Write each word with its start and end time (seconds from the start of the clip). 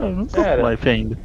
Eu 0.00 0.14
não 0.16 0.26
tô 0.26 0.44
com 0.44 0.68
life 0.68 0.88
ainda. 0.88 1.16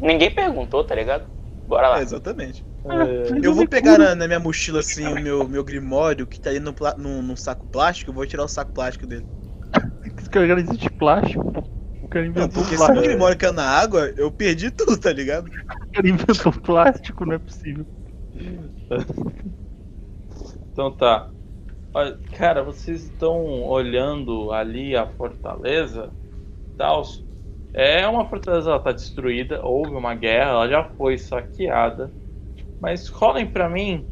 Ninguém 0.00 0.34
perguntou, 0.34 0.84
tá 0.84 0.94
ligado? 0.94 1.28
Bora 1.66 1.88
lá. 1.88 1.98
É, 1.98 2.02
exatamente. 2.02 2.64
É, 2.84 3.34
Eu 3.42 3.54
vou 3.54 3.66
pegar 3.66 3.98
na, 3.98 4.14
na 4.14 4.26
minha 4.26 4.40
mochila 4.40 4.80
assim 4.80 5.12
o 5.12 5.18
meu, 5.18 5.48
meu 5.48 5.64
grimório 5.64 6.26
que 6.26 6.40
tá 6.40 6.50
aí 6.50 6.60
no, 6.60 6.74
num, 6.98 7.22
num 7.22 7.36
saco 7.36 7.66
plástico, 7.70 8.10
eu 8.10 8.14
vou 8.14 8.26
tirar 8.26 8.44
o 8.44 8.48
saco 8.48 8.72
plástico 8.72 9.06
dele. 9.06 9.28
Esse 10.18 10.28
cara 10.30 10.60
existe 10.60 10.90
plástico, 10.90 11.52
pô. 11.52 11.62
O 12.02 12.08
cara 12.08 12.26
Não, 12.34 12.48
inventou 12.48 12.64
porque 12.64 12.76
se 12.78 12.90
meu 12.90 13.02
plástico. 13.02 13.02
grimório 13.02 13.36
cair 13.38 13.52
na 13.52 13.64
água, 13.68 14.12
eu 14.16 14.30
perdi 14.32 14.70
tudo, 14.70 14.98
tá 14.98 15.12
ligado? 15.12 15.48
O 15.48 15.92
cara 15.92 16.08
inventou 16.08 16.52
plástico, 16.62 17.24
não 17.26 17.34
é 17.34 17.38
possível. 17.38 17.86
Então 20.72 20.94
tá. 20.94 21.30
Olha, 21.94 22.18
cara, 22.32 22.62
vocês 22.64 23.04
estão 23.04 23.62
olhando 23.64 24.52
ali 24.52 24.96
a 24.96 25.06
fortaleza. 25.06 26.14
Tal. 26.76 27.02
É 27.78 28.08
uma 28.08 28.28
fortaleza, 28.28 28.70
ela 28.70 28.80
tá 28.80 28.90
destruída. 28.92 29.64
Houve 29.64 29.92
uma 29.94 30.14
guerra, 30.14 30.50
ela 30.50 30.68
já 30.68 30.84
foi 30.84 31.16
saqueada. 31.16 32.12
Mas 32.80 33.08
rolem 33.08 33.46
pra 33.50 33.68
mim 33.68 34.08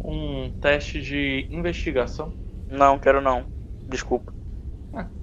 um 0.00 0.50
teste 0.60 1.00
de 1.00 1.46
investigação. 1.50 2.34
Não, 2.68 2.98
quero 2.98 3.20
não. 3.20 3.46
Desculpa. 3.88 4.32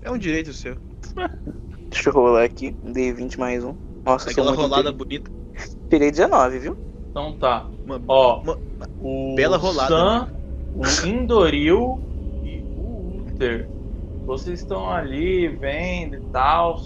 É 0.01 0.11
um 0.11 0.17
direito 0.17 0.53
seu. 0.53 0.77
Deixa 1.91 2.09
eu 2.09 2.13
rolar 2.13 2.43
aqui. 2.43 2.77
D20 2.83 3.39
mais 3.39 3.63
um. 3.63 3.75
Nossa, 4.05 4.29
Aquela 4.29 4.49
muito 4.51 4.61
rolada 4.61 4.89
inteligente. 4.89 5.07
bonita. 5.07 5.31
Tirei 5.89 6.11
19, 6.11 6.59
viu? 6.59 6.77
Então 7.11 7.37
tá. 7.37 7.71
Uma, 7.85 8.01
Ó, 8.07 8.41
uma- 8.43 8.59
o 8.97 9.35
Bela 9.35 9.57
rolada, 9.57 9.93
Sam, 9.95 10.33
o 10.73 10.83
Indoril 11.05 12.03
e 12.43 12.65
o 12.75 13.19
Uther. 13.19 13.69
Vocês 14.25 14.59
estão 14.59 14.89
ali 14.89 15.47
vendo 15.47 16.15
e 16.15 16.21
tal. 16.31 16.77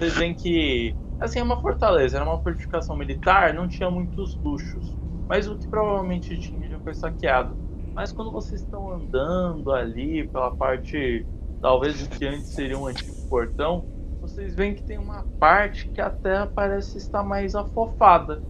Vocês 0.00 0.14
veem 0.16 0.34
que. 0.34 0.96
Assim, 1.20 1.40
é 1.40 1.42
uma 1.42 1.60
fortaleza, 1.60 2.16
era 2.16 2.24
uma 2.24 2.40
fortificação 2.40 2.96
militar, 2.96 3.52
não 3.52 3.68
tinha 3.68 3.90
muitos 3.90 4.34
luxos. 4.42 4.96
Mas 5.28 5.46
o 5.46 5.58
que 5.58 5.68
provavelmente 5.68 6.38
tinha 6.38 6.66
já 6.70 6.80
foi 6.80 6.94
saqueado. 6.94 7.58
Mas 7.94 8.10
quando 8.10 8.32
vocês 8.32 8.62
estão 8.62 8.90
andando 8.90 9.70
ali 9.70 10.26
pela 10.30 10.50
parte, 10.50 11.28
talvez 11.60 12.02
o 12.02 12.08
que 12.08 12.24
antes 12.24 12.48
seria 12.48 12.78
um 12.78 12.86
antigo 12.86 13.14
portão, 13.28 13.84
vocês 14.22 14.54
veem 14.54 14.74
que 14.74 14.82
tem 14.82 14.96
uma 14.96 15.26
parte 15.38 15.90
que 15.92 16.00
a 16.00 16.08
terra 16.08 16.46
parece 16.46 16.96
estar 16.96 17.22
mais 17.22 17.54
afofada. 17.54 18.42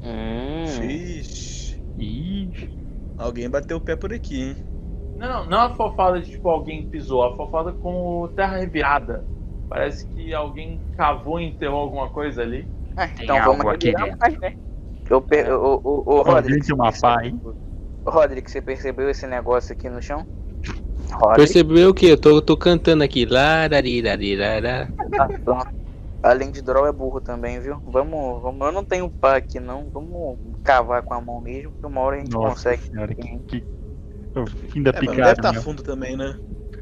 Hum. 0.00 0.64
Vixe. 0.80 1.82
Ih, 1.98 2.52
Alguém 3.16 3.50
bateu 3.50 3.78
o 3.78 3.80
pé 3.80 3.96
por 3.96 4.12
aqui, 4.12 4.40
hein? 4.40 4.58
Não, 5.16 5.28
não, 5.28 5.46
não 5.46 5.60
afofada 5.60 6.20
de 6.20 6.30
tipo 6.30 6.48
alguém 6.48 6.86
pisou, 6.86 7.24
afofada 7.24 7.72
como 7.72 8.28
terra 8.28 8.58
revirada. 8.58 9.26
Parece 9.68 10.06
que 10.08 10.32
alguém 10.34 10.80
cavou 10.96 11.40
e 11.40 11.44
enterrou 11.44 11.80
alguma 11.80 12.08
coisa 12.08 12.42
ali. 12.42 12.68
Ah, 12.96 13.08
Tem 13.08 13.24
então 13.24 13.42
vamos 13.42 13.66
aqui 13.66 13.92
mais, 13.92 14.38
né? 14.40 14.54
Eu 15.10 15.20
per... 15.20 15.52
o, 15.52 15.80
o, 15.82 15.98
o, 16.06 16.18
Ó, 16.18 16.22
Rodrigo, 16.22 16.74
uma 16.74 16.92
pá, 16.92 17.24
hein? 17.24 17.40
Rodrigo, 18.06 18.48
você 18.48 18.60
percebeu 18.60 19.08
esse 19.10 19.26
negócio 19.26 19.72
aqui 19.72 19.88
no 19.88 20.00
chão? 20.00 20.26
Rodrigo? 21.12 21.36
Percebeu 21.36 21.90
o 21.90 21.94
que? 21.94 22.06
Eu 22.06 22.20
tô, 22.20 22.40
tô 22.40 22.56
cantando 22.56 23.02
aqui. 23.04 23.26
Ah, 23.36 23.68
pronto. 25.44 25.68
Além 26.22 26.50
de 26.50 26.62
draw 26.62 26.86
é 26.86 26.92
burro 26.92 27.20
também, 27.20 27.60
viu? 27.60 27.82
Vamos, 27.84 28.40
vamos. 28.42 28.66
Eu 28.66 28.72
não 28.72 28.82
tenho 28.82 29.10
pá 29.10 29.36
aqui 29.36 29.60
não. 29.60 29.90
Vamos 29.90 30.38
cavar 30.62 31.02
com 31.02 31.12
a 31.12 31.20
mão 31.20 31.38
mesmo, 31.40 31.74
que 31.78 31.86
uma 31.86 32.00
hora 32.00 32.16
a 32.16 32.20
gente 32.20 32.30
Nossa 32.30 32.56
consegue. 32.56 32.82
senhora, 32.82 33.14
que, 33.14 33.38
que... 33.46 33.64
O 34.34 34.46
fim 34.46 34.82
da 34.82 34.90
É, 34.90 34.94
não 34.94 35.00
deve 35.00 35.10
picada, 35.12 35.32
estar 35.32 35.52
meu. 35.52 35.62
fundo 35.62 35.82
também, 35.82 36.16
né? 36.16 36.34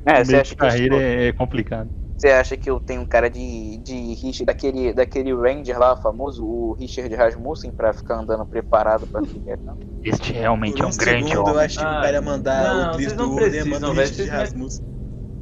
É, 0.06 0.24
você 0.24 0.30
meio 0.30 0.42
acha 0.42 0.50
de 0.50 0.56
carreira 0.56 0.96
é, 0.96 1.26
é 1.28 1.32
complicado. 1.32 1.90
Você 2.22 2.28
acha 2.32 2.56
que 2.56 2.70
eu 2.70 2.80
tenho 2.80 3.06
cara 3.06 3.28
de, 3.30 3.78
de 3.78 4.14
Richard, 4.14 4.46
daquele, 4.46 4.94
daquele 4.94 5.34
Ranger 5.34 5.78
lá 5.78 5.96
famoso, 5.96 6.44
o 6.46 6.74
Richard 6.74 7.14
Rasmussen, 7.14 7.72
pra 7.72 7.92
ficar 7.92 8.16
andando 8.16 8.46
preparado 8.46 9.06
pra 9.08 9.22
ficar. 9.26 9.76
Este 10.04 10.32
realmente 10.32 10.80
Por 10.80 10.84
é 10.84 10.86
um 10.86 10.90
um 10.90 10.96
grande 10.96 11.36
segundo 11.36 11.50
eu 11.50 11.58
homem. 11.58 11.58
achei 11.58 11.86
que 11.86 11.94
Ah, 11.94 11.94
o 11.94 11.98
cara 11.98 12.16
ia 12.18 12.22
mandar 12.22 12.76
não, 12.76 12.90
o 12.90 12.90
Tris 12.90 13.12
vocês 13.14 13.14
do 13.14 13.28
precisam, 13.32 13.64
manda 13.64 13.88
o 13.90 13.92
Richard 13.94 14.24
vocês 14.24 14.30
Rasmussen. 14.30 14.84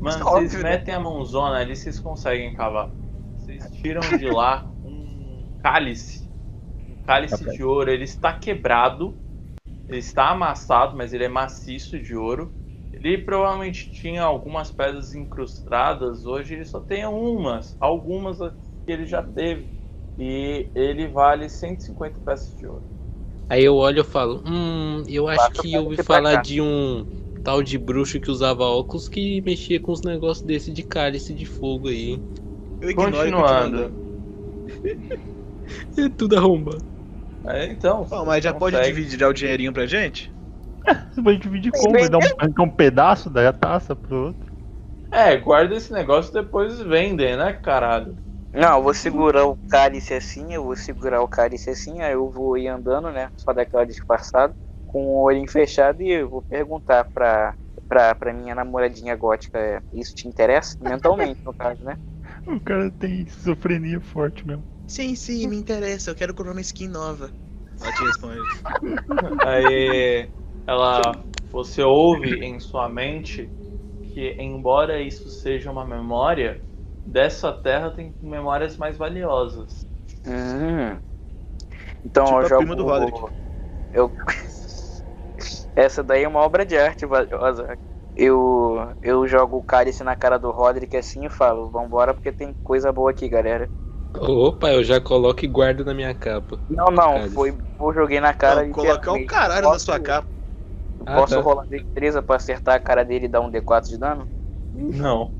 Mano, 0.00 0.24
Óbvio, 0.24 0.50
vocês 0.50 0.56
né? 0.60 0.78
metem 0.78 0.94
a 0.94 1.00
mãozona 1.00 1.58
ali, 1.58 1.76
vocês 1.76 2.00
conseguem 2.00 2.52
cavar. 2.54 2.94
Vocês 3.36 3.70
tiram 3.72 4.12
de 4.12 4.28
lá 4.30 4.70
um 4.82 5.50
cálice. 5.58 6.28
Um 6.88 6.96
cálice 6.96 7.46
Ok. 7.46 7.46
de 7.46 7.64
ouro. 7.64 7.90
Ele 7.90 8.04
está 8.04 8.32
quebrado. 8.32 9.20
Ele 9.88 9.98
está 9.98 10.30
amassado, 10.30 10.96
mas 10.96 11.12
ele 11.14 11.24
é 11.24 11.28
maciço 11.28 12.00
de 12.00 12.16
ouro. 12.16 12.54
Ele 13.00 13.18
provavelmente 13.18 13.90
tinha 13.92 14.22
algumas 14.22 14.70
pedras 14.70 15.14
incrustadas. 15.14 16.26
Hoje 16.26 16.54
ele 16.54 16.64
só 16.64 16.80
tem 16.80 17.06
umas. 17.06 17.76
Algumas 17.80 18.38
que 18.38 18.92
ele 18.92 19.06
já 19.06 19.22
teve. 19.22 19.72
E 20.18 20.70
ele 20.74 21.08
vale 21.08 21.48
150 21.48 22.20
peças 22.20 22.54
de 22.56 22.66
ouro. 22.66 22.84
Aí 23.48 23.64
eu 23.64 23.74
olho 23.76 24.02
e 24.02 24.04
falo, 24.04 24.42
hum, 24.46 25.02
eu 25.08 25.26
acho 25.28 25.46
Quatro 25.46 25.62
que 25.62 25.74
eu 25.74 25.82
ouvi 25.84 25.96
falar 25.96 26.36
de 26.36 26.60
um 26.60 27.04
tal 27.42 27.62
de 27.62 27.76
bruxo 27.78 28.20
que 28.20 28.30
usava 28.30 28.64
óculos 28.64 29.08
que 29.08 29.40
mexia 29.42 29.80
com 29.80 29.92
os 29.92 30.02
negócios 30.02 30.44
desse 30.44 30.72
de 30.72 30.84
cálice 30.84 31.34
de 31.34 31.44
fogo 31.46 31.88
aí. 31.88 32.20
Eu 32.80 32.90
ignoro 32.90 33.28
Continuando. 33.32 34.00
É 35.96 36.08
tudo 36.08 36.36
arrombado. 36.36 36.84
É, 37.44 37.66
então. 37.66 38.06
Bom, 38.10 38.26
mas 38.26 38.42
já 38.44 38.52
pode 38.52 38.76
consegue. 38.76 38.94
dividir 38.94 39.18
já 39.18 39.28
o 39.28 39.32
dinheirinho 39.32 39.72
pra 39.72 39.86
gente? 39.86 40.30
Você 40.86 41.20
vai 41.22 41.36
dividir 41.36 41.72
como? 41.72 41.92
Vai 41.92 42.08
dar 42.08 42.18
um, 42.18 42.64
um 42.64 42.70
pedaço 42.70 43.28
da 43.30 43.52
taça 43.52 43.94
pro 43.94 44.26
outro? 44.28 44.50
É, 45.12 45.36
guarda 45.36 45.74
esse 45.74 45.92
negócio 45.92 46.30
e 46.30 46.42
depois 46.42 46.80
vendem, 46.80 47.36
né, 47.36 47.52
caralho? 47.52 48.16
Não, 48.52 48.78
eu 48.78 48.82
vou 48.82 48.94
segurar 48.94 49.44
o 49.46 49.56
cálice 49.68 50.14
assim, 50.14 50.54
eu 50.54 50.64
vou 50.64 50.76
segurar 50.76 51.20
o 51.20 51.28
cálice 51.28 51.70
assim, 51.70 52.00
aí 52.00 52.12
eu 52.12 52.30
vou 52.30 52.56
ir 52.56 52.68
andando, 52.68 53.10
né? 53.10 53.30
Só 53.36 53.52
daquela 53.52 53.84
disfarçada, 53.86 54.54
com 54.86 55.06
o 55.06 55.22
olhinho 55.22 55.48
fechado 55.48 56.02
e 56.02 56.10
eu 56.10 56.28
vou 56.28 56.42
perguntar 56.42 57.04
pra, 57.04 57.54
pra, 57.88 58.14
pra 58.14 58.32
minha 58.32 58.54
namoradinha 58.54 59.14
gótica, 59.14 59.58
é, 59.58 59.82
isso 59.92 60.14
te 60.14 60.26
interessa? 60.26 60.76
Mentalmente, 60.80 61.40
no 61.44 61.54
caso, 61.54 61.82
né? 61.84 61.96
O 62.46 62.60
cara 62.60 62.90
tem 62.90 63.22
esquizofrenia 63.22 64.00
forte 64.00 64.46
mesmo. 64.46 64.64
Sim, 64.86 65.14
sim, 65.14 65.46
me 65.46 65.56
interessa. 65.56 66.10
Eu 66.10 66.16
quero 66.16 66.34
comprar 66.34 66.52
uma 66.52 66.60
skin 66.60 66.88
nova. 66.88 67.32
Ela 67.80 67.92
te 67.92 68.04
responde. 68.04 68.42
Aí 69.44 70.28
ela. 70.70 71.24
Você 71.52 71.82
ouve 71.82 72.36
em 72.44 72.60
sua 72.60 72.88
mente 72.88 73.50
que, 74.14 74.36
embora 74.38 75.00
isso 75.00 75.28
seja 75.28 75.70
uma 75.70 75.84
memória, 75.84 76.60
dessa 77.04 77.52
terra 77.52 77.90
tem 77.90 78.14
memórias 78.22 78.76
mais 78.76 78.96
valiosas. 78.96 79.84
Hum. 80.24 80.98
Então 82.04 82.24
Tipo 82.24 82.40
eu 82.42 82.48
jogo. 82.48 82.62
prima 82.62 82.76
do 82.76 82.84
Roderick. 82.84 83.20
Eu... 83.92 84.12
Essa 85.74 86.02
daí 86.02 86.24
é 86.24 86.28
uma 86.28 86.40
obra 86.40 86.64
de 86.64 86.76
arte 86.76 87.06
valiosa. 87.06 87.78
Eu, 88.14 88.92
eu 89.02 89.26
jogo 89.26 89.56
o 89.56 89.62
cálice 89.62 90.04
na 90.04 90.14
cara 90.14 90.38
do 90.38 90.50
Roderick 90.50 90.96
assim 90.96 91.24
e 91.24 91.30
falo, 91.30 91.70
vambora 91.70 92.12
porque 92.12 92.30
tem 92.30 92.54
coisa 92.62 92.92
boa 92.92 93.10
aqui, 93.10 93.28
galera. 93.28 93.68
Opa, 94.14 94.72
eu 94.72 94.82
já 94.82 95.00
coloco 95.00 95.44
e 95.44 95.48
guardo 95.48 95.84
na 95.84 95.94
minha 95.94 96.12
capa. 96.14 96.58
Não, 96.68 96.86
não, 96.86 97.30
foi. 97.30 97.50
Eu 97.78 97.94
joguei 97.94 98.20
na 98.20 98.34
cara 98.34 98.62
Não, 98.62 98.68
e 98.68 98.72
colocar 98.72 99.12
o 99.12 99.26
caralho 99.26 99.70
na 99.70 99.78
sua 99.78 99.98
capa. 99.98 100.28
Ah, 101.06 101.16
Posso 101.16 101.34
tá. 101.36 101.40
rolar 101.40 101.66
destreza 101.66 102.22
pra 102.22 102.36
acertar 102.36 102.74
a 102.76 102.80
cara 102.80 103.04
dele 103.04 103.26
e 103.26 103.28
dar 103.28 103.40
um 103.40 103.50
D4 103.50 103.88
de 103.88 103.98
dano? 103.98 104.28
Não. 104.72 105.34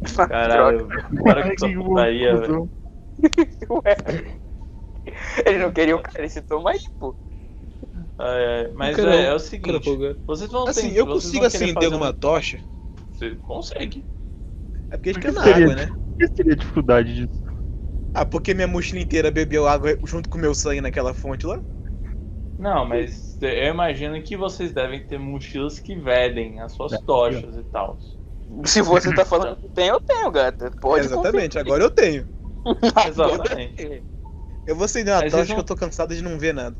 Caralho, 0.28 0.88
para 1.24 1.42
que 1.42 1.56
Que 1.56 1.66
essa 1.66 1.74
putaria, 1.74 2.36
velho. 2.36 2.70
Ué. 3.70 3.96
Ele 5.46 5.58
não 5.58 5.72
queria 5.72 5.96
o 5.96 6.02
cálice 6.02 6.42
tomar 6.42 6.72
aí, 6.72 6.80
pô. 6.98 7.16
Ai, 8.18 8.44
ai, 8.46 8.72
Mas 8.72 8.96
Cara, 8.96 9.14
é, 9.14 9.18
é 9.18 9.20
o 9.26 9.26
Cara, 9.26 9.38
seguinte, 9.38 9.84
folgado. 9.84 10.20
vocês 10.26 10.50
vão 10.50 10.66
Assim, 10.66 10.90
ter- 10.90 10.98
eu 10.98 11.06
vocês 11.06 11.24
consigo 11.24 11.44
acender 11.44 11.74
fazer 11.74 11.86
alguma 11.86 12.10
um- 12.10 12.12
tocha. 12.12 12.64
Você 13.12 13.36
consegue. 13.36 14.06
É 14.90 14.96
porque 14.96 15.10
a 15.10 15.12
gente 15.12 15.22
que 15.22 15.32
na 15.32 15.42
água, 15.42 15.74
né? 15.74 15.86
Por 15.86 16.16
que 16.18 16.28
seria 16.34 16.56
dificuldade 16.56 17.14
disso? 17.14 17.42
Ah, 18.12 18.24
porque 18.24 18.54
minha 18.54 18.66
mochila 18.66 19.00
inteira 19.00 19.30
bebeu 19.30 19.66
água 19.68 19.96
junto 20.04 20.28
com 20.28 20.38
o 20.38 20.40
meu 20.40 20.54
sangue 20.54 20.80
naquela 20.80 21.12
fonte 21.12 21.46
lá? 21.46 21.60
Não, 22.58 22.84
mas 22.86 23.36
eu 23.40 23.68
imagino 23.68 24.22
que 24.22 24.36
vocês 24.36 24.72
devem 24.72 25.04
ter 25.06 25.18
mochilas 25.18 25.78
que 25.78 25.94
vedem 25.94 26.60
as 26.60 26.72
suas 26.72 27.00
tochas 27.02 27.56
e 27.56 27.62
tal. 27.64 27.98
Se 28.64 28.80
você 28.80 29.14
tá 29.14 29.24
falando 29.24 29.56
que 29.60 29.68
tem, 29.68 29.88
eu 29.88 30.00
tenho, 30.00 30.30
gata. 30.30 30.70
Pode 30.80 31.04
Exatamente, 31.04 31.58
agora 31.58 31.82
eu 31.84 31.90
tenho. 31.90 32.26
Exatamente. 33.06 34.02
Eu 34.66 34.74
vou 34.74 34.84
acender 34.84 35.14
uma 35.14 35.20
Mas 35.22 35.32
tocha 35.32 35.44
vocês 35.44 35.54
que 35.54 35.60
eu 35.60 35.64
tô 35.64 35.76
cansado 35.76 36.14
de 36.14 36.22
não 36.22 36.38
ver 36.38 36.52
nada. 36.52 36.76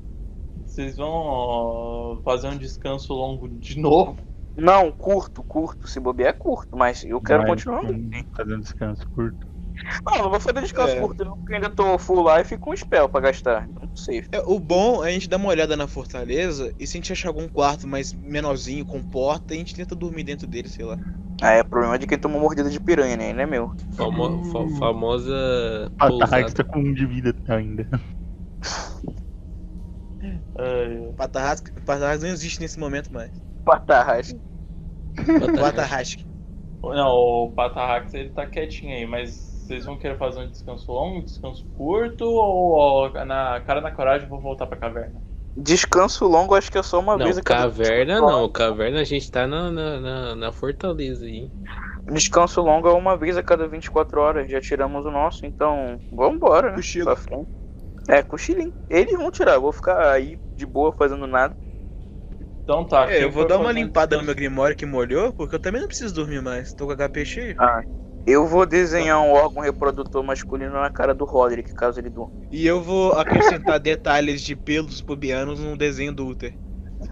Vocês 0.64 0.96
vão 0.96 1.11
ó, 1.11 2.20
fazer 2.25 2.49
um 2.49 2.58
descanso 2.58 3.14
longo 3.14 3.49
de 3.49 3.78
novo? 3.78 4.19
Não, 4.56 4.90
curto, 4.90 5.43
curto. 5.44 5.87
Se 5.87 6.00
bobear 6.00 6.31
é 6.31 6.32
curto, 6.32 6.76
mas 6.76 7.05
eu 7.05 7.20
quero 7.20 7.43
Vai, 7.43 7.50
continuar. 7.50 7.84
hum, 7.84 8.11
Fazendo 8.34 8.62
descanso 8.62 9.06
curto. 9.14 9.46
Não, 10.06 10.23
não 10.25 10.31
vou 10.31 10.40
fazer 10.40 10.61
descanso 10.62 10.96
É. 10.96 11.00
curto, 11.00 11.25
porque 11.25 11.55
ainda 11.55 11.70
tô 11.70 11.99
full 11.99 12.25
life 12.37 12.56
com 12.56 12.75
spell 12.75 13.08
pra 13.08 13.20
gastar. 13.20 13.69
Sei. 13.97 14.23
É, 14.33 14.39
o 14.47 14.59
bom 14.61 15.05
é 15.05 15.09
a 15.09 15.13
gente 15.13 15.29
dar 15.29 15.37
uma 15.39 15.49
olhada 15.49 15.77
na 15.77 15.89
fortaleza 15.89 16.73
e 16.79 16.87
se 16.87 16.97
a 16.97 17.01
gente 17.01 17.13
achar 17.13 17.29
algum 17.29 17.49
quarto 17.49 17.87
mais 17.87 18.13
menorzinho, 18.13 18.85
com 18.85 19.03
porta, 19.03 19.55
a 19.55 19.57
gente 19.57 19.75
tenta 19.75 19.95
dormir 19.97 20.25
dentro 20.25 20.47
dele, 20.47 20.69
sei 20.69 20.85
lá. 20.85 20.99
Ah, 21.43 21.53
é 21.53 21.63
problema 21.63 21.99
de 21.99 22.07
quem 22.07 22.19
tomou 22.19 22.41
mordida 22.41 22.71
de 22.71 22.81
piranha, 22.81 23.17
né? 23.17 23.33
Não 23.33 23.43
é 23.43 23.47
meu. 23.47 23.73
Famo- 23.97 24.45
fa- 24.45 24.69
famosa 24.79 25.91
Patarrax 25.99 26.53
pousada. 26.53 26.55
tá 26.55 26.65
com 26.65 26.79
um 26.81 26.93
de 26.95 27.07
vida 27.07 27.35
ainda. 27.49 27.89
Ai, 30.59 31.13
Patarrasque 31.17 31.71
Patarrasque 31.85 32.25
não 32.25 32.33
existe 32.33 32.61
nesse 32.61 32.79
momento 32.79 33.13
mais. 33.13 33.33
Patarrax. 33.65 34.35
Patarrasque. 35.59 36.25
Não, 36.83 37.09
o 37.11 37.53
Patarrax 37.55 38.15
ele 38.15 38.31
tá 38.31 38.47
quietinho 38.47 38.95
aí, 38.95 39.07
mas 39.07 39.56
vocês 39.67 39.85
vão 39.85 39.99
querer 39.99 40.19
fazer 40.19 40.41
um 40.41 40.51
descanso 40.51 40.91
longo, 40.93 41.19
um 41.21 41.25
descanso 41.25 41.67
curto 41.73 42.25
ou 42.25 42.75
ó, 42.77 43.25
na 43.25 43.61
cara 43.63 43.81
na 43.81 43.91
coragem 43.93 44.25
eu 44.27 44.31
vou 44.31 44.41
voltar 44.41 44.67
pra 44.67 44.79
caverna? 44.79 45.23
Descanso 45.57 46.25
longo, 46.27 46.55
acho 46.55 46.71
que 46.71 46.79
é 46.79 46.83
só 46.83 46.99
uma 47.01 47.19
Não, 47.19 47.19
vez 47.19 47.37
a 47.37 47.43
cada 47.43 47.67
caverna 47.73 48.21
não. 48.21 48.49
Caverna 48.51 49.01
a 49.01 49.05
gente 49.05 49.29
tá 49.31 49.45
na, 49.47 49.71
na, 49.73 50.01
na, 50.01 50.37
na 50.37 50.53
fortaleza 50.53 51.25
aí. 51.27 51.51
Descanso 52.07 52.61
longo 52.63 52.89
é 52.89 52.93
uma 52.93 53.17
vez 53.17 53.37
a 53.37 53.43
cada 53.43 53.69
24 53.69 54.21
horas. 54.21 54.51
Já 54.51 54.61
tiramos 54.61 55.05
o 55.05 55.11
nosso, 55.11 55.45
então 55.47 56.01
vambora, 56.11 56.73
né? 56.79 56.83
Cochilo. 56.83 57.05
Pra 57.05 57.17
frente. 57.17 57.49
É, 58.09 58.23
cochilinho. 58.23 58.75
Eles 58.89 59.17
vão 59.19 59.31
tirar, 59.31 59.55
eu 59.55 59.62
vou 59.62 59.73
ficar 59.73 60.12
aí 60.12 60.39
de 60.57 60.67
boa 60.67 60.93
fazendo 60.93 61.27
nada. 61.27 61.57
Então 62.62 62.87
tá. 62.87 63.11
É, 63.11 63.23
eu 63.23 63.31
vou 63.31 63.45
dar 63.47 63.57
uma 63.59 63.73
um 63.73 63.73
limpada 63.73 64.17
no 64.19 64.23
meu 64.23 64.35
grimório 64.35 64.77
que 64.77 64.85
molhou, 64.85 65.33
porque 65.33 65.55
eu 65.55 65.61
também 65.61 65.81
não 65.81 65.89
preciso 65.89 66.15
dormir 66.15 66.43
mais. 66.43 66.75
Tô 66.75 66.87
com 66.87 66.93
HP 66.93 67.25
cheio. 67.25 67.62
Eu 68.26 68.44
vou 68.46 68.67
desenhar 68.67 69.20
um 69.20 69.31
órgão 69.31 69.62
reprodutor 69.62 70.23
masculino 70.25 70.73
na 70.73 70.90
cara 70.90 71.14
do 71.14 71.25
Roderick, 71.25 71.73
caso 71.73 72.00
ele 72.00 72.11
durma. 72.11 72.32
E 72.50 72.67
eu 72.67 72.82
vou 72.82 73.12
acrescentar 73.12 73.78
detalhes 73.81 74.43
de 74.43 74.56
pelos 74.56 75.00
pubianos 75.00 75.61
no 75.61 75.76
desenho 75.76 76.12
do 76.12 76.26
útero. 76.26 76.55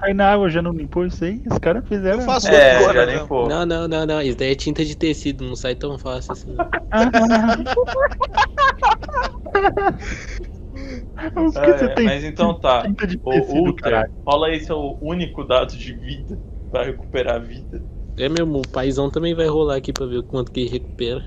Aí 0.01 0.15
na 0.15 0.33
água 0.33 0.49
já 0.49 0.63
não 0.63 0.73
limpou 0.73 1.05
isso 1.07 1.25
aí? 1.25 1.43
Os 1.51 1.59
caras 1.59 1.87
fizeram. 1.87 2.21
Eu 2.21 2.27
faço 2.27 2.49
É, 2.49 2.79
outro 2.79 2.95
já 2.95 3.05
agora, 3.05 3.15
limpou. 3.21 3.49
Não, 3.49 3.67
não, 3.67 3.87
não, 3.89 4.07
não. 4.07 4.23
Isso 4.23 4.37
daí 4.37 4.53
é 4.53 4.55
tinta 4.55 4.85
de 4.85 4.97
tecido, 4.97 5.45
não 5.45 5.55
sai 5.57 5.75
tão 5.75 5.99
fácil 5.99 6.33
assim. 6.33 6.57
O 11.37 11.53
que 11.53 11.61
É, 11.61 11.79
você 11.79 11.89
tem? 11.95 12.07
mas 12.07 12.25
então 12.25 12.59
tá. 12.59 12.83
Tinta 12.83 13.07
de 13.07 13.19
O 13.25 13.31
tecido, 13.31 13.63
Ultra, 13.69 13.91
caralho. 13.91 14.13
rola 14.27 14.49
aí 14.49 14.61
seu 14.61 14.99
único 15.01 15.45
dado 15.45 15.77
de 15.77 15.95
vida 15.95 16.41
pra 16.71 16.85
recuperar 16.85 17.37
a 17.37 17.39
vida. 17.39 17.85
É 18.17 18.29
mesmo, 18.29 18.59
o 18.59 18.69
paizão 18.69 19.11
também 19.11 19.35
vai 19.35 19.47
rolar 19.47 19.77
aqui 19.77 19.93
pra 19.93 20.07
ver 20.07 20.19
o 20.19 20.23
quanto 20.23 20.53
que 20.53 20.61
ele 20.61 20.71
recupera. 20.71 21.25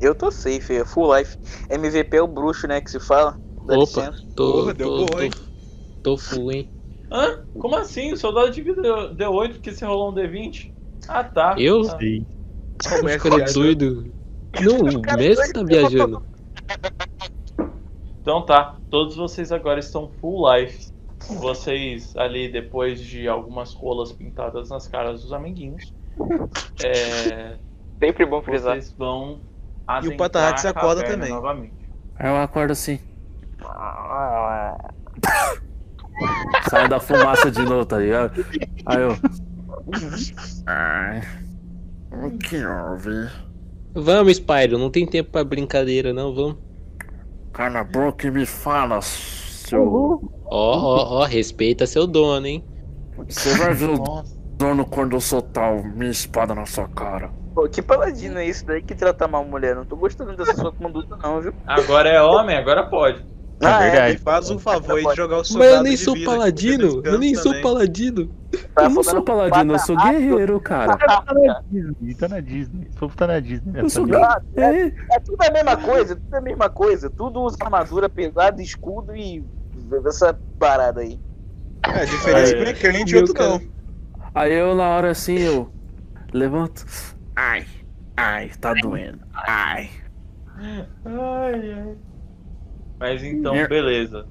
Eu 0.00 0.14
tô 0.14 0.30
safe, 0.30 0.74
é 0.74 0.84
full 0.84 1.16
life. 1.16 1.36
MVP 1.70 2.16
é 2.16 2.22
o 2.22 2.26
bruxo, 2.26 2.66
né, 2.66 2.80
que 2.80 2.90
se 2.90 2.98
fala. 2.98 3.38
Dá 3.66 3.76
Opa, 3.76 4.02
licença. 4.02 4.22
tô, 4.34 4.52
Porra, 4.52 4.74
deu 4.74 4.88
tô, 4.88 5.06
boa, 5.06 5.24
hein? 5.24 5.30
tô, 5.30 6.12
tô 6.12 6.16
full, 6.18 6.52
hein? 6.52 6.68
Hã? 7.10 7.38
Como 7.58 7.76
assim? 7.76 8.12
O 8.12 8.16
seu 8.16 8.32
dado 8.32 8.50
de 8.50 8.62
vida 8.62 8.82
deu, 8.82 9.14
deu 9.14 9.32
8 9.32 9.54
porque 9.54 9.72
você 9.72 9.84
rolou 9.84 10.10
um 10.10 10.14
D20? 10.14 10.72
Ah 11.08 11.22
tá. 11.22 11.54
Eu? 11.58 11.84
Ah, 11.84 11.98
Sei. 11.98 12.26
Como 12.82 13.08
é 13.08 13.18
caras 13.18 13.54
doido. 13.54 14.12
Não, 14.60 14.78
o 14.98 15.16
mestre 15.16 15.52
tá 15.52 15.62
viajando. 15.62 16.22
Então 18.20 18.44
tá, 18.44 18.80
todos 18.90 19.16
vocês 19.16 19.52
agora 19.52 19.78
estão 19.78 20.08
full 20.08 20.50
life. 20.52 20.92
Vocês 21.28 22.14
ali, 22.16 22.50
depois 22.50 23.00
de 23.00 23.28
algumas 23.28 23.72
rolas 23.72 24.12
pintadas 24.12 24.70
nas 24.70 24.88
caras 24.88 25.22
dos 25.22 25.32
amiguinhos, 25.32 25.92
é, 26.82 27.56
Sempre 27.98 28.26
bom 28.26 28.42
frisar. 28.42 28.74
vocês 28.74 28.92
vão 28.92 29.40
E 30.02 30.08
o 30.08 30.16
Patarrax 30.16 30.64
a 30.64 30.70
acorda 30.70 31.04
também. 31.04 31.30
Novamente. 31.30 31.74
Aí 32.16 32.28
eu 32.30 32.36
acordo 32.36 32.72
assim. 32.72 32.98
Sai 36.70 36.88
da 36.88 37.00
fumaça 37.00 37.50
de 37.50 37.62
novo, 37.62 37.84
tá 37.84 37.98
ligado? 37.98 38.44
Aí 38.86 39.00
eu. 39.00 39.16
Ai. 40.66 41.22
O 42.12 42.30
que 42.38 42.64
houve? 42.64 43.28
Vamos, 43.94 44.36
Spyro, 44.36 44.78
não 44.78 44.90
tem 44.90 45.06
tempo 45.06 45.30
pra 45.30 45.44
brincadeira, 45.44 46.12
não, 46.12 46.34
vamos. 46.34 46.56
Cala 47.52 47.80
a 47.80 47.84
boca 47.84 48.26
e 48.26 48.30
me 48.30 48.46
fala, 48.46 49.00
seu. 49.00 50.20
Ó, 50.46 50.50
ó, 50.50 51.20
ó, 51.20 51.24
respeita 51.24 51.86
seu 51.86 52.06
dono, 52.06 52.46
hein? 52.46 52.64
Você 53.28 53.56
vai 53.56 53.74
ver 53.74 53.90
o. 53.90 54.24
dono 54.56 54.84
quando 54.86 55.14
eu 55.16 55.20
soltar 55.20 55.72
o- 55.72 55.84
minha 55.84 56.10
espada 56.10 56.54
na 56.54 56.66
sua 56.66 56.88
cara. 56.88 57.30
Pô, 57.54 57.68
que 57.68 57.80
paladino 57.80 58.38
é 58.38 58.46
isso 58.46 58.66
daí 58.66 58.82
que 58.82 58.94
trata 58.94 59.28
mal 59.28 59.44
mulher? 59.44 59.76
Não 59.76 59.84
tô 59.84 59.96
gostando 59.96 60.36
dessa 60.36 60.54
sua 60.54 60.72
conduta, 60.72 61.16
não, 61.22 61.40
viu? 61.40 61.52
Agora 61.66 62.08
é 62.08 62.20
homem, 62.20 62.56
agora 62.56 62.84
pode. 62.86 63.24
É 63.62 63.66
Ah, 63.66 63.78
verdade. 63.78 64.18
Faz 64.18 64.50
um 64.50 64.58
favor 64.58 64.98
aí 64.98 65.04
de 65.06 65.14
jogar 65.14 65.38
o 65.38 65.44
seu 65.44 65.58
Mas 65.58 65.70
eu 65.72 65.82
nem 65.84 65.96
sou 65.96 66.14
que 66.14 66.24
paladino, 66.24 67.00
eu 67.04 67.18
nem 67.18 67.34
sou 67.36 67.44
também. 67.52 67.62
paladino. 67.62 68.28
Tá 68.74 68.82
eu 68.84 68.90
não 68.90 69.02
sou 69.04 69.22
paladino, 69.22 69.72
eu 69.74 69.78
sou 69.78 69.96
guerreiro, 69.96 70.60
cara. 70.60 70.96
Tá 70.96 71.24
na 71.32 71.60
Disney, 71.70 72.14
tá 72.16 72.28
na 72.28 72.40
Disney. 72.40 72.86
Esse 72.88 72.96
povo 72.98 73.16
tá 73.16 73.26
na 73.28 73.38
Disney? 73.40 73.80
Eu 73.80 73.88
sou 73.88 74.04
guerreiro. 74.04 74.28
É, 74.56 75.16
É 75.16 75.20
tudo 75.20 75.40
a 75.40 75.50
mesma 75.52 75.76
coisa, 75.76 76.16
tudo 76.16 76.34
a 76.34 76.40
mesma 76.40 76.68
coisa. 76.68 77.08
Tudo 77.10 77.40
usa 77.42 77.56
armadura 77.60 78.08
pesada, 78.08 78.60
escudo 78.60 79.14
e 79.14 79.44
essa 80.06 80.36
parada 80.58 81.00
aí. 81.02 81.18
É, 81.86 82.00
a 82.00 82.04
diferença 82.04 82.52
é 82.52 82.56
que 82.56 82.64
um 82.64 82.66
é 82.66 82.72
crente 82.74 83.14
e 83.14 83.18
outro 83.18 83.34
não. 83.38 83.60
Aí 84.34 84.52
eu 84.52 84.74
na 84.74 84.88
hora 84.88 85.10
assim 85.10 85.38
eu 85.38 85.72
levanto. 86.32 86.84
Ai, 87.36 87.64
ai, 88.16 88.50
tá 88.60 88.74
doendo. 88.74 89.20
Ai. 89.32 89.90
Ai, 90.58 91.72
ai. 91.72 91.96
Mas 92.98 93.22
então, 93.22 93.54
beleza. 93.68 94.26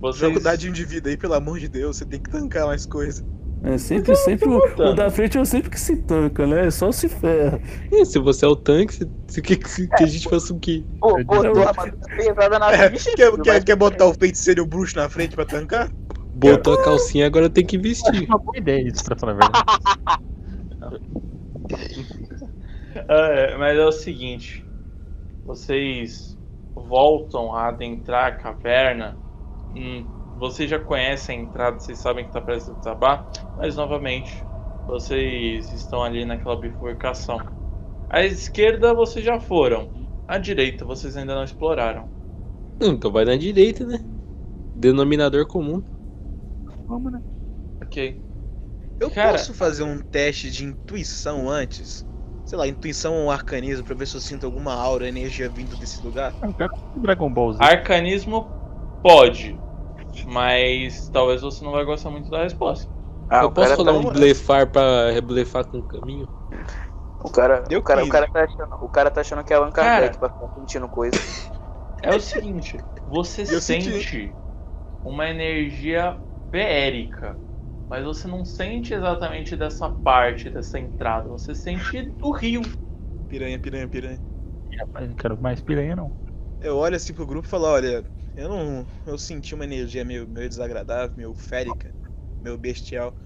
Vocês... 0.00 0.20
Jogo 0.20 0.40
dadinho 0.40 0.72
de 0.72 0.84
vida 0.84 1.08
aí, 1.08 1.16
pelo 1.16 1.34
amor 1.34 1.58
de 1.58 1.68
Deus, 1.68 1.96
você 1.96 2.04
tem 2.04 2.20
que 2.20 2.30
tancar 2.30 2.66
mais 2.66 2.84
coisa. 2.86 3.24
É 3.62 3.78
sempre, 3.78 4.14
sempre 4.16 4.48
o, 4.48 4.58
o 4.58 4.94
da 4.94 5.10
frente 5.10 5.38
é 5.38 5.40
o 5.40 5.44
sempre 5.44 5.70
que 5.70 5.80
se 5.80 5.96
tanca, 5.96 6.46
né? 6.46 6.70
Só 6.70 6.92
se 6.92 7.08
ferra. 7.08 7.58
E 7.90 8.04
se 8.04 8.18
você 8.18 8.44
é 8.44 8.48
o 8.48 8.54
tanque, 8.54 8.94
se, 8.94 9.10
se, 9.26 9.42
que, 9.42 9.56
que, 9.56 9.88
que 9.88 10.04
a 10.04 10.06
gente 10.06 10.28
faça 10.28 10.52
o 10.52 10.60
quê? 10.60 10.84
Pô, 11.00 11.16
armadura 11.16 11.72
pesada 12.16 12.58
na 12.58 12.70
É, 12.72 12.90
ficha. 12.90 13.10
quer, 13.42 13.64
quer 13.64 13.74
botar 13.76 14.06
o 14.06 14.14
feiticeiro 14.14 14.60
e 14.60 14.62
o 14.62 14.66
bruxo 14.66 14.96
na 14.96 15.08
frente 15.08 15.34
pra 15.34 15.44
tancar? 15.46 15.90
Botou 16.36 16.74
a 16.74 16.84
calcinha, 16.84 17.26
agora 17.26 17.48
tem 17.48 17.64
que 17.64 17.78
vestir. 17.78 18.28
uma 18.28 18.38
boa 18.38 18.58
ideia 18.58 18.88
isso, 18.88 19.02
pra 19.02 19.16
falar 19.16 19.32
a 19.32 19.36
verdade. 19.36 19.64
É, 23.08 23.56
mas 23.58 23.78
é 23.78 23.84
o 23.84 23.92
seguinte, 23.92 24.64
vocês 25.44 26.36
voltam 26.74 27.54
a 27.54 27.68
adentrar 27.68 28.26
a 28.26 28.32
caverna. 28.32 29.16
hum, 29.74 30.06
vocês 30.38 30.70
já 30.70 30.78
conhecem 30.78 31.38
a 31.38 31.42
entrada, 31.42 31.78
vocês 31.78 31.98
sabem 31.98 32.24
que 32.24 32.32
tá 32.32 32.40
prestes 32.40 32.70
a 32.70 32.78
desabar, 32.78 33.26
mas 33.56 33.76
novamente 33.76 34.42
vocês 34.86 35.70
estão 35.72 36.02
ali 36.02 36.24
naquela 36.24 36.56
bifurcação. 36.56 37.38
À 38.08 38.24
esquerda 38.24 38.94
vocês 38.94 39.24
já 39.24 39.38
foram, 39.38 39.90
à 40.26 40.38
direita 40.38 40.84
vocês 40.84 41.16
ainda 41.16 41.34
não 41.34 41.44
exploraram. 41.44 42.08
Então 42.80 43.10
vai 43.10 43.24
na 43.24 43.36
direita, 43.36 43.84
né? 43.84 43.98
Denominador 44.74 45.46
comum. 45.46 45.82
Vamos, 46.86 47.12
né? 47.12 47.20
Ok. 47.82 48.22
Eu 48.98 49.10
Cara- 49.10 49.32
posso 49.32 49.52
fazer 49.52 49.82
um 49.82 50.00
teste 50.00 50.50
de 50.50 50.64
intuição 50.64 51.48
antes? 51.50 52.04
Sei 52.44 52.56
lá, 52.56 52.66
intuição 52.66 53.24
ou 53.24 53.30
arcanismo 53.30 53.84
pra 53.84 53.94
ver 53.94 54.06
se 54.06 54.16
eu 54.16 54.20
sinto 54.20 54.46
alguma 54.46 54.72
aura, 54.72 55.08
energia 55.08 55.48
vindo 55.48 55.76
desse 55.76 56.04
lugar? 56.04 56.34
Eu 56.42 56.54
quero 56.54 56.70
Dragon 56.94 57.32
Ball 57.32 57.52
Z. 57.52 57.58
Arcanismo 57.62 58.54
pode, 59.02 59.60
mas 60.24 61.08
talvez 61.10 61.42
você 61.42 61.64
não 61.64 61.72
vai 61.72 61.84
gostar 61.84 62.10
muito 62.10 62.30
da 62.30 62.44
resposta. 62.44 62.88
Ah, 63.28 63.42
eu 63.42 63.52
posso 63.52 63.76
falar 63.76 63.92
tá- 63.92 63.98
um 63.98 64.12
blefar 64.12 64.70
pra 64.70 65.20
blefar 65.20 65.64
com 65.66 65.78
o 65.78 65.82
caminho? 65.82 66.28
O 67.18 67.30
cara, 67.30 67.62
Deu 67.62 67.80
o 67.80 67.82
cara, 67.82 68.00
o 68.00 68.04
15. 68.04 68.12
cara 68.12 68.28
tá 68.30 68.44
achando, 68.44 68.68
o 68.80 68.88
cara 68.88 69.10
tá 69.10 69.20
achando 69.20 69.42
que 69.44 69.52
é 69.52 69.56
Allan 69.56 69.72
Kardec 69.72 70.18
pra 70.18 70.28
ficar 70.28 70.48
sentindo 70.54 70.88
coisa. 70.88 71.18
É 72.02 72.14
o 72.14 72.20
seguinte, 72.20 72.78
você 73.04 73.42
Eu 73.42 73.60
senti. 73.60 73.90
sente 73.90 74.36
uma 75.02 75.28
energia 75.28 76.20
feérica, 76.50 77.40
mas 77.88 78.04
você 78.04 78.26
não 78.28 78.44
sente 78.44 78.94
exatamente 78.94 79.56
dessa 79.56 79.88
parte, 79.88 80.50
dessa 80.50 80.78
entrada. 80.78 81.28
Você 81.28 81.54
sente 81.54 82.10
do 82.12 82.32
rio. 82.32 82.62
Piranha, 83.28 83.58
piranha, 83.58 83.88
piranha. 83.88 84.20
Rapaz, 84.78 85.08
não 85.08 85.14
quero 85.14 85.40
mais 85.40 85.60
piranha, 85.60 85.96
não. 85.96 86.12
Eu 86.60 86.76
olho 86.76 86.96
assim 86.96 87.12
pro 87.14 87.26
grupo 87.26 87.46
e 87.46 87.50
falo, 87.50 87.64
olha, 87.66 88.04
eu 88.34 88.48
não. 88.48 88.86
Eu 89.04 89.18
senti 89.18 89.54
uma 89.54 89.64
energia 89.64 90.04
meio, 90.04 90.26
meio 90.26 90.48
desagradável, 90.48 91.14
meio 91.16 91.34
férica, 91.34 91.94
meio 92.40 92.56
bestial. 92.58 93.16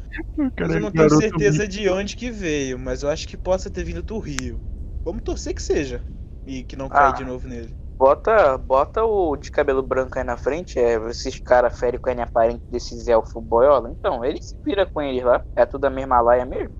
Mas 0.58 0.74
eu 0.74 0.80
não 0.80 0.90
tenho 0.92 1.10
certeza 1.10 1.66
de 1.66 1.88
onde 1.88 2.16
que 2.16 2.30
veio, 2.30 2.78
mas 2.78 3.02
eu 3.02 3.08
acho 3.10 3.26
que 3.28 3.36
possa 3.36 3.70
ter 3.70 3.84
vindo 3.84 4.02
do 4.02 4.18
rio. 4.18 4.62
Vamos 5.04 5.22
torcer 5.22 5.54
que 5.54 5.62
seja. 5.62 6.04
E 6.44 6.64
que 6.64 6.76
não 6.76 6.88
caia 6.88 7.08
Ah. 7.08 7.12
de 7.12 7.24
novo 7.24 7.46
nele. 7.48 7.74
Bota, 8.00 8.56
bota 8.56 9.04
o 9.04 9.36
de 9.36 9.50
cabelo 9.50 9.82
branco 9.82 10.18
aí 10.18 10.24
na 10.24 10.34
frente, 10.34 10.78
é 10.78 10.94
esses 11.10 11.38
cara 11.38 11.68
férico 11.68 12.08
aí 12.08 12.18
aparente 12.18 12.62
desses 12.70 13.06
elfo 13.06 13.42
boiola. 13.42 13.90
Então, 13.90 14.24
ele 14.24 14.40
se 14.40 14.54
vira 14.64 14.86
com 14.86 15.02
eles 15.02 15.22
lá. 15.22 15.44
É 15.54 15.66
tudo 15.66 15.84
a 15.84 15.90
mesma 15.90 16.18
laia 16.22 16.46
mesmo. 16.46 16.74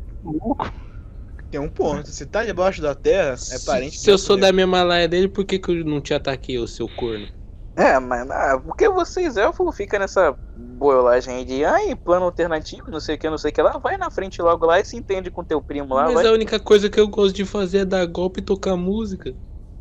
Tem 1.50 1.60
um 1.60 1.68
ponto. 1.68 2.10
Se 2.10 2.24
tá 2.26 2.44
debaixo 2.44 2.80
da 2.80 2.94
terra, 2.94 3.34
é 3.50 3.58
parente 3.58 3.98
Se 3.98 4.10
eu 4.10 4.16
desse 4.16 4.24
sou 4.26 4.36
mesmo. 4.36 4.46
da 4.48 4.52
mesma 4.52 4.82
laia 4.82 5.08
dele, 5.08 5.28
por 5.28 5.44
que, 5.44 5.58
que 5.58 5.70
eu 5.70 5.84
não 5.84 6.00
te 6.00 6.14
ataquei, 6.14 6.58
ô 6.58 6.66
seu 6.66 6.88
corno? 6.88 7.28
É, 7.76 7.98
mas 7.98 8.28
ah, 8.30 8.60
porque 8.60 8.88
vocês 8.88 9.36
elfos 9.36 9.74
ficam 9.76 10.00
nessa 10.00 10.36
boiolagem 10.54 11.36
aí 11.36 11.44
de 11.44 11.64
ai, 11.64 11.94
plano 11.96 12.26
alternativo, 12.26 12.90
não 12.90 13.00
sei 13.00 13.14
o 13.14 13.18
que, 13.18 13.30
não 13.30 13.38
sei 13.38 13.50
o 13.50 13.54
que 13.54 13.62
lá, 13.62 13.78
vai 13.78 13.96
na 13.96 14.10
frente 14.10 14.42
logo 14.42 14.66
lá 14.66 14.78
e 14.80 14.84
se 14.84 14.96
entende 14.96 15.30
com 15.30 15.44
teu 15.44 15.62
primo 15.62 15.94
lá, 15.94 16.04
Mas 16.06 16.14
vai. 16.14 16.24
a 16.24 16.32
única 16.32 16.58
coisa 16.60 16.88
que 16.90 16.98
eu 16.98 17.06
gosto 17.08 17.34
de 17.36 17.44
fazer 17.44 17.78
é 17.78 17.84
dar 17.84 18.04
golpe 18.06 18.40
e 18.40 18.44
tocar 18.44 18.76
música. 18.76 19.36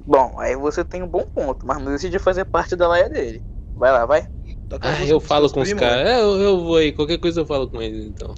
Bom, 0.10 0.40
aí 0.40 0.56
você 0.56 0.84
tem 0.84 1.04
um 1.04 1.08
bom 1.08 1.24
ponto, 1.24 1.68
mas 1.68 1.78
não 1.78 1.92
decide 1.92 2.18
fazer 2.18 2.44
parte 2.44 2.76
da 2.76 2.88
laia 2.88 3.08
dele. 3.08 3.44
Vai 3.76 3.92
lá, 3.92 4.08
vai. 4.08 4.26
Toca 4.68 4.90
Ah, 4.90 5.06
eu 5.06 5.20
falo 5.20 5.52
com 5.52 5.62
os 5.62 5.72
caras. 5.72 6.04
né? 6.04 6.14
É, 6.14 6.20
eu, 6.20 6.42
eu 6.42 6.60
vou 6.62 6.78
aí, 6.78 6.92
qualquer 6.92 7.20
coisa 7.20 7.42
eu 7.42 7.46
falo 7.46 7.70
com 7.70 7.80
eles 7.80 8.06
então. 8.06 8.34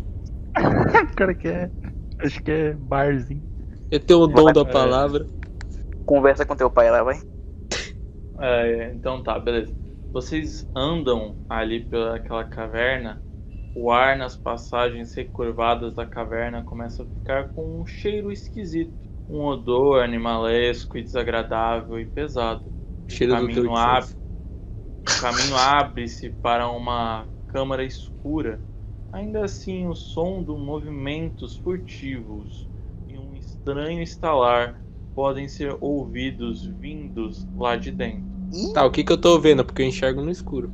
O 0.54 1.16
cara 1.16 1.34
quer. 1.34 1.72
Acho 2.20 2.44
que 2.44 2.51
é 2.51 2.74
barzinho. 2.74 3.42
Eu 3.90 4.01
tenho 4.01 4.20
o 4.20 4.28
dom 4.28 4.44
Vai. 4.44 4.54
da 4.54 4.66
palavra. 4.66 5.25
Conversa 6.06 6.46
com 6.46 6.58
teu 6.58 6.70
pai 6.70 6.92
lá, 6.92 7.04
vai. 7.04 7.22
É, 8.38 8.92
então 8.94 9.24
tá, 9.24 9.40
beleza. 9.40 9.74
Vocês 10.12 10.68
andam 10.75 11.38
ali 11.48 11.86
pelaquela 11.86 12.44
caverna, 12.44 13.24
o 13.74 13.92
ar 13.92 14.18
nas 14.18 14.36
passagens 14.36 15.13
recurvadas 15.13 15.96
da 15.96 16.06
caverna 16.06 16.63
começa 16.63 17.04
a 17.04 17.06
ficar 17.06 17.50
com 17.54 17.80
um 17.82 17.86
cheiro 17.86 18.30
esquisito. 18.30 18.94
Um 19.32 19.46
odor 19.46 20.04
animalesco 20.04 20.98
e 20.98 21.02
desagradável 21.04 22.00
e 22.00 22.06
pesado. 22.06 22.70
Cheiro 23.08 23.34
do 23.34 23.40
caminho 23.40 23.76
ab-. 23.76 24.08
O 25.08 25.22
caminho 25.22 25.56
abre-se 25.56 26.30
para 26.30 26.70
uma 26.70 27.28
câmara 27.48 27.84
escura. 27.84 28.60
Ainda 29.12 29.46
assim, 29.46 29.88
o 29.88 29.96
som 29.96 30.44
de 30.44 30.52
movimentos 30.52 31.58
furtivos 31.58 32.68
e 33.08 33.18
um 33.18 33.34
estranho 33.36 34.02
estalar 34.02 34.82
podem 35.16 35.48
ser 35.48 35.78
ouvidos 35.82 36.66
vindos 36.66 37.46
lá 37.58 37.76
de 37.76 37.92
dentro. 37.92 38.24
Tá, 38.74 38.86
o 38.86 38.92
que 38.92 39.04
que 39.04 39.12
eu 39.12 39.20
tô 39.20 39.40
vendo? 39.40 39.64
Porque 39.64 39.82
eu 39.82 39.86
enxergo 39.88 40.22
no 40.22 40.32
escuro. 40.32 40.74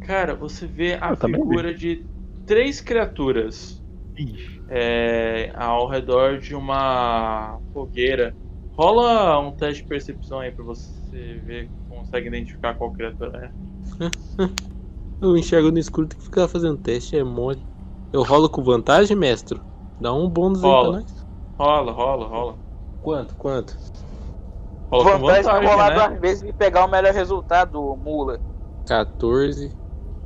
Cara, 0.00 0.34
você 0.34 0.66
vê 0.66 0.94
a 0.94 1.10
Eu 1.10 1.16
figura 1.16 1.74
de 1.74 2.04
três 2.46 2.80
criaturas 2.80 3.82
Ixi. 4.18 4.55
É, 4.68 5.52
ao 5.54 5.88
redor 5.88 6.38
de 6.38 6.54
uma 6.54 7.58
fogueira. 7.72 8.36
Rola 8.72 9.38
um 9.40 9.52
teste 9.52 9.82
de 9.82 9.88
percepção 9.88 10.40
aí 10.40 10.50
pra 10.50 10.64
você 10.64 11.40
ver, 11.40 11.70
consegue 11.88 12.28
identificar 12.28 12.74
qual 12.74 12.92
criatura 12.92 13.46
é. 13.46 13.52
Eu 15.20 15.36
enxergo 15.36 15.70
no 15.70 15.78
escuro, 15.78 16.06
tem 16.08 16.18
que 16.18 16.24
ficar 16.24 16.46
fazendo 16.46 16.76
teste, 16.76 17.16
é 17.16 17.24
mole. 17.24 17.66
Eu 18.12 18.22
rolo 18.22 18.50
com 18.50 18.62
vantagem, 18.62 19.16
mestre? 19.16 19.60
Dá 19.98 20.12
um 20.12 20.28
bônus 20.28 20.62
aí 20.62 20.70
Rola. 20.70 20.90
pra 20.90 21.00
nós. 21.00 21.26
Rola, 21.58 21.92
rola, 21.92 22.26
rola. 22.26 22.58
Quanto? 23.00 23.34
Quanto? 23.36 23.76
Rola 24.90 25.04
com 25.12 25.18
Vantagem 25.18 25.42
de 25.42 25.48
vantagem, 25.48 25.68
rolar 25.70 25.90
né? 25.90 26.08
duas 26.08 26.20
vezes 26.20 26.42
e 26.42 26.52
pegar 26.52 26.84
o 26.84 26.88
melhor 26.88 27.14
resultado, 27.14 27.96
mula. 27.96 28.40
14. 28.84 29.74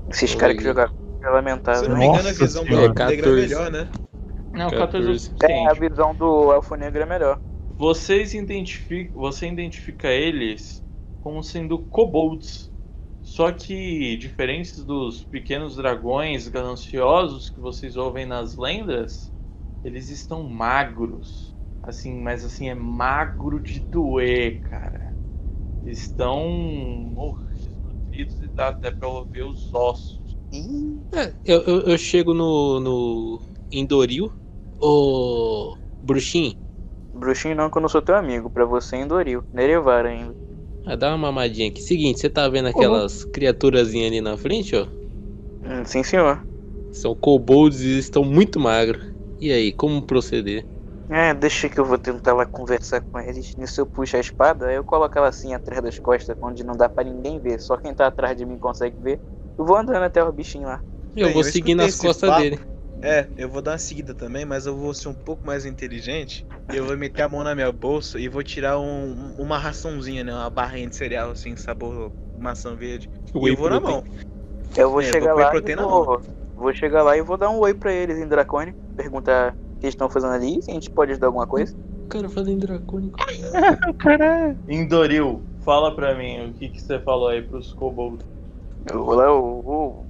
Esses 0.09 0.35
caras 0.35 0.56
que 0.56 0.64
jogaram 0.64 0.92
é 1.23 1.26
Se 1.26 1.32
lamentável. 1.32 1.88
não 1.88 1.97
me 1.99 2.06
engano, 2.06 2.28
a 2.28 2.32
visão 2.32 2.64
é 2.64 2.94
14. 2.94 3.40
melhor, 3.42 3.70
né? 3.70 3.88
Não, 4.52 4.71
14 4.71 5.09
é 5.09 5.12
o 5.12 5.14
14. 5.14 5.30
É, 5.42 5.66
a 5.69 5.75
visão 5.75 6.14
do 6.14 6.52
elfo 6.52 6.75
negro 6.75 7.02
é 7.02 7.07
melhor. 7.07 7.40
Vocês 7.78 8.35
identificam, 8.35 9.21
você 9.21 9.49
identifica 9.49 10.09
eles 10.09 10.83
como 11.21 11.42
sendo 11.42 11.78
kobolds. 11.87 12.71
Só 13.23 13.52
que 13.52 14.16
diferentes 14.16 14.85
dos 14.85 15.25
pequenos 15.25 15.76
dragões 15.76 16.49
gananciosos 16.49 17.49
que 17.49 17.61
vocês 17.61 17.97
ouvem 17.97 18.26
nas 18.26 18.57
lendas, 18.57 19.33
eles 19.85 20.09
estão 20.09 20.42
magros. 20.42 21.54
Assim, 21.83 22.21
mas 22.21 22.45
assim 22.45 22.69
é 22.69 22.75
magro 22.75 23.61
de 23.61 23.80
doer, 23.80 24.61
cara. 24.62 25.14
Estão 25.85 26.49
mortos, 26.49 27.71
nutridos 27.83 28.40
e 28.40 28.49
dá 28.49 28.69
até 28.69 28.90
pra 28.90 29.09
ver 29.30 29.45
os 29.45 29.73
ossos. 29.73 30.37
É, 31.14 31.35
eu, 31.45 31.62
eu, 31.62 31.80
eu 31.83 31.99
chego 31.99 32.35
no, 32.35 32.80
no 32.80 33.42
Indoril. 33.71 34.33
Ô. 34.81 35.77
Bruxinho, 36.03 36.55
Bruxinho 37.13 37.55
não, 37.55 37.71
que 37.71 37.79
eu 37.79 37.83
não 37.83 37.89
sou 37.89 38.03
teu 38.03 38.17
amigo. 38.17 38.51
Pra 38.51 38.65
você, 38.65 38.97
Endoril. 38.97 39.45
Nerevar 39.53 40.05
ainda. 40.07 40.37
ah, 40.85 40.95
dá 40.97 41.09
uma 41.11 41.19
mamadinha 41.19 41.69
aqui. 41.71 41.81
Seguinte, 41.83 42.21
você 42.21 42.29
tá 42.31 42.49
vendo 42.49 42.69
aquelas 42.69 43.25
criaturazinhas 43.25 44.09
ali 44.09 44.21
na 44.21 44.37
frente, 44.37 44.77
ó? 44.77 44.87
Hum, 45.63 45.85
sim, 45.87 46.03
senhor. 46.05 46.47
São 46.93 47.17
kobolds 47.17 47.81
e 47.81 47.99
estão 47.99 48.23
muito 48.25 48.61
magros. 48.61 49.03
E 49.41 49.51
aí, 49.53 49.73
como 49.73 50.07
proceder? 50.07 50.69
É, 51.09 51.35
deixa 51.35 51.69
que 51.69 51.79
eu 51.81 51.85
vou 51.85 51.99
tentar 51.99 52.33
lá 52.35 52.47
conversar 52.47 53.01
com 53.01 53.19
eles. 53.19 53.53
Nisso 53.57 53.81
eu 53.81 53.87
puxo 53.87 54.17
a 54.17 54.21
espada, 54.21 54.69
aí 54.69 54.77
eu 54.77 54.85
coloco 54.85 55.19
ela 55.19 55.29
assim 55.29 55.53
atrás 55.55 55.83
das 55.83 55.99
costas, 55.99 56.37
onde 56.41 56.63
não 56.63 56.77
dá 56.77 56.89
pra 56.89 57.03
ninguém 57.03 57.41
ver. 57.41 57.59
Só 57.61 57.77
quem 57.77 57.93
tá 57.93 58.07
atrás 58.07 58.37
de 58.37 58.47
mim 58.47 58.59
consegue 58.59 58.97
ver. 59.01 59.21
Eu 59.59 59.65
vou 59.67 59.77
andando 59.77 60.05
até 60.05 60.23
o 60.23 60.33
bichinho 60.33 60.69
lá. 60.69 60.81
Eu 61.15 61.31
Bem, 61.31 61.33
vou 61.33 61.43
eu 61.43 61.49
nas 61.77 61.95
esse 61.95 61.95
costas 61.95 62.33
papo. 62.33 62.51
dele. 62.51 62.61
É, 63.02 63.28
eu 63.37 63.49
vou 63.49 63.62
dar 63.62 63.73
uma 63.73 63.78
seguida 63.78 64.14
também, 64.14 64.45
mas 64.45 64.66
eu 64.66 64.76
vou 64.76 64.92
ser 64.92 65.09
um 65.09 65.14
pouco 65.14 65.47
mais 65.47 65.64
inteligente. 65.64 66.47
Eu 66.69 66.85
vou 66.87 66.97
meter 66.97 67.23
a 67.23 67.28
mão 67.28 67.42
na 67.42 67.54
minha 67.54 67.73
bolsa 67.73 68.19
e 68.21 68.28
vou 68.28 68.42
tirar 68.42 68.78
um- 68.78 69.33
uma 69.38 69.59
raçãozinha, 69.59 70.23
né? 70.23 70.33
Uma 70.33 70.50
barrinha 70.50 70.88
de 70.88 70.95
cereal, 70.97 71.30
assim, 71.30 71.57
sabor 71.57 72.12
maçã 72.37 72.76
verde. 72.76 73.09
E 73.35 73.38
Whey 73.38 73.52
eu 73.52 73.57
vou 73.57 73.71
na 73.71 73.80
protein. 73.80 73.95
mão. 73.95 74.04
Eu 74.76 74.90
vou 74.90 75.02
É, 75.02 75.11
chegar 75.11 75.33
vou 75.35 75.42
lá 75.42 75.57
e 75.57 75.75
vou, 75.75 76.23
vou 76.54 76.75
chegar 76.75 77.02
lá 77.02 77.16
e 77.16 77.23
vou 77.23 77.37
dar 77.37 77.50
um 77.50 77.59
oi 77.59 77.75
pra 77.75 77.92
eles 77.92 78.19
em 78.19 78.28
Dracônico. 78.28 78.78
Perguntar 78.95 79.52
o 79.52 79.80
que 79.80 79.87
eles 79.87 79.95
estão 79.95 80.09
fazendo 80.11 80.35
ali, 80.35 80.62
se 80.62 80.71
a 80.71 80.75
gente 80.75 80.90
pode 80.90 81.12
ajudar 81.12 81.28
alguma 81.28 81.47
coisa. 81.47 81.73
O 82.07 82.09
cara 82.09 82.28
fala 82.28 82.50
em 82.50 82.59
dracônico. 82.59 83.19
Cara, 83.99 84.57
Indoril, 84.69 85.42
fala 85.61 85.95
pra 85.95 86.14
mim 86.14 86.50
o 86.50 86.54
que, 86.54 86.69
que 86.69 86.80
você 86.80 86.99
falou 87.00 87.28
aí 87.28 87.42
pros 87.42 87.73
kobolds. 87.73 88.26
Eu 88.87 89.04
vou 89.04 89.14
lá, 89.14 89.33
o 89.33 90.07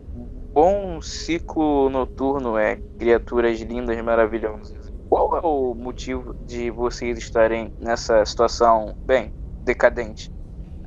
bom 0.52 1.00
ciclo 1.00 1.88
noturno 1.90 2.56
é 2.58 2.82
criaturas 2.98 3.60
lindas 3.60 3.96
e 3.96 4.02
maravilhosas. 4.02 4.92
Qual 5.08 5.36
é 5.36 5.40
o 5.44 5.74
motivo 5.74 6.34
de 6.40 6.70
vocês 6.70 7.18
estarem 7.18 7.72
nessa 7.78 8.24
situação, 8.24 8.96
bem, 9.04 9.34
decadente? 9.60 10.30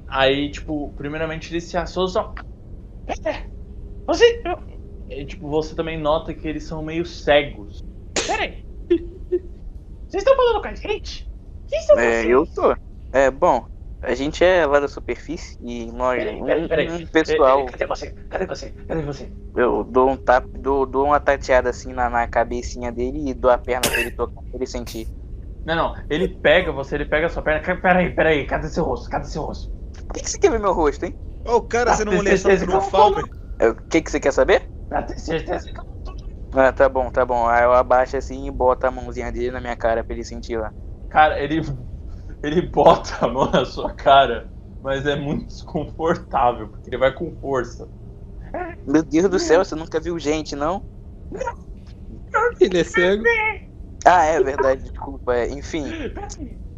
Aí, 0.07 0.51
tipo, 0.51 0.93
primeiramente 0.93 1.51
eles 1.53 1.65
se 1.65 1.77
assustam. 1.77 2.33
É, 3.25 3.49
você. 4.05 4.25
E, 5.09 5.25
tipo, 5.25 5.49
você 5.49 5.75
também 5.75 5.99
nota 5.99 6.33
que 6.33 6.47
eles 6.47 6.65
são 6.65 6.83
meio 6.83 7.05
cegos. 7.05 7.79
Peraí. 8.25 8.63
Vocês 10.07 10.21
estão 10.23 10.35
falando 10.35 10.61
com 10.61 10.67
a 10.67 10.75
gente? 10.75 11.29
São 11.87 11.97
É, 11.97 12.21
vocês? 12.21 12.27
eu 12.27 12.45
tô. 12.47 12.75
É, 13.11 13.31
bom, 13.31 13.65
a 14.03 14.15
gente 14.15 14.43
é 14.43 14.65
lá 14.65 14.79
da 14.79 14.87
superfície 14.87 15.55
e 15.61 15.91
nós, 15.91 16.19
Peraí, 16.19 16.35
um, 16.41 16.45
peraí, 16.45 16.67
peraí. 16.67 16.87
um 16.97 17.07
pessoal, 17.07 17.65
Cadê 17.71 17.85
você? 17.87 18.07
Cadê 18.29 18.45
você? 18.45 18.67
Cadê 18.87 19.01
você? 19.03 19.25
eu 19.55 19.83
dou 19.83 20.09
um 20.09 20.17
tap, 20.17 20.47
dou, 20.51 20.85
dou 20.85 21.05
uma 21.05 21.19
tateada 21.19 21.69
assim 21.69 21.93
na, 21.93 22.09
na 22.09 22.27
cabecinha 22.27 22.91
dele 22.91 23.29
e 23.29 23.33
dou 23.33 23.51
a 23.51 23.57
perna 23.57 23.89
pra 23.91 24.01
ele 24.01 24.11
tocar, 24.11 24.41
pra 24.41 24.57
ele 24.59 24.67
sentir. 24.67 25.07
Não, 25.65 25.75
não. 25.75 25.95
Ele 26.09 26.27
pega 26.27 26.71
você, 26.71 26.95
ele 26.95 27.05
pega 27.05 27.27
a 27.27 27.29
sua 27.29 27.41
perna. 27.43 27.61
Peraí, 27.81 28.13
peraí. 28.15 28.45
Cadê 28.47 28.69
seu 28.69 28.83
rosto? 28.83 29.09
Cadê 29.09 29.25
seu 29.27 29.43
rosto? 29.43 29.71
Por 30.07 30.13
que, 30.13 30.21
que 30.21 30.29
você 30.29 30.37
quer 30.39 30.51
ver 30.51 30.59
meu 30.59 30.73
rosto, 30.73 31.05
hein? 31.05 31.17
Ô, 31.45 31.61
cara, 31.61 31.93
você 31.93 32.05
não 32.05 32.13
por 32.13 32.19
um 32.19 32.23
que 32.23 32.75
eu 32.75 32.81
Falmer? 32.81 33.23
É, 33.59 33.67
O 33.69 33.75
que, 33.89 34.01
que 34.01 34.09
você 34.11 34.19
quer 34.19 34.31
saber? 34.31 34.69
Pra 34.87 35.03
ter 35.03 35.19
certeza 35.19 35.69
que 35.73 35.79
eu 35.79 35.83
não 35.85 35.97
tô. 36.03 36.13
Ah, 36.53 36.71
tá 36.71 36.87
bom, 36.87 37.09
tá 37.11 37.25
bom. 37.25 37.47
Aí 37.47 37.63
eu 37.63 37.73
abaixo 37.73 38.15
assim 38.17 38.47
e 38.47 38.51
boto 38.51 38.85
a 38.87 38.91
mãozinha 38.91 39.31
dele 39.31 39.51
na 39.51 39.59
minha 39.61 39.75
cara 39.75 40.03
pra 40.03 40.13
ele 40.15 40.23
sentir 40.23 40.57
lá. 40.57 40.73
Cara, 41.09 41.39
ele. 41.39 41.61
Ele 42.43 42.61
bota 42.61 43.25
a 43.25 43.27
mão 43.27 43.49
na 43.49 43.65
sua 43.65 43.93
cara, 43.93 44.51
mas 44.81 45.05
é 45.05 45.15
muito 45.15 45.47
desconfortável, 45.47 46.67
porque 46.69 46.89
ele 46.89 46.97
vai 46.97 47.13
com 47.13 47.35
força. 47.37 47.89
Meu 48.85 49.01
Deus 49.01 49.29
do 49.29 49.39
céu, 49.39 49.63
você 49.63 49.75
nunca 49.75 49.99
viu 49.99 50.19
gente, 50.19 50.55
não? 50.55 50.83
Ele 52.59 52.79
é 52.79 52.83
cego. 52.83 53.23
Ah, 54.05 54.25
é 54.25 54.41
verdade, 54.41 54.83
desculpa. 54.83 55.35
é, 55.35 55.49
Enfim. 55.49 55.85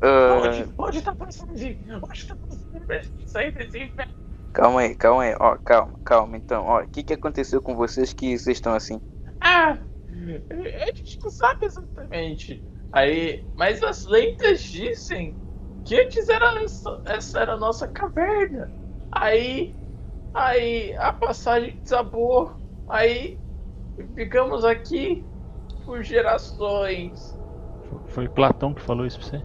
ah, 0.03 0.35
Onde, 0.35 0.71
onde 0.77 1.01
tá 1.01 1.15
passando 1.15 1.55
de. 1.55 1.79
Onde 1.91 2.27
tá 2.27 2.35
passando 2.35 2.87
de 2.87 3.29
sair 3.29 3.51
desse 3.53 3.79
inferno? 3.79 4.13
calma 4.53 4.81
aí, 4.81 4.95
calma 4.95 5.23
aí. 5.23 5.35
Ó, 5.39 5.57
calma, 5.57 5.99
calma. 6.03 6.37
Então, 6.37 6.65
ó, 6.65 6.83
o 6.83 6.87
que, 6.87 7.03
que 7.03 7.13
aconteceu 7.13 7.61
com 7.61 7.75
vocês 7.75 8.13
que 8.13 8.37
vocês 8.37 8.57
estão 8.57 8.73
assim? 8.73 9.01
Ah, 9.41 9.77
a 10.09 10.85
gente 10.95 11.17
não 11.23 11.31
sabe 11.31 11.65
exatamente. 11.65 12.63
Aí, 12.91 13.43
mas 13.55 13.83
as 13.83 14.05
lendas 14.05 14.61
dizem 14.63 15.37
que 15.85 15.99
antes 16.01 16.27
era 16.29 16.61
essa, 16.63 17.01
essa 17.05 17.39
era 17.39 17.53
a 17.53 17.57
nossa 17.57 17.87
caverna. 17.87 18.69
Aí, 19.11 19.73
aí 20.33 20.95
a 20.97 21.13
passagem 21.13 21.79
desabou. 21.83 22.53
Aí 22.89 23.37
ficamos 24.15 24.65
aqui 24.65 25.23
por 25.85 26.03
gerações. 26.03 27.37
foi 28.07 28.27
Platão 28.27 28.73
que 28.73 28.81
falou 28.81 29.05
isso 29.05 29.19
pra 29.19 29.27
você? 29.29 29.43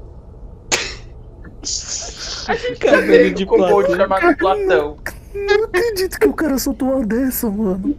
A 2.48 2.54
gente 2.56 3.34
de 3.34 3.46
kobold 3.46 3.86
Platão. 3.86 3.96
chamado 3.96 4.36
Platão. 4.38 4.96
Não 5.34 5.64
acredito 5.64 6.18
que 6.18 6.26
o 6.26 6.32
cara 6.32 6.58
soltou 6.58 6.88
uma 6.88 7.06
dessa, 7.06 7.48
mano. 7.50 7.94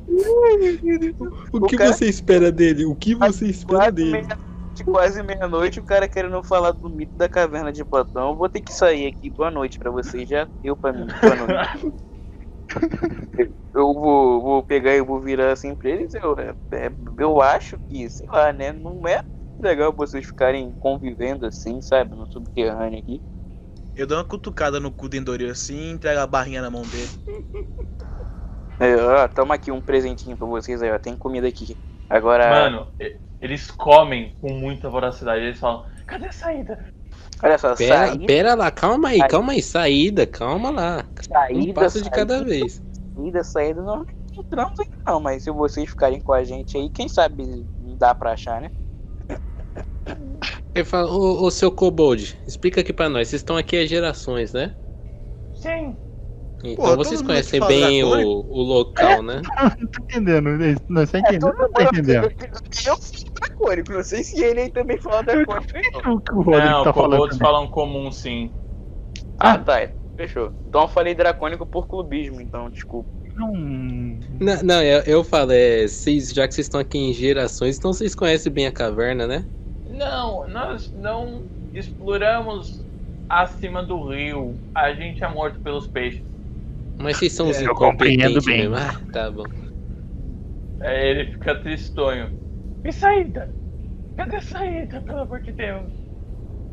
O 1.53 1.57
O 1.57 1.61
que 1.67 1.77
cara- 1.77 1.93
você 1.93 2.05
espera 2.09 2.51
dele? 2.51 2.85
O 2.85 2.95
que 2.95 3.15
você 3.15 3.45
espera 3.45 3.91
dele? 3.91 4.27
Meia- 4.83 4.85
de 4.85 4.91
quase 4.91 5.23
meia-noite, 5.23 5.79
o 5.79 5.83
cara 5.83 6.07
querendo 6.07 6.41
falar 6.43 6.71
do 6.71 6.89
mito 6.89 7.11
da 7.15 7.29
caverna 7.29 7.71
de 7.71 7.83
Platão. 7.85 8.29
Eu 8.29 8.35
vou 8.35 8.49
ter 8.49 8.61
que 8.61 8.73
sair 8.73 9.07
aqui. 9.07 9.29
Boa 9.29 9.51
noite 9.51 9.77
pra 9.77 9.91
vocês. 9.91 10.27
Já 10.27 10.47
deu 10.61 10.75
pra 10.75 10.93
mim. 10.93 11.07
Boa 11.21 11.35
noite. 11.35 12.01
Eu 13.73 13.93
vou, 13.93 14.41
vou 14.41 14.63
pegar 14.63 14.93
e 14.93 15.01
vou 15.01 15.21
virar 15.21 15.51
assim 15.51 15.75
pra 15.75 15.89
eles. 15.89 16.13
Eu, 16.13 16.35
é, 16.71 16.91
eu 17.17 17.41
acho 17.41 17.79
que, 17.87 18.09
sei 18.09 18.27
lá, 18.27 18.51
né? 18.51 18.73
Não 18.73 19.07
é 19.07 19.23
legal 19.59 19.93
vocês 19.93 20.25
ficarem 20.25 20.73
convivendo 20.79 21.45
assim, 21.45 21.81
sabe? 21.81 22.15
No 22.15 22.25
subterrâneo 22.27 22.99
aqui. 22.99 23.21
Eu 23.95 24.05
dou 24.05 24.17
uma 24.17 24.25
cutucada 24.25 24.79
no 24.79 24.91
cu 24.91 25.07
do 25.07 25.15
Endoril 25.15 25.49
assim 25.51 25.75
e 25.75 25.91
entrego 25.91 26.19
a 26.19 26.27
barrinha 26.27 26.61
na 26.61 26.69
mão 26.69 26.81
dele. 26.81 27.09
É, 28.79 28.95
ó, 28.95 29.27
toma 29.27 29.55
aqui 29.55 29.71
um 29.71 29.81
presentinho 29.81 30.35
pra 30.35 30.47
vocês 30.47 30.81
aí, 30.81 30.91
ó. 30.91 30.99
Tem 30.99 31.15
comida 31.15 31.47
aqui. 31.47 31.77
Agora. 32.11 32.49
Mano, 32.49 32.87
eles 33.39 33.71
comem 33.71 34.35
com 34.41 34.51
muita 34.53 34.89
voracidade. 34.89 35.43
Eles 35.43 35.59
falam, 35.59 35.85
cadê 36.05 36.27
a 36.27 36.31
saída? 36.31 36.91
olha 37.41 37.57
só, 37.57 37.75
Pera, 37.75 38.07
saída, 38.07 38.25
pera 38.27 38.53
lá, 38.53 38.69
calma 38.69 39.09
aí, 39.09 39.21
Aí. 39.21 39.29
calma 39.29 39.53
aí. 39.53 39.61
Saída, 39.61 40.27
calma 40.27 40.69
lá. 40.69 40.97
Um 40.97 41.31
saída, 41.33 41.73
passo 41.73 42.01
de 42.01 42.09
saída, 42.09 42.17
cada 42.17 42.43
vez. 42.43 42.81
saída, 43.15 43.43
saída. 43.43 43.81
Não 43.81 44.05
entramos 44.37 44.79
ainda 44.79 44.97
não, 45.07 45.19
mas 45.21 45.43
se 45.43 45.51
vocês 45.51 45.89
ficarem 45.89 46.19
com 46.19 46.33
a 46.33 46.43
gente 46.43 46.77
aí, 46.77 46.89
quem 46.89 47.07
sabe 47.07 47.65
dá 47.97 48.13
pra 48.13 48.33
achar, 48.33 48.61
né? 48.61 48.69
Ele 50.75 50.85
fala, 50.85 51.11
ô, 51.11 51.45
ô 51.45 51.51
seu 51.51 51.71
Kobold, 51.71 52.37
explica 52.47 52.81
aqui 52.81 52.93
pra 52.93 53.09
nós. 53.09 53.27
Vocês 53.29 53.41
estão 53.41 53.57
aqui 53.57 53.77
há 53.77 53.85
gerações, 53.85 54.53
né? 54.53 54.73
Sim. 55.53 55.97
Então 56.63 56.85
Pô, 56.85 56.95
vocês 56.95 57.21
conhecem 57.21 57.59
bem 57.67 58.03
o, 58.03 58.09
o 58.09 58.61
local, 58.61 59.21
né? 59.21 59.41
Não 59.79 59.87
tô 59.87 60.03
entendendo. 60.03 60.49
Não, 60.89 61.05
você 61.05 61.11
tá 61.11 61.19
entendendo? 61.19 61.53
Não 61.57 61.71
tô 61.71 61.81
entendendo. 61.81 62.31
Eu 62.85 62.97
fui 62.97 63.19
dracônico, 63.39 63.93
não 63.93 64.03
sei 64.03 64.23
se 64.23 64.43
ele 64.43 64.61
aí 64.61 64.71
também 64.71 64.97
fala 64.97 65.21
dracônico. 65.21 65.71
não. 66.03 66.15
O 66.15 66.21
que 66.21 66.33
o 66.33 66.41
Rodrigo 66.41 66.83
tá 66.83 66.93
falando? 66.93 67.21
também? 67.23 67.39
falam 67.39 67.67
comum 67.67 68.11
sim. 68.11 68.51
Ah, 69.37 69.57
tá. 69.57 69.89
Fechou. 70.15 70.53
Então 70.67 70.81
eu 70.81 70.87
falei 70.87 71.13
dracônico 71.15 71.65
por 71.65 71.87
clubismo, 71.87 72.41
então, 72.41 72.69
desculpa. 72.69 73.09
Não. 73.35 73.51
Não, 74.39 74.63
não, 74.63 74.83
eu, 74.83 75.01
eu 75.05 75.23
falo, 75.23 75.51
é, 75.51 75.87
vocês, 75.87 76.31
já 76.31 76.47
que 76.47 76.53
vocês 76.53 76.65
estão 76.65 76.81
aqui 76.81 76.97
em 76.97 77.13
gerações, 77.13 77.77
então 77.77 77.93
vocês 77.93 78.15
conhecem 78.15 78.51
bem 78.51 78.67
a 78.67 78.71
caverna, 78.71 79.27
né? 79.27 79.45
Não, 79.89 80.47
nós 80.47 80.91
não 80.93 81.43
exploramos 81.73 82.83
acima 83.29 83.83
do 83.83 84.09
rio. 84.09 84.55
A 84.75 84.93
gente 84.93 85.23
é 85.23 85.27
morto 85.27 85.59
pelos 85.61 85.87
peixes. 85.87 86.30
Mas 87.01 87.17
vocês 87.17 87.33
são 87.33 87.49
os 87.49 87.57
É, 87.57 87.65
eu 87.65 87.75
compreendo 87.75 88.21
incompetentes 88.31 88.45
bem. 88.45 88.57
mesmo. 88.69 88.75
Ah, 88.75 89.01
tá 89.11 89.31
bom. 89.31 89.43
Aí 90.81 91.07
ele 91.09 91.31
fica 91.33 91.55
tristonho. 91.59 92.39
E 92.83 92.91
saída? 92.91 93.53
Cadê 94.17 94.35
a 94.37 94.41
saída, 94.41 95.01
pelo 95.01 95.19
amor 95.19 95.41
de 95.41 95.51
Deus? 95.51 95.83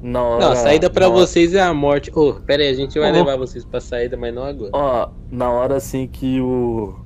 Não, 0.03 0.39
a 0.39 0.55
saída 0.55 0.87
hora- 0.95 1.09
vocês 1.09 1.55
é 1.55 1.61
a 1.61 1.75
morte. 1.75 2.11
Ô, 2.15 2.35
pera 2.35 2.63
aí, 2.63 2.69
a 2.71 2.75
gente 2.75 2.99
vai 2.99 3.11
Ô. 3.11 3.15
levar 3.15 3.37
vocês 3.37 3.65
pra 3.65 3.81
saída, 3.81 4.17
mas 4.17 4.33
não 4.35 4.45
agora. 4.45 4.71
Ó, 4.73 5.11
na 5.31 5.51
hora 5.51 5.77
assim 5.77 6.07
que 6.07 6.41
o 6.41 6.97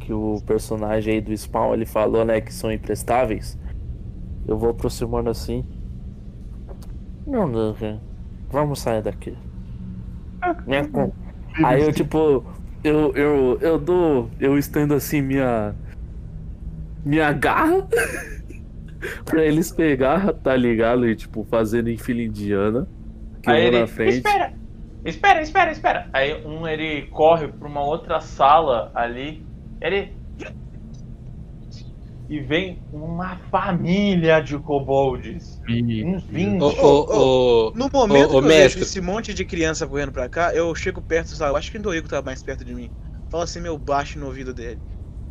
que 0.00 0.12
o 0.12 0.40
personagem 0.46 1.14
aí 1.14 1.20
do 1.20 1.36
Spawn 1.36 1.74
ele 1.74 1.84
falou, 1.86 2.24
né, 2.24 2.40
que 2.40 2.52
são 2.52 2.72
imprestáveis, 2.72 3.58
eu 4.46 4.56
vou 4.56 4.70
aproximando 4.70 5.28
assim. 5.28 5.64
Não, 7.26 7.46
não, 7.46 7.74
cara. 7.74 8.00
vamos 8.50 8.78
sair 8.80 9.02
daqui. 9.02 9.36
Minha 10.66 10.88
com- 10.88 11.12
Aí 11.62 11.82
eu 11.82 11.92
tipo, 11.92 12.44
eu 12.84 13.12
eu 13.14 13.58
eu 13.60 13.78
dou, 13.78 14.30
eu 14.40 14.58
estendo 14.58 14.94
assim 14.94 15.20
minha 15.20 15.74
minha 17.04 17.32
garra 17.32 17.86
pra 19.24 19.44
eles 19.44 19.70
pegar, 19.70 20.32
tá 20.34 20.54
ligado? 20.56 21.08
E 21.08 21.16
tipo 21.16 21.46
fazendo 21.50 21.88
em 21.88 21.96
fila 21.96 22.22
indiana. 22.22 22.86
Que 23.42 23.50
Aí 23.50 23.56
eu 23.56 23.62
vou 23.62 23.70
ele, 23.70 23.80
na 23.80 23.86
frente. 23.86 24.16
espera, 24.16 24.52
espera, 25.04 25.42
espera, 25.42 25.70
espera. 25.70 26.08
Aí 26.12 26.44
um 26.44 26.66
ele 26.66 27.02
corre 27.06 27.48
pra 27.48 27.68
uma 27.68 27.82
outra 27.82 28.20
sala 28.20 28.90
ali. 28.94 29.44
Ele 29.80 30.12
e 32.28 32.40
vem 32.40 32.82
uma 32.92 33.38
família 33.50 34.40
de 34.40 34.58
kobolds, 34.58 35.60
uns 35.98 36.24
20. 36.26 36.76
Ô, 36.76 37.66
ô, 37.68 37.68
ô, 37.70 37.74
No 37.74 37.88
momento 37.92 38.36
que 38.36 38.44
eu 38.44 38.52
vejo 38.52 38.78
esse 38.80 39.00
monte 39.00 39.32
de 39.34 39.44
criança 39.44 39.86
correndo 39.86 40.12
pra 40.12 40.28
cá, 40.28 40.54
eu 40.54 40.74
chego 40.74 41.02
perto, 41.02 41.34
sabe? 41.36 41.52
Eu 41.52 41.56
acho 41.56 41.70
que 41.70 41.76
o 41.76 41.80
Endorico 41.80 42.08
tá 42.08 42.22
mais 42.22 42.42
perto 42.42 42.64
de 42.64 42.74
mim. 42.74 42.92
Fala 43.30 43.44
assim, 43.44 43.60
meu 43.60 43.78
baixo 43.78 44.18
no 44.18 44.26
ouvido 44.26 44.52
dele. 44.54 44.82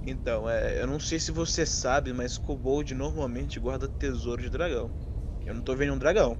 Então, 0.03 0.49
é, 0.49 0.81
eu 0.81 0.87
não 0.87 0.99
sei 0.99 1.19
se 1.19 1.31
você 1.31 1.65
sabe, 1.65 2.13
mas 2.13 2.37
Kobold 2.37 2.93
normalmente 2.95 3.59
guarda 3.59 3.89
tesouro 3.89 4.41
de 4.41 4.49
dragão. 4.49 4.93
Eu 5.45 5.55
não 5.55 5.63
tô 5.63 5.75
vendo 5.75 5.93
um 5.93 5.97
dragão. 5.99 6.39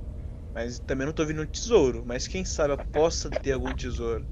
Mas 0.53 0.79
também 0.79 1.05
não 1.08 1.13
tô 1.13 1.25
vendo 1.25 1.41
um 1.43 1.47
tesouro. 1.47 2.05
Mas 2.05 2.27
quem 2.27 2.45
sabe 2.45 2.73
eu 2.73 2.79
possa 2.91 3.32
ter 3.32 3.53
algum 3.53 3.73
tesouro. 3.75 4.27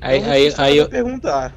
aí, 0.00 0.18
Eu 0.18 0.22
não 0.22 0.32
aí, 0.32 0.54
aí, 0.58 0.76
eu- 0.78 0.90
perguntar. 0.90 1.56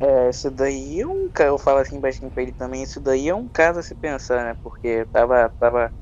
É, 0.00 0.28
isso 0.28 0.50
daí 0.50 1.00
é 1.00 1.06
um 1.06 1.28
caso, 1.30 1.50
eu 1.50 1.58
falo 1.58 1.78
assim 1.78 2.00
baixinho 2.00 2.30
pra 2.30 2.42
ele 2.42 2.52
também, 2.52 2.82
isso 2.82 3.00
daí 3.00 3.28
é 3.28 3.34
um 3.34 3.48
caso 3.48 3.78
a 3.78 3.82
se 3.82 3.94
pensar, 3.94 4.44
né? 4.44 4.56
Porque 4.62 4.86
eu 4.86 5.06
tava, 5.06 5.48
tava, 5.58 5.92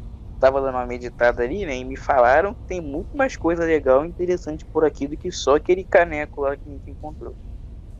tava 0.41 0.61
dando 0.61 0.75
uma 0.75 0.87
meditada 0.87 1.43
ali, 1.43 1.67
né? 1.67 1.77
E 1.77 1.85
me 1.85 1.97
falaram 1.97 2.55
que 2.55 2.61
tem 2.67 2.81
muito 2.81 3.17
mais 3.17 3.37
coisa 3.37 3.65
legal 3.65 4.05
e 4.05 4.09
interessante 4.09 4.65
por 4.73 4.85
aqui 4.85 5.07
do 5.07 5.17
que 5.17 5.31
só 5.31 5.57
aquele 5.57 5.85
caneco 5.85 6.41
lá 6.41 6.57
que 6.57 6.69
a 6.69 6.73
gente 6.73 6.91
encontrou. 6.91 7.37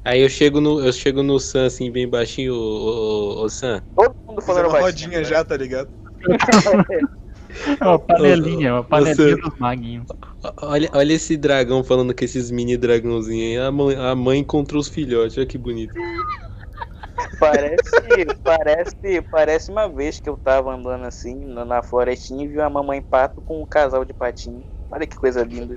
aí 0.03 0.23
eu 0.23 0.29
chego 0.29 0.61
no, 0.61 0.85
eu 0.85 0.93
chego 0.93 1.23
no 1.23 1.39
Sam 1.39 1.67
assim, 1.67 1.91
bem 1.91 2.09
baixinho, 2.09 2.55
ô, 2.55 3.41
ô, 3.41 3.45
ô, 3.45 3.49
Sam. 3.51 3.83
Todo 3.95 4.15
mundo 4.27 4.41
falando 4.41 4.73
baixinho. 4.73 5.11
rodinha 5.11 5.19
né? 5.19 5.25
já, 5.25 5.45
tá 5.45 5.57
ligado? 5.57 5.91
É 7.81 7.85
uma 7.85 7.99
panelinha, 7.99 8.75
uma 8.75 8.85
panelinha 8.85 9.15
Você- 9.15 9.37
dos 9.37 9.59
maguinhos. 9.59 10.07
Olha, 10.63 10.91
olha 10.93 11.13
esse 11.13 11.37
dragão 11.37 11.85
falando 11.85 12.15
com 12.15 12.25
esses 12.25 12.51
mini 12.51 12.77
dragãozinhos 12.77 13.61
aí. 13.61 13.67
A 13.67 13.71
mãe, 13.71 13.97
a 13.97 14.15
mãe 14.15 14.39
encontrou 14.41 14.81
os 14.81 14.89
filhotes, 14.89 15.37
olha 15.37 15.47
que 15.47 15.59
bonito. 15.59 15.95
Parece, 17.39 17.81
parece, 18.43 19.23
parece 19.31 19.71
uma 19.71 19.89
vez 19.89 20.19
que 20.19 20.29
eu 20.29 20.37
tava 20.37 20.75
andando 20.75 21.05
assim 21.05 21.35
na, 21.35 21.83
florestinha 21.83 22.45
e 22.45 22.49
vi 22.49 22.59
uma 22.59 22.71
mamãe 22.71 23.01
pato 23.03 23.41
com 23.43 23.63
um 23.63 23.67
casal 23.67 24.05
de 24.05 24.13
patinho. 24.13 24.65
Olha 24.91 25.07
que 25.07 25.17
coisa 25.17 25.43
linda. 25.45 25.77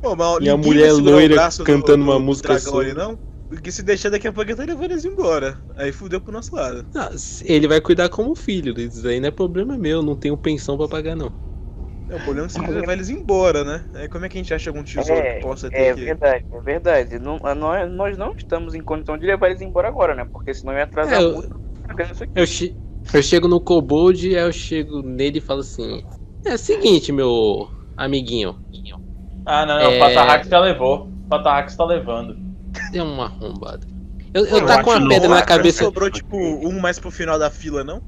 Pô, 0.00 0.14
mas 0.14 0.40
E 0.40 0.48
a 0.48 0.56
mulher 0.56 0.92
loira 0.92 1.34
braço 1.34 1.62
do- 1.62 1.66
cantando 1.66 2.04
do- 2.04 2.10
uma 2.10 2.18
música 2.18 2.54
ali, 2.54 2.94
não? 2.94 3.18
Porque 3.54 3.72
se 3.72 3.82
deixar 3.82 4.10
daqui 4.10 4.28
a 4.28 4.32
pouco 4.32 4.50
ele 4.50 4.56
tá 4.56 4.64
levando 4.64 4.90
eles 4.92 5.04
embora. 5.04 5.58
Aí 5.76 5.92
fudeu 5.92 6.20
pro 6.20 6.32
nosso 6.32 6.54
lado. 6.54 6.86
Não, 6.94 7.10
ele 7.42 7.68
vai 7.68 7.80
cuidar 7.80 8.08
como 8.08 8.34
filho, 8.34 8.78
isso 8.78 9.06
aí 9.06 9.20
não 9.20 9.28
é 9.28 9.30
problema 9.30 9.76
meu, 9.76 10.02
não 10.02 10.16
tenho 10.16 10.36
pensão 10.36 10.76
pra 10.76 10.88
pagar 10.88 11.16
não. 11.16 11.32
É, 12.08 12.14
o 12.14 12.20
problema 12.20 12.46
é 12.46 12.50
se 12.50 12.60
levar 12.60 12.92
eles 12.92 13.08
embora, 13.08 13.64
né? 13.64 13.86
Aí 13.94 14.08
como 14.08 14.24
é 14.24 14.28
que 14.28 14.36
a 14.38 14.42
gente 14.42 14.52
acha 14.52 14.70
algum 14.70 14.84
tesouro 14.84 15.26
É, 15.26 15.28
que 15.28 15.40
possa 15.40 15.70
ter 15.70 15.86
É 15.86 15.92
aqui? 15.92 16.00
verdade, 16.06 16.44
é 16.52 16.60
verdade. 16.60 17.18
Não, 17.18 17.38
nós, 17.56 17.90
nós 17.90 18.16
não 18.18 18.32
estamos 18.36 18.74
em 18.74 18.82
condição 18.82 19.18
de 19.18 19.26
levar 19.26 19.48
eles 19.48 19.60
embora 19.60 19.88
agora, 19.88 20.14
né? 20.14 20.24
Porque 20.32 20.54
senão 20.54 20.72
ia 20.72 20.84
atrasar 20.84 21.20
É, 21.20 21.22
eu- 21.22 21.32
muito. 21.32 21.60
Eu, 22.34 22.46
che- 22.46 22.76
eu 23.14 23.22
chego 23.22 23.48
no 23.48 23.60
Kobold, 23.60 24.26
aí 24.36 24.42
eu 24.42 24.52
chego 24.52 25.02
nele 25.02 25.38
e 25.38 25.40
falo 25.40 25.60
assim: 25.60 26.02
É 26.46 26.54
o 26.54 26.58
seguinte, 26.58 27.12
meu 27.12 27.70
amiguinho, 27.96 28.58
Ah, 29.44 29.64
não, 29.66 29.78
não, 29.82 29.90
É. 29.90 29.96
o 29.96 29.98
Patarrax 29.98 30.48
já 30.48 30.60
levou. 30.60 31.06
O 31.24 31.28
Patarrax 31.28 31.76
tá 31.76 31.84
levando. 31.84 32.38
Deu 32.92 33.04
uma 33.04 33.26
arrombada. 33.26 33.86
Eu, 34.32 34.44
eu 34.46 34.58
eu 34.58 34.66
tá 34.66 34.82
com 34.82 34.90
uma 34.90 35.08
pedra 35.08 35.28
na 35.28 35.42
cabeça. 35.42 35.84
Sobrou 35.84 36.10
tipo 36.10 36.36
um 36.36 36.80
mais 36.80 36.98
pro 36.98 37.10
final 37.10 37.38
da 37.38 37.50
fila, 37.50 37.84
não? 37.84 38.02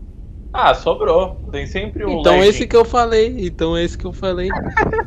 Ah, 0.52 0.74
sobrou. 0.74 1.36
Tem 1.52 1.66
sempre 1.66 2.04
um 2.04 2.18
Então 2.20 2.32
legend. 2.32 2.48
esse 2.48 2.66
que 2.66 2.74
eu 2.76 2.84
falei, 2.84 3.36
então 3.46 3.76
esse 3.76 3.96
que 3.96 4.06
eu 4.06 4.12
falei. 4.12 4.48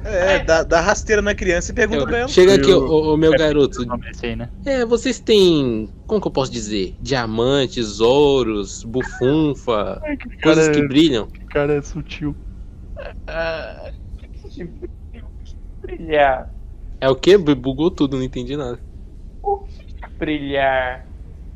É, 0.05 0.43
dá, 0.43 0.61
dá 0.63 0.79
rasteira 0.79 1.21
na 1.21 1.33
criança 1.33 1.71
e 1.71 1.75
pergunta 1.75 2.05
pra 2.05 2.19
ela. 2.19 2.27
chega 2.27 2.55
aqui, 2.55 2.71
ô, 2.71 3.13
ô, 3.13 3.17
meu 3.17 3.33
É, 3.33 3.37
garoto. 3.37 3.83
né? 3.83 4.49
É, 4.65 4.85
vocês 4.85 5.19
têm, 5.19 5.89
como 6.05 6.21
que 6.21 6.27
eu 6.27 6.31
posso 6.31 6.51
dizer? 6.51 6.95
Diamantes, 7.01 7.99
ouros, 7.99 8.83
bufunfa, 8.83 9.99
Ai, 10.05 10.17
que 10.17 10.41
coisas 10.41 10.67
cara, 10.67 10.79
que 10.79 10.87
brilham. 10.87 11.25
que 11.27 11.45
cara 11.45 11.73
é 11.73 11.81
sutil. 11.81 12.35
Ah, 13.27 13.91
brilhar. 15.81 16.49
É 17.01 17.09
o 17.09 17.15
que? 17.15 17.37
Bugou 17.37 17.89
tudo, 17.89 18.17
não 18.17 18.23
entendi 18.23 18.55
nada. 18.55 18.79
Brilhar. 20.19 21.05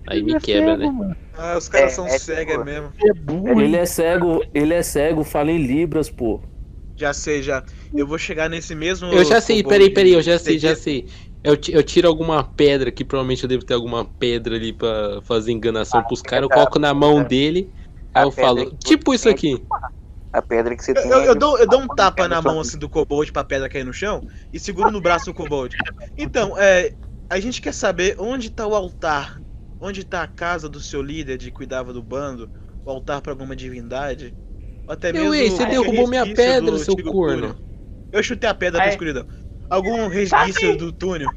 Aí 0.08 0.18
Ele 0.20 0.26
me 0.28 0.36
é 0.36 0.40
quebra, 0.40 0.72
cego, 0.78 0.80
né? 0.86 0.92
mano. 0.92 1.18
Ah, 1.34 1.58
os 1.58 1.68
caras 1.68 1.92
É, 1.92 1.96
são 1.96 2.06
é 2.08 2.18
cegos 2.18 2.54
tipo- 2.54 2.66
mesmo. 2.66 2.94
Ele 3.00 3.10
é 3.10 3.14
burro. 3.14 3.62
Ele 3.62 3.76
é 3.76 3.86
cego, 3.86 4.46
ele 4.54 4.74
é 4.74 4.84
cego, 4.84 5.24
fala 5.24 5.52
em 5.52 5.58
libras, 5.58 6.10
pô. 6.10 6.42
Já 6.96 7.14
sei, 7.14 7.42
já. 7.42 7.64
Eu 7.94 8.06
vou 8.06 8.18
chegar 8.18 8.50
nesse 8.50 8.76
mesmo. 8.76 9.12
Eu 9.12 9.26
já 9.26 9.42
sei, 9.42 9.64
peraí, 9.64 9.90
peraí, 9.90 10.14
eu 10.14 10.22
já 10.22 10.38
sei, 10.38 10.60
já 10.60 10.76
sei. 10.76 11.10
Eu, 11.44 11.58
eu 11.70 11.84
tiro 11.84 12.08
alguma 12.08 12.44
pedra, 12.44 12.92
que 12.92 13.04
provavelmente 13.04 13.44
eu 13.44 13.50
devo 13.50 13.66
ter 13.66 13.74
alguma 13.74 14.06
pedra 14.06 14.56
ali 14.56 14.72
pra 14.72 15.22
fazer 15.24 15.52
enganação 15.52 16.00
Ah, 16.00 16.04
pros 16.04 16.22
caras, 16.22 16.44
eu 16.44 16.48
verdade, 16.50 16.70
coloco 16.70 16.80
na 16.80 16.94
mão 16.94 17.22
dele, 17.24 17.74
A 18.14 18.22
aí 18.22 18.26
eu 18.28 18.32
falo, 18.32 18.78
tipo 18.78 19.14
isso 19.14 19.26
tem 19.26 19.34
aqui. 19.34 19.66
A 20.32 20.42
pedra 20.42 20.76
que 20.76 20.84
você 20.84 20.92
Eu, 20.92 21.02
tem. 21.02 21.12
eu- 21.12 21.20
é 21.20 21.28
eu 21.30 21.36
dou, 21.36 21.60
eu 21.60 21.68
dou 21.68 21.82
um 21.82 21.88
tapa 21.88 22.26
é 22.26 22.28
na 22.28 22.42
mão 22.42 22.60
assim 22.60 22.78
do 22.78 22.90
kobold 22.90 23.32
pra 23.32 23.44
pedra 23.44 23.68
cair 23.70 23.84
no 23.84 23.94
chão 23.94 24.22
e 24.54 24.60
seguro 24.60 24.90
no 24.90 25.02
braço 25.02 25.26
do 25.26 25.34
kobold. 25.34 25.76
Então, 26.18 26.58
é, 26.58 26.94
a 27.30 27.40
gente 27.40 27.62
quer 27.62 27.74
saber 27.74 28.16
onde 28.20 28.50
tá 28.50 28.66
o 28.68 28.76
altar, 28.76 29.42
onde 29.80 30.04
tá 30.04 30.24
a 30.24 30.28
casa 30.28 30.70
do 30.70 30.80
seu 30.80 31.02
líder 31.02 31.38
de 31.38 31.52
cuidava 31.52 31.92
do 31.92 32.02
bando, 32.02 32.50
o 32.86 32.90
altar 32.92 33.22
pra 33.22 33.32
alguma 33.32 33.56
divindade. 33.56 34.36
Ou 34.88 34.94
até 34.94 35.12
Meu 35.12 35.32
mesmo 35.32 35.36
ei, 35.36 35.50
você 35.50 35.66
derrubou 35.66 36.08
minha 36.08 36.26
pedra, 36.34 36.78
seu 36.78 36.96
corno. 36.96 37.42
túnel. 37.42 37.56
Eu 38.12 38.22
chutei 38.24 38.50
a 38.50 38.54
pedra 38.54 38.80
pra 38.80 38.90
escuridão. 38.90 39.26
Algum 39.70 40.08
resquício 40.08 40.78
do 40.78 40.92
túnel. 40.92 41.30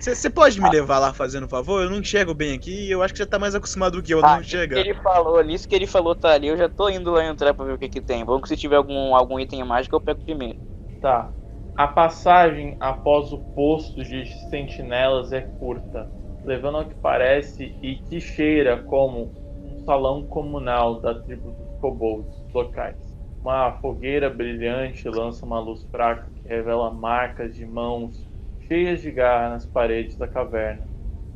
Você 0.00 0.28
pode 0.28 0.60
me 0.60 0.68
levar 0.68 0.98
lá 0.98 1.14
fazendo 1.14 1.44
um 1.44 1.48
favor? 1.48 1.82
Eu 1.82 1.90
não 1.90 1.98
enxergo 1.98 2.34
bem 2.34 2.54
aqui 2.54 2.86
e 2.86 2.90
eu 2.90 3.02
acho 3.02 3.14
que 3.14 3.18
você 3.18 3.26
tá 3.26 3.38
mais 3.38 3.54
acostumado 3.54 3.96
do 3.96 4.02
que 4.02 4.12
eu 4.12 4.20
Ah, 4.20 4.36
não 4.36 4.40
que 4.40 4.46
enxergar. 4.46 4.80
ele 4.80 4.94
falou, 4.94 5.42
nisso 5.42 5.66
que 5.68 5.74
ele 5.74 5.86
falou 5.86 6.14
tá 6.14 6.32
ali, 6.32 6.48
eu 6.48 6.56
já 6.56 6.68
tô 6.68 6.88
indo 6.88 7.10
lá 7.10 7.24
entrar 7.24 7.54
pra 7.54 7.64
ver 7.64 7.72
o 7.72 7.78
que 7.78 7.88
que 7.88 8.00
tem. 8.00 8.24
Vamos 8.24 8.42
que 8.42 8.48
se 8.48 8.56
tiver 8.56 8.76
algum, 8.76 9.14
algum 9.14 9.40
item 9.40 9.64
mágico 9.64 9.96
eu 9.96 10.00
pego 10.00 10.20
primeiro. 10.24 10.58
Tá. 11.00 11.32
A 11.76 11.88
passagem 11.88 12.76
após 12.78 13.32
o 13.32 13.38
posto 13.52 14.04
de 14.04 14.24
sentinelas 14.48 15.32
é 15.32 15.40
curta, 15.40 16.08
levando 16.44 16.78
ao 16.78 16.84
que 16.88 16.94
parece 16.94 17.76
e 17.82 17.96
que 17.96 18.20
cheira 18.20 18.80
como 18.80 19.32
um 19.56 19.84
salão 19.84 20.24
comunal 20.24 21.00
da 21.00 21.20
tribo 21.20 21.50
dos 21.50 21.76
kobolds 21.80 22.32
locais. 22.54 23.18
Uma 23.42 23.72
fogueira 23.80 24.30
brilhante 24.30 25.08
lança 25.08 25.44
uma 25.44 25.58
luz 25.58 25.82
fraca 25.90 26.30
que 26.36 26.46
revela 26.46 26.92
marcas 26.92 27.56
de 27.56 27.66
mãos 27.66 28.24
cheias 28.68 29.02
de 29.02 29.10
garra 29.10 29.48
nas 29.50 29.66
paredes 29.66 30.16
da 30.16 30.28
caverna. 30.28 30.88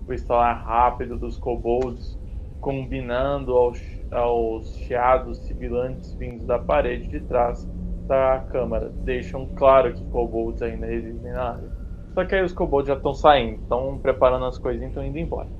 O 0.06 0.12
estalar 0.12 0.64
rápido 0.64 1.18
dos 1.18 1.36
kobolds, 1.36 2.16
combinando 2.60 3.56
aos, 3.56 3.80
aos 4.08 4.72
chiados 4.76 5.44
sibilantes 5.46 6.14
vindos 6.14 6.46
da 6.46 6.60
parede 6.60 7.08
de 7.08 7.20
trás 7.22 7.66
da 8.08 8.40
câmara, 8.40 8.90
deixam 8.90 9.46
claro 9.54 9.94
que 9.94 10.04
kobolds 10.06 10.62
ainda 10.62 10.86
residem 10.86 11.32
na 11.32 11.42
área. 11.54 11.72
Só 12.14 12.24
que 12.26 12.34
aí 12.34 12.42
os 12.42 12.52
kobolds 12.52 12.88
já 12.88 12.94
estão 12.94 13.14
saindo, 13.14 13.60
estão 13.62 13.98
preparando 14.00 14.46
as 14.46 14.58
coisinhas 14.58 14.88
e 14.88 14.90
estão 14.90 15.04
indo 15.04 15.18
embora. 15.18 15.50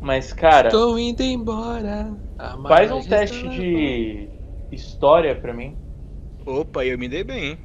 Mas, 0.00 0.32
cara, 0.32 0.70
Estou 0.70 0.98
indo 0.98 1.22
embora. 1.22 2.16
faz 2.66 2.90
um 2.90 3.02
margem 3.02 3.06
teste 3.06 3.48
de 3.48 4.30
história 4.70 5.34
pra 5.40 5.54
mim. 5.54 5.78
Opa, 6.46 6.84
eu 6.86 6.98
me 6.98 7.08
dei 7.08 7.22
bem, 7.24 7.44
hein? 7.44 7.58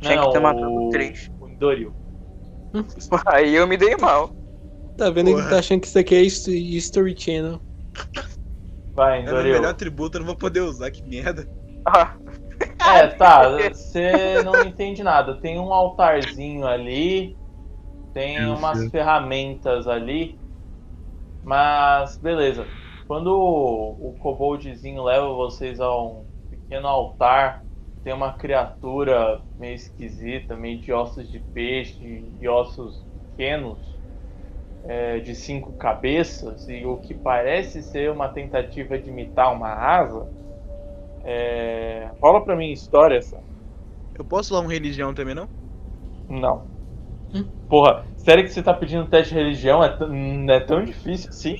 Tinha 0.00 0.16
Não, 0.16 0.20
que 0.20 0.28
ter 0.30 0.40
matado 0.40 0.72
o... 0.80 0.90
três. 0.90 1.30
o 1.40 1.48
Doril. 1.48 1.96
Aí 3.26 3.54
eu 3.54 3.66
me 3.66 3.76
dei 3.76 3.96
mal. 3.96 4.34
Tá 4.96 5.10
vendo 5.10 5.34
que 5.34 5.42
Porra. 5.42 5.48
tá 5.48 5.58
achando 5.60 5.80
que 5.80 5.86
isso 5.88 5.98
aqui 5.98 6.14
é 6.14 6.22
Hist- 6.22 6.48
History 6.48 7.16
Channel. 7.18 7.62
Vai, 8.94 9.26
É 9.26 9.32
o 9.32 9.36
meu 9.36 9.44
Doril. 9.44 9.48
melhor 9.48 9.74
tributo, 9.74 10.16
eu 10.16 10.20
não 10.20 10.26
vou 10.26 10.36
poder 10.36 10.60
usar, 10.60 10.90
que 10.92 11.02
merda. 11.02 11.48
Ah, 11.84 12.16
É, 12.84 13.06
tá, 13.08 13.48
você 13.48 14.42
não 14.44 14.60
entende 14.60 15.02
nada. 15.02 15.40
Tem 15.40 15.58
um 15.58 15.72
altarzinho 15.72 16.66
ali, 16.66 17.36
tem 18.12 18.40
Meu 18.40 18.54
umas 18.54 18.88
ferramentas 18.90 19.86
ali, 19.86 20.38
mas 21.42 22.18
beleza. 22.18 22.66
Quando 23.06 23.28
o, 23.28 24.10
o 24.10 24.14
koboldzinho 24.18 25.02
leva 25.04 25.28
vocês 25.34 25.80
a 25.80 25.94
um 25.96 26.26
pequeno 26.50 26.88
altar, 26.88 27.64
tem 28.02 28.12
uma 28.12 28.32
criatura 28.32 29.42
meio 29.56 29.74
esquisita, 29.74 30.56
meio 30.56 30.80
de 30.80 30.92
ossos 30.92 31.30
de 31.30 31.38
peixe, 31.40 32.30
de 32.38 32.48
ossos 32.48 33.06
pequenos, 33.36 34.00
é, 34.84 35.20
de 35.20 35.34
cinco 35.34 35.72
cabeças, 35.74 36.68
e 36.68 36.84
o 36.84 36.98
que 36.98 37.14
parece 37.14 37.82
ser 37.82 38.10
uma 38.10 38.28
tentativa 38.28 38.98
de 38.98 39.10
imitar 39.10 39.52
uma 39.52 39.70
asa. 39.72 40.28
É... 41.24 42.10
Rola 42.20 42.44
pra 42.44 42.56
mim 42.56 42.72
história 42.72 43.16
essa. 43.16 43.40
Eu 44.14 44.24
posso 44.24 44.54
lá 44.54 44.60
um 44.60 44.66
religião 44.66 45.14
também, 45.14 45.34
não? 45.34 45.48
Não. 46.28 46.66
Hum? 47.34 47.48
Porra, 47.68 48.04
sério 48.16 48.44
que 48.44 48.50
você 48.50 48.62
tá 48.62 48.74
pedindo 48.74 49.08
teste 49.08 49.34
de 49.34 49.40
religião? 49.40 49.82
É, 49.82 49.96
não 50.06 50.54
é 50.54 50.60
tão 50.60 50.84
difícil 50.84 51.30
assim? 51.30 51.56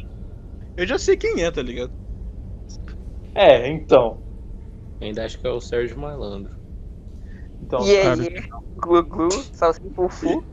Eu 0.76 0.86
já 0.86 0.98
sei 0.98 1.16
quem 1.16 1.42
é, 1.42 1.50
tá 1.50 1.62
ligado? 1.62 1.92
É, 3.34 3.68
então. 3.68 4.22
Ainda 5.00 5.24
acho 5.24 5.38
que 5.38 5.46
é 5.46 5.50
o 5.50 5.60
Sérgio 5.60 5.98
Malandro. 5.98 6.52
Então, 7.60 7.86
e 7.86 7.96
cara. 7.96 8.22
aí, 8.22 8.42
glu 8.76 9.02
glu, 9.04 9.30
salsinha 9.52 9.90
fufu. 9.94 10.44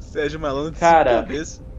Sérgio 0.00 0.40
Malandro 0.40 0.72
de 0.72 0.78
Cara. 0.78 1.10
cinco 1.10 1.22
cabeças. 1.22 1.69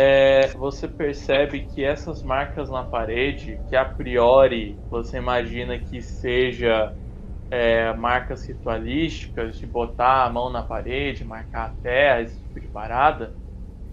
É, 0.00 0.46
você 0.54 0.86
percebe 0.88 1.62
que 1.66 1.82
essas 1.84 2.22
marcas 2.22 2.70
na 2.70 2.84
parede, 2.84 3.58
que 3.66 3.74
a 3.74 3.84
priori 3.84 4.80
você 4.88 5.16
imagina 5.18 5.76
que 5.80 6.00
seja 6.00 6.96
é, 7.50 7.92
marcas 7.94 8.46
ritualísticas, 8.46 9.58
de 9.58 9.66
botar 9.66 10.24
a 10.26 10.30
mão 10.30 10.50
na 10.50 10.62
parede, 10.62 11.24
marcar 11.24 11.66
a 11.66 11.70
terra, 11.70 12.22
esse 12.22 12.40
tipo 12.42 12.60
de 12.60 12.68
parada, 12.68 13.36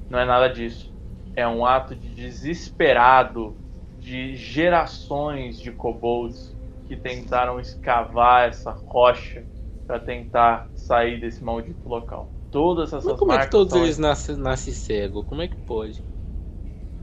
não 0.09 0.19
é 0.19 0.25
nada 0.25 0.49
disso. 0.49 0.93
É 1.35 1.47
um 1.47 1.65
ato 1.65 1.95
de 1.95 2.13
desesperado 2.15 3.61
de 3.93 4.35
gerações 4.35 5.59
de 5.59 5.71
kobolds 5.71 6.57
que 6.85 6.97
tentaram 6.97 7.59
escavar 7.59 8.49
essa 8.49 8.71
rocha 8.71 9.47
para 9.87 9.99
tentar 9.99 10.69
sair 10.75 11.19
desse 11.21 11.43
maldito 11.43 11.89
local. 11.89 12.34
Todas 12.55 12.93
essas 12.93 13.03
Mas 13.03 13.15
como 13.17 13.33
é 13.33 13.37
que 13.39 13.49
todos 13.49 13.75
eles 13.75 13.97
nascem 13.97 14.35
nascem 14.37 14.73
cego? 14.73 15.23
Como 15.23 15.41
é 15.41 15.47
que 15.47 15.57
pode? 15.65 16.05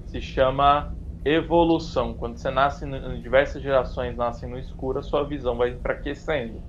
se 0.04 0.20
chama 0.20 0.94
evolução. 1.24 2.14
Quando 2.14 2.36
você 2.38 2.50
nasce 2.52 2.84
em 2.84 3.20
diversas 3.20 3.60
gerações 3.62 4.16
nascem 4.16 4.48
no 4.48 4.56
escuro, 4.58 5.00
a 5.00 5.02
sua 5.02 5.26
visão 5.26 5.56
vai 5.56 5.70
enfraquecendo. 5.70 6.64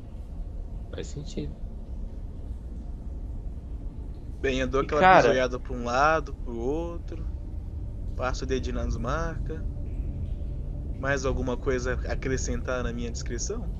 Faz 0.89 1.07
sentido. 1.09 1.57
Bem, 4.39 4.59
eu 4.59 4.67
dou 4.67 4.81
aquela 4.81 5.01
cara- 5.01 5.27
bisoiada 5.27 5.59
pra 5.59 5.73
um 5.73 5.85
lado, 5.85 6.35
pro 6.43 6.55
outro. 6.55 7.27
Passo 8.15 8.45
o 8.45 8.47
dedinho 8.47 8.75
nas 8.75 8.97
marcas. 8.97 9.63
Mais 10.97 11.23
alguma 11.23 11.55
coisa 11.55 11.99
a 12.07 12.13
acrescentar 12.13 12.83
na 12.83 12.91
minha 12.91 13.11
descrição? 13.11 13.71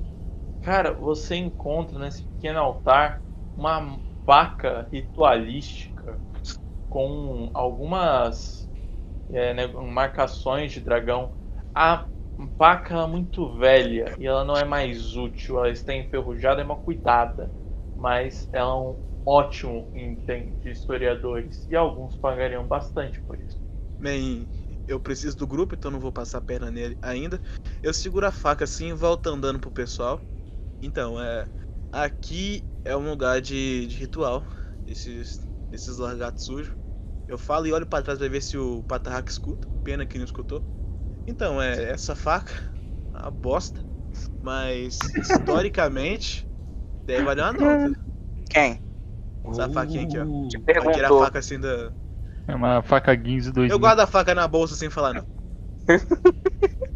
Cara, 0.60 0.92
você 0.92 1.36
encontra 1.36 1.98
nesse 1.98 2.24
pequeno 2.24 2.58
altar 2.58 3.22
uma 3.56 4.02
vaca 4.26 4.88
ritualística 4.90 6.20
com 6.88 7.50
algumas 7.54 8.68
é, 9.30 9.54
né, 9.54 9.66
marcações 9.66 10.72
de 10.72 10.80
dragão. 10.80 11.32
A 11.74 12.06
vaca 12.58 12.94
é 12.94 13.06
muito 13.06 13.56
velha 13.58 14.14
e 14.18 14.26
ela 14.26 14.44
não 14.44 14.56
é 14.56 14.64
mais 14.64 15.16
útil, 15.16 15.58
ela 15.58 15.70
está 15.70 15.94
enferrujada 15.94 16.60
e 16.60 16.64
mal 16.64 16.78
cuidada, 16.78 17.52
mas 17.94 18.48
ela 18.52 18.70
é 18.70 18.74
um 18.74 19.00
ótimo 19.24 19.90
item 19.94 20.54
de 20.62 20.70
historiadores 20.70 21.66
e 21.68 21.74
alguns 21.76 22.16
pagariam 22.16 22.66
bastante 22.66 23.20
por 23.22 23.40
isso. 23.40 23.58
Bem, 23.98 24.48
eu 24.86 25.00
preciso 25.00 25.36
do 25.36 25.46
grupo, 25.46 25.74
então 25.74 25.90
não 25.90 26.00
vou 26.00 26.12
passar 26.12 26.38
a 26.38 26.42
perna 26.42 26.70
nele 26.70 26.96
ainda. 27.00 27.40
Eu 27.82 27.94
seguro 27.94 28.26
a 28.26 28.32
faca 28.32 28.64
assim 28.64 28.88
e 28.88 28.92
volto 28.92 29.28
andando 29.28 29.60
pro 29.60 29.70
pessoal. 29.70 30.20
Então, 30.82 31.20
é. 31.20 31.48
Aqui 31.94 32.66
é 32.84 32.96
um 32.96 33.08
lugar 33.08 33.40
de, 33.40 33.86
de 33.86 33.96
ritual. 33.96 34.44
Esses, 34.84 35.46
esses 35.70 35.96
largatos 35.96 36.44
sujos. 36.44 36.74
Eu 37.28 37.38
falo 37.38 37.68
e 37.68 37.72
olho 37.72 37.86
pra 37.86 38.02
trás 38.02 38.18
pra 38.18 38.26
ver 38.26 38.40
se 38.40 38.58
o 38.58 38.82
Patarraque 38.82 39.30
escuta. 39.30 39.68
Pena 39.84 40.04
que 40.04 40.18
não 40.18 40.24
escutou. 40.24 40.66
Então, 41.24 41.62
é 41.62 41.84
essa 41.84 42.16
faca. 42.16 42.52
Uma 43.14 43.30
bosta. 43.30 43.80
Mas, 44.42 44.98
historicamente, 45.16 46.48
deve 47.06 47.22
valer 47.22 47.42
uma 47.42 47.52
nota. 47.52 47.92
Quem? 48.50 48.82
Essa 49.46 49.68
faquinha 49.68 50.04
aqui, 50.04 50.18
ó. 50.18 50.24
Uh, 50.24 50.48
Vai 50.84 50.94
tirar 50.94 51.12
a 51.12 51.18
faca 51.18 51.38
assim 51.38 51.60
da. 51.60 51.92
É 52.48 52.56
uma 52.56 52.82
faca 52.82 53.14
Guinness 53.14 53.52
2000. 53.52 53.72
Eu 53.72 53.78
guardo 53.78 54.00
a 54.00 54.06
faca 54.06 54.34
na 54.34 54.48
bolsa 54.48 54.74
sem 54.74 54.90
falar, 54.90 55.14
não. 55.14 55.26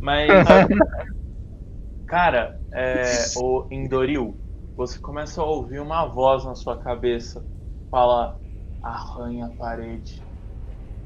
Mas. 0.00 0.30
Cara, 2.06 2.59
é, 2.72 3.24
o 3.36 3.66
Indoril, 3.70 4.40
você 4.76 4.98
começa 4.98 5.40
a 5.40 5.44
ouvir 5.44 5.80
uma 5.80 6.06
voz 6.06 6.44
na 6.44 6.54
sua 6.54 6.78
cabeça. 6.78 7.46
Fala, 7.90 8.38
arranha 8.82 9.46
a 9.46 9.50
parede. 9.50 10.22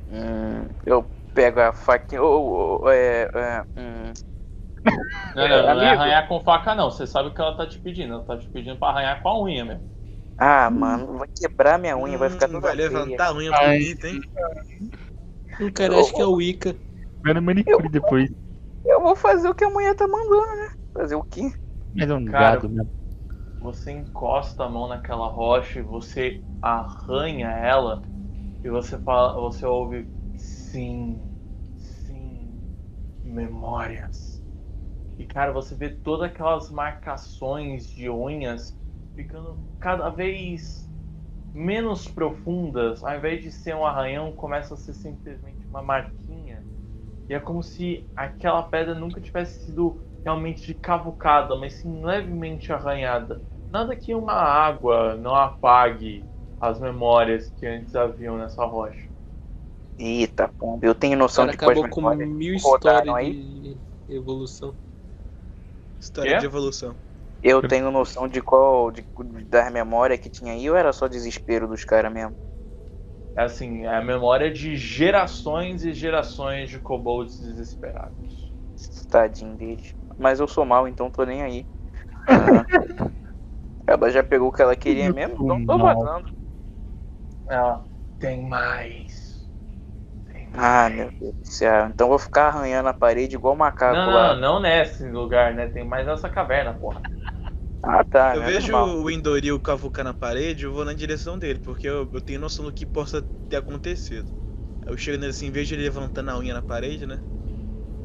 Hum, 0.09 0.68
eu 0.87 1.05
pego 1.35 1.61
a 1.61 1.72
faquinha. 1.72 2.22
Ô, 2.22 2.83
ô, 2.85 2.90
é, 2.90 3.24
é, 3.35 3.64
hum. 3.77 4.12
Não, 5.35 5.48
não, 5.48 5.74
não 5.74 5.83
é 5.83 5.88
arranhar 5.88 6.29
com 6.29 6.40
faca, 6.40 6.74
não. 6.74 6.90
Você 6.90 7.07
sabe 7.07 7.29
o 7.29 7.35
que 7.35 7.40
ela 7.40 7.57
tá 7.57 7.66
te 7.66 7.79
pedindo. 7.79 8.14
Ela 8.14 8.24
tá 8.24 8.38
te 8.38 8.48
pedindo 8.48 8.79
pra 8.79 8.88
arranhar 8.88 9.22
com 9.22 9.29
a 9.29 9.42
unha 9.42 9.64
mesmo. 9.64 9.90
Ah, 10.37 10.68
mano, 10.70 11.18
vai 11.18 11.29
quebrar 11.35 11.79
minha 11.79 11.96
unha, 11.96 12.18
vai 12.18 12.29
ficar 12.29 12.46
Hum, 12.46 12.53
toda 12.53 12.61
Vai 12.61 12.74
feia. 12.74 12.87
levantar 12.88 13.29
a 13.29 13.35
unha 13.35 13.53
Ai. 13.53 13.79
bonita, 13.79 14.09
hein? 14.09 14.20
Um 15.61 15.70
cara 15.72 16.00
acha 16.00 16.12
que 16.12 16.20
é 16.20 16.24
o 16.27 16.33
Wicca. 16.35 16.77
Vai 17.22 17.35
no 17.35 17.42
manicure 17.42 17.88
depois. 17.88 18.29
Eu 18.85 19.00
vou 19.00 19.16
fazer 19.16 19.48
o 19.48 19.55
que 19.55 19.64
a 19.64 19.70
mulher 19.70 19.94
tá 19.94 20.07
mandando, 20.07 20.57
né? 20.57 20.68
Fazer 20.95 21.15
o 21.17 21.23
quê? 21.25 21.53
Mas 21.93 22.11
é 22.11 22.15
um 22.15 22.25
Cara, 22.27 22.29
gado 22.33 22.69
mesmo. 22.69 22.93
Você 23.61 23.93
encosta 23.93 24.65
a 24.65 24.69
mão 24.69 24.89
naquela 24.89 25.29
rocha 25.29 25.79
e 25.81 25.83
você 25.83 26.45
arranha 26.61 27.49
ela 27.51 28.03
e 28.65 28.71
você 28.71 28.99
fala, 29.01 29.41
você 29.41 29.67
ouve 29.67 30.13
sim, 30.37 31.33
sim, 31.77 32.77
memórias. 33.23 34.43
E 35.19 35.27
cara, 35.27 35.53
você 35.53 35.75
vê 35.77 35.91
todas 35.91 36.31
aquelas 36.31 36.71
marcações 36.71 37.89
de 37.89 38.11
unhas 38.11 38.79
ficando 39.15 39.69
cada 39.81 40.11
vez 40.11 40.91
menos 41.53 42.09
profundas, 42.09 43.03
ao 43.05 43.17
invés 43.17 43.43
de 43.43 43.53
ser 43.53 43.75
um 43.77 43.87
arranhão, 43.87 44.33
começa 44.33 44.75
a 44.75 44.77
ser 44.77 44.95
simplesmente 44.95 45.67
uma 45.71 45.83
marquinha. 45.83 46.67
E 47.29 47.35
é 47.35 47.41
como 47.41 47.63
se 47.63 48.11
aquela 48.17 48.63
pedra 48.63 48.95
nunca 48.95 49.21
tivesse 49.21 49.65
sido 49.65 50.04
realmente 50.25 50.75
cavucada, 50.75 51.57
mas 51.57 51.75
sim 51.75 52.05
levemente 52.05 52.73
arranhada. 52.73 53.45
Nada 53.71 53.97
que 53.97 54.15
uma 54.15 54.33
água 54.35 55.17
não 55.17 55.35
apague 55.35 56.31
as 56.61 56.81
memórias 56.81 57.51
que 57.51 57.67
antes 57.67 57.95
haviam 57.95 58.39
nessa 58.39 58.65
rocha. 58.65 59.11
Eita, 59.99 60.49
pomba. 60.49 60.87
Eu 60.87 60.95
tenho 60.95 61.17
noção 61.17 61.45
cara 61.45 61.53
de 61.53 61.57
quais 61.57 61.79
acabou 61.79 61.89
com 61.89 62.03
mil 62.03 62.55
histórias 62.55 63.15
aí. 63.15 63.33
de 63.33 63.81
evolução. 64.09 64.77
História 66.01 66.37
Quê? 66.39 66.41
de 66.41 66.47
evolução. 66.47 66.97
Eu 67.43 67.63
tenho 67.63 67.91
noção 67.91 68.27
de 68.29 68.43
qual 68.43 68.91
de, 68.91 69.07
das 69.49 69.71
memórias 69.73 70.19
que 70.21 70.31
tinha 70.31 70.53
aí 70.55 70.69
ou 70.71 70.77
era 70.77 70.93
só 70.93 71.07
desespero 71.09 71.69
dos 71.69 71.85
caras 71.85 72.13
mesmo? 72.13 72.37
É 73.37 73.43
assim, 73.43 73.85
é 73.85 73.97
a 73.97 74.03
memória 74.03 74.51
de 74.53 74.77
gerações 74.77 75.85
e 75.85 75.93
gerações 75.93 76.69
de 76.71 76.81
kobolds 76.81 77.39
desesperados. 77.39 78.53
Tadinho 79.09 79.57
deles. 79.57 79.95
Mas 80.18 80.40
eu 80.40 80.48
sou 80.48 80.64
mal, 80.64 80.88
então 80.88 81.11
tô 81.11 81.24
nem 81.24 81.42
aí. 81.42 81.66
Ah, 82.27 82.66
ela 83.87 84.11
já 84.11 84.22
pegou 84.22 84.48
o 84.48 84.53
que 84.53 84.61
ela 84.62 84.77
queria 84.77 85.09
Eu 85.09 85.12
mesmo, 85.12 85.37
então 85.37 85.61
tô 85.64 85.79
mal. 85.79 86.12
vazando. 86.12 86.29
Ela 87.48 87.88
tem 88.18 88.46
mais. 88.46 89.48
Tem 90.27 90.46
Ah, 90.53 90.88
mais. 90.88 90.90
meu 90.90 91.12
Deus 91.20 91.35
do 91.35 91.44
céu. 91.44 91.87
Então 91.88 92.09
vou 92.09 92.18
ficar 92.18 92.48
arranhando 92.48 92.88
a 92.88 92.94
parede 92.94 93.35
igual 93.37 93.55
macaco 93.57 94.11
Não, 94.11 94.11
lá. 94.11 94.35
não, 94.35 94.40
não 94.40 94.61
nesse 94.61 95.09
lugar, 95.09 95.55
né? 95.55 95.66
Tem 95.68 95.85
mais 95.85 96.07
nessa 96.07 96.29
caverna, 96.29 96.74
porra. 96.74 97.03
Ah, 97.83 98.03
tá. 98.05 98.37
eu 98.37 98.42
né, 98.42 98.44
vejo 98.44 98.74
o 98.74 99.11
Endoril 99.11 99.61
cavucar 99.61 100.05
na 100.05 100.14
parede, 100.14 100.64
eu 100.64 100.72
vou 100.72 100.85
na 100.85 100.94
direção 100.94 101.38
dele, 101.38 101.59
porque 101.59 101.87
eu, 101.87 102.09
eu 102.12 102.20
tenho 102.22 102.40
noção 102.40 102.64
do 102.64 102.72
que 102.72 102.87
possa 102.87 103.27
ter 103.48 103.57
acontecido. 103.57 104.31
Eu 104.87 104.96
chego 104.96 105.18
nele 105.18 105.31
assim, 105.33 105.50
vejo 105.50 105.74
ele 105.74 105.85
levantando 105.85 106.31
a 106.31 106.38
unha 106.38 106.55
na 106.55 106.62
parede, 106.62 107.07
né? 107.07 107.22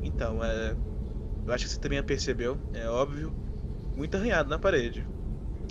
Então, 0.02 0.44
é. 0.44 0.78
Eu 1.50 1.54
acho 1.56 1.66
que 1.66 1.72
você 1.72 1.80
também 1.80 2.02
percebeu, 2.04 2.60
é 2.72 2.88
óbvio. 2.88 3.36
Muito 3.96 4.16
arranhado 4.16 4.50
na 4.50 4.60
parede. 4.60 5.08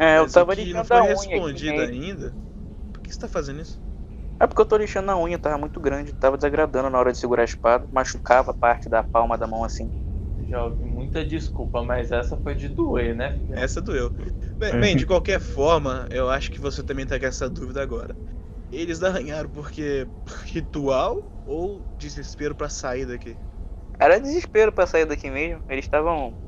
É, 0.00 0.18
eu 0.18 0.26
Mas 0.26 0.36
o 0.36 0.44
tava 0.44 0.54
que 0.54 0.74
não 0.74 0.84
lixando 0.84 0.84
foi 0.84 0.98
a 0.98 1.04
unha. 1.04 1.36
aqui 1.38 1.62
respondido 1.62 1.62
mesmo. 1.62 1.94
ainda. 1.94 2.36
Por 2.92 3.02
que 3.02 3.12
você 3.12 3.18
tá 3.20 3.28
fazendo 3.28 3.60
isso? 3.62 3.80
É 4.40 4.46
porque 4.48 4.60
eu 4.60 4.66
tô 4.66 4.76
lixando 4.76 5.12
a 5.12 5.16
unha, 5.16 5.38
tava 5.38 5.56
muito 5.58 5.78
grande, 5.80 6.12
tava 6.12 6.36
desagradando 6.36 6.90
na 6.90 6.98
hora 6.98 7.12
de 7.12 7.18
segurar 7.18 7.42
a 7.42 7.44
espada, 7.44 7.86
machucava 7.92 8.52
parte 8.52 8.88
da 8.88 9.00
palma 9.02 9.38
da 9.38 9.46
mão 9.46 9.62
assim. 9.62 9.92
Já 10.48 10.64
ouvi 10.64 10.84
muita 10.84 11.24
desculpa, 11.24 11.82
mas 11.82 12.10
essa 12.12 12.36
foi 12.36 12.54
de 12.54 12.68
doer, 12.68 13.14
né? 13.14 13.34
filho? 13.46 13.58
Essa 13.60 13.80
doeu. 13.80 14.12
Bem, 14.58 14.78
bem, 14.78 14.96
de 14.96 15.06
qualquer 15.06 15.40
forma, 15.40 16.06
eu 16.10 16.28
acho 16.30 16.50
que 16.50 16.60
você 16.60 16.82
também 16.82 17.06
tá 17.06 17.18
com 17.18 17.26
essa 17.26 17.48
dúvida 17.48 17.82
agora. 17.82 18.16
Eles 18.70 19.02
arranharam 19.02 19.50
porque 19.50 20.10
ritual 20.52 21.16
ou 21.44 21.86
desespero 21.98 22.54
pra 22.54 22.68
sair 22.70 23.06
daqui? 23.06 23.40
Era 23.98 24.20
desespero 24.20 24.72
pra 24.72 24.86
sair 24.86 25.06
daqui 25.06 25.30
mesmo. 25.30 25.62
Eles 25.68 25.84
estavam. 25.84 26.38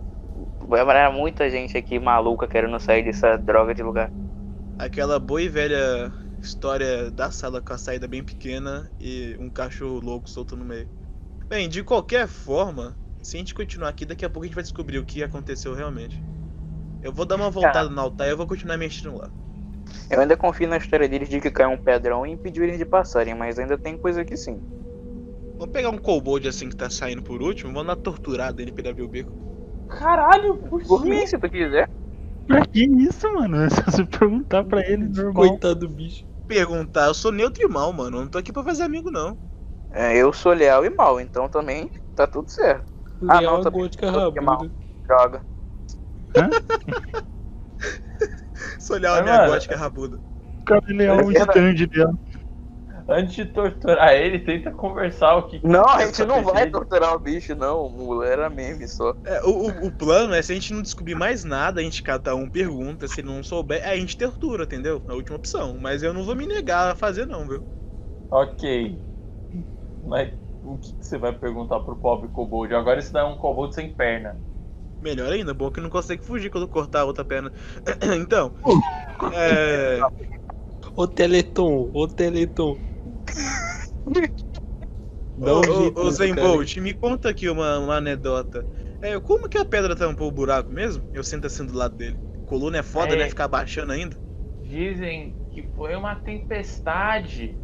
Era 0.77 1.11
muita 1.11 1.51
gente 1.51 1.77
aqui 1.77 1.99
maluca 1.99 2.47
querendo 2.47 2.79
sair 2.79 3.05
dessa 3.05 3.37
droga 3.37 3.75
de 3.75 3.83
lugar. 3.83 4.13
Aquela 4.79 5.19
boa 5.21 5.43
e 5.43 5.49
velha 5.49 6.15
história 6.43 7.11
da 7.11 7.31
sala 7.31 7.61
com 7.63 7.73
a 7.73 7.79
saída 7.79 8.09
bem 8.09 8.25
pequena 8.25 8.91
e 8.99 9.37
um 9.39 9.51
cachorro 9.51 10.01
louco 10.01 10.31
solto 10.31 10.57
no 10.57 10.65
meio. 10.65 10.89
Bem, 11.49 11.69
de 11.69 11.85
qualquer 11.85 12.29
forma, 12.29 12.99
se 13.23 13.37
a 13.37 13.41
gente 13.41 13.55
continuar 13.55 13.91
aqui, 13.91 14.07
daqui 14.07 14.25
a 14.25 14.31
pouco 14.31 14.45
a 14.45 14.47
gente 14.47 14.55
vai 14.55 14.65
descobrir 14.65 14.99
o 14.99 15.05
que 15.05 15.23
aconteceu 15.23 15.75
realmente. 15.75 16.25
Eu 17.03 17.13
vou 17.13 17.27
dar 17.27 17.37
uma 17.37 17.51
voltada 17.51 17.89
no 17.91 18.01
altar 18.01 18.29
e 18.29 18.31
eu 18.31 18.37
vou 18.37 18.47
continuar 18.47 18.77
mexendo 18.79 19.17
lá. 19.19 19.31
Eu 20.11 20.21
ainda 20.21 20.37
confio 20.37 20.69
na 20.69 20.79
história 20.79 21.09
deles 21.09 21.29
de 21.29 21.41
que 21.41 21.51
caiu 21.51 21.71
um 21.71 21.79
pedrão 21.79 22.27
e 22.27 22.31
impediu 22.33 22.65
eles 22.65 22.79
de 22.79 22.87
passarem, 22.87 23.35
mas 23.35 23.59
ainda 23.59 23.79
tem 23.79 23.99
coisa 23.99 24.25
que 24.25 24.37
sim. 24.37 24.63
Vamos 25.61 25.73
pegar 25.75 25.91
um 25.91 25.99
kobold 25.99 26.49
assim 26.49 26.71
que 26.71 26.75
tá 26.75 26.89
saindo 26.89 27.23
por 27.23 27.43
último, 27.43 27.71
vamos 27.71 27.87
dar 27.87 27.93
uma 27.93 27.97
torturada 28.03 28.63
ele 28.63 28.73
pra 28.73 28.81
ele 28.81 28.89
abrir 28.89 29.03
o 29.03 29.09
bico. 29.09 29.31
Caralho, 29.89 30.57
por 30.71 30.81
Por 30.89 31.03
quê? 31.03 31.11
mim, 31.11 31.27
se 31.27 31.39
tu 31.39 31.51
quiser. 31.51 31.91
Pra 32.47 32.63
que 32.67 32.83
isso, 32.83 33.31
mano? 33.35 33.59
É 33.59 33.69
só 33.69 33.83
você 33.83 34.07
perguntar 34.07 34.65
pra 34.65 34.81
ele 34.81 35.07
normal. 35.15 35.35
Coitado 35.35 35.81
do 35.81 35.89
bicho. 35.91 36.25
Perguntar, 36.47 37.09
eu 37.09 37.15
sou 37.15 37.31
neutro 37.31 37.63
e 37.63 37.69
mal, 37.69 37.93
mano. 37.93 38.17
Eu 38.17 38.23
não 38.23 38.29
tô 38.31 38.39
aqui 38.39 38.55
pra 38.55 38.65
fazer 38.65 38.85
amigo, 38.85 39.11
não. 39.11 39.39
É, 39.93 40.17
eu 40.17 40.33
sou 40.33 40.53
leal 40.53 40.85
e 40.85 40.91
mal, 40.91 41.21
então 41.21 41.49
também 41.49 41.91
tá 42.15 42.27
tudo 42.27 42.49
certo. 42.51 42.91
Ah, 43.29 43.41
Leal 43.41 43.59
não, 43.59 43.63
também 43.63 43.83
gótica 43.83 44.11
tô 44.11 44.19
aqui 44.19 44.41
mal. 44.41 44.59
rabuda. 44.59 44.73
Droga. 45.07 45.45
Sou 48.81 48.97
olhar 48.97 49.17
a 49.17 49.17
Mas, 49.17 49.23
minha 49.23 49.37
mano, 49.37 49.51
gótica 49.51 49.77
rabuda. 49.77 50.21
Cara 50.65 50.83
ele 50.89 51.05
é 51.05 51.13
o 51.13 51.21
É 51.21 51.25
verdade. 51.25 51.51
stand 51.53 51.87
dela. 51.89 52.13
Antes 53.11 53.35
de 53.35 53.45
torturar 53.47 54.15
ele, 54.15 54.39
tenta 54.39 54.71
conversar 54.71 55.37
o 55.37 55.49
que. 55.49 55.59
que 55.59 55.67
Não, 55.67 55.85
a 55.85 55.99
quer 55.99 56.07
gente 56.07 56.25
não 56.25 56.45
vai 56.45 56.71
torturar 56.71 57.15
o 57.15 57.19
bicho, 57.19 57.57
não. 57.57 57.89
Mula 57.89 58.27
era 58.27 58.49
meme 58.49 58.87
só. 58.87 59.15
É, 59.25 59.43
o, 59.45 59.51
o, 59.51 59.87
o 59.89 59.93
plano 59.93 60.33
é 60.33 60.41
se 60.41 60.53
a 60.53 60.55
gente 60.55 60.73
não 60.73 60.81
descobrir 60.81 61.17
mais 61.17 61.43
nada, 61.43 61.81
a 61.81 61.85
gente 61.85 62.03
cada 62.03 62.37
um 62.37 62.49
pergunta, 62.49 63.09
se 63.09 63.21
ele 63.21 63.29
não 63.29 63.43
souber, 63.43 63.87
a 63.87 63.97
gente 63.97 64.17
tortura, 64.17 64.63
entendeu? 64.63 65.03
É 65.09 65.11
a 65.11 65.15
última 65.15 65.37
opção. 65.37 65.77
Mas 65.79 66.03
eu 66.05 66.15
não 66.15 66.23
vou 66.23 66.37
me 66.37 66.47
negar 66.47 66.93
a 66.93 66.95
fazer, 66.95 67.27
não, 67.27 67.49
viu? 67.49 67.67
Ok. 68.31 69.01
Mas 70.03 70.33
o 70.63 70.79
que, 70.79 70.93
que 70.95 71.05
você 71.05 71.19
vai 71.19 71.33
perguntar 71.33 71.81
pro 71.81 71.97
pobre 71.97 72.29
kobold? 72.29 72.75
Agora 72.75 73.01
isso 73.01 73.13
daí 73.13 73.25
é 73.25 73.27
um 73.27 73.37
kobold 73.37 73.75
sem 73.75 73.93
perna. 73.93 74.41
Melhor 75.01 75.33
ainda, 75.33 75.55
bom 75.55 75.71
que 75.71 75.81
não 75.81 75.89
consegue 75.91 76.25
fugir 76.25 76.51
quando 76.51 76.69
cortar 76.69 77.01
a 77.01 77.05
outra 77.05 77.25
perna. 77.25 77.53
então, 78.21 78.53
é. 79.33 80.01
Ô 80.97 81.07
Teleton, 81.07 81.91
ô 81.95 82.09
Teleton. 82.09 82.79
Dá 85.37 85.55
Ô, 85.55 85.59
um 85.59 85.71
ô, 85.71 85.93
jeito 85.93 86.05
ô 86.07 86.11
nesse 86.11 86.11
Zen 86.11 86.35
cara. 86.35 86.37
Bolt, 86.37 86.77
me 86.77 86.95
conta 86.95 87.29
aqui 87.31 87.49
uma, 87.49 87.79
uma 87.79 87.97
anedota. 87.97 88.67
É, 89.01 89.19
como 89.21 89.49
que 89.49 89.59
a 89.59 89.65
pedra 89.65 89.97
tampou 89.97 90.29
o 90.29 90.33
buraco 90.33 90.71
mesmo? 90.73 91.09
Eu 91.13 91.25
sento 91.25 91.47
assim 91.47 91.65
do 91.67 91.75
lado 91.75 91.97
dele. 91.97 92.21
Coluna 92.45 92.79
é 92.79 92.83
foda, 92.83 93.17
É. 93.17 93.17
né? 93.17 93.29
Ficar 93.29 93.49
baixando 93.49 93.93
ainda. 93.93 94.21
Dizem 94.59 95.39
que 95.51 95.63
foi 95.75 95.95
uma 95.97 96.17
tempestade. 96.17 97.61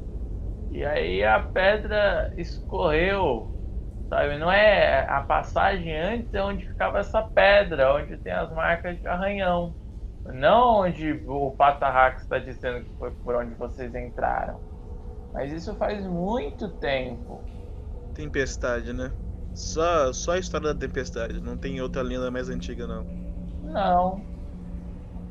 E 0.71 0.85
aí 0.85 1.25
a 1.25 1.41
pedra 1.41 2.33
escorreu. 2.37 3.55
Sabe? 4.11 4.39
Não 4.39 4.53
é 4.53 5.07
a 5.09 5.23
passagem 5.23 5.97
antes 5.97 6.35
é 6.35 6.43
onde 6.43 6.67
ficava 6.69 7.01
essa 7.01 7.23
pedra, 7.23 7.95
onde 7.95 8.19
tem 8.19 8.33
as 8.33 8.53
marcas 8.53 8.99
de 9.01 9.09
arranhão. 9.09 9.77
Não 10.27 10.83
onde 10.83 11.13
o 11.27 11.53
Patarrax 11.57 12.23
está 12.23 12.39
dizendo 12.41 12.85
que 12.85 12.93
foi 12.99 13.13
por 13.13 13.37
onde 13.37 13.55
vocês 13.57 13.95
entraram. 13.95 14.66
Mas 15.37 15.53
isso 15.53 15.75
faz 15.75 16.03
muito 16.07 16.67
tempo. 16.79 17.45
Tempestade, 18.15 18.91
né? 18.95 19.13
Só, 19.55 20.11
só 20.11 20.33
a 20.33 20.39
história 20.39 20.73
da 20.73 20.81
tempestade, 20.81 21.43
não 21.43 21.59
tem 21.59 21.79
outra 21.79 22.01
lenda 22.01 22.31
mais 22.31 22.49
antiga, 22.49 22.87
não. 22.87 23.05
Não. 23.63 24.25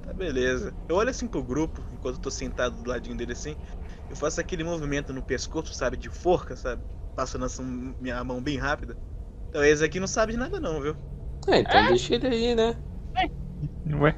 Tá, 0.04 0.14
beleza. 0.14 0.72
Eu 0.88 0.98
olho 0.98 1.10
assim 1.10 1.28
pro 1.28 1.42
grupo, 1.42 1.84
enquanto 1.92 2.18
eu 2.18 2.22
tô 2.22 2.30
sentado 2.30 2.76
do 2.84 2.88
ladinho 2.88 3.18
dele 3.18 3.32
assim. 3.32 3.56
Eu 4.08 4.16
faço 4.16 4.40
aquele 4.40 4.64
movimento 4.64 5.12
no 5.12 5.24
pescoço, 5.24 5.74
sabe? 5.74 5.98
De 5.98 6.12
forca, 6.12 6.56
sabe? 6.56 6.84
Passando 7.16 7.46
assim, 7.46 7.96
minha 8.00 8.24
mão 8.24 8.40
bem 8.40 8.58
rápida. 8.58 8.96
Então 9.50 9.64
esse 9.64 9.84
aqui 9.84 10.00
não 10.00 10.08
sabe 10.08 10.34
de 10.34 10.38
nada, 10.38 10.60
não, 10.60 10.82
viu? 10.82 10.96
É, 11.48 11.58
então 11.58 11.84
deixa 11.88 12.14
ele 12.14 12.28
aí, 12.28 12.56
né? 12.56 12.76
Não 13.84 14.06
é? 14.06 14.16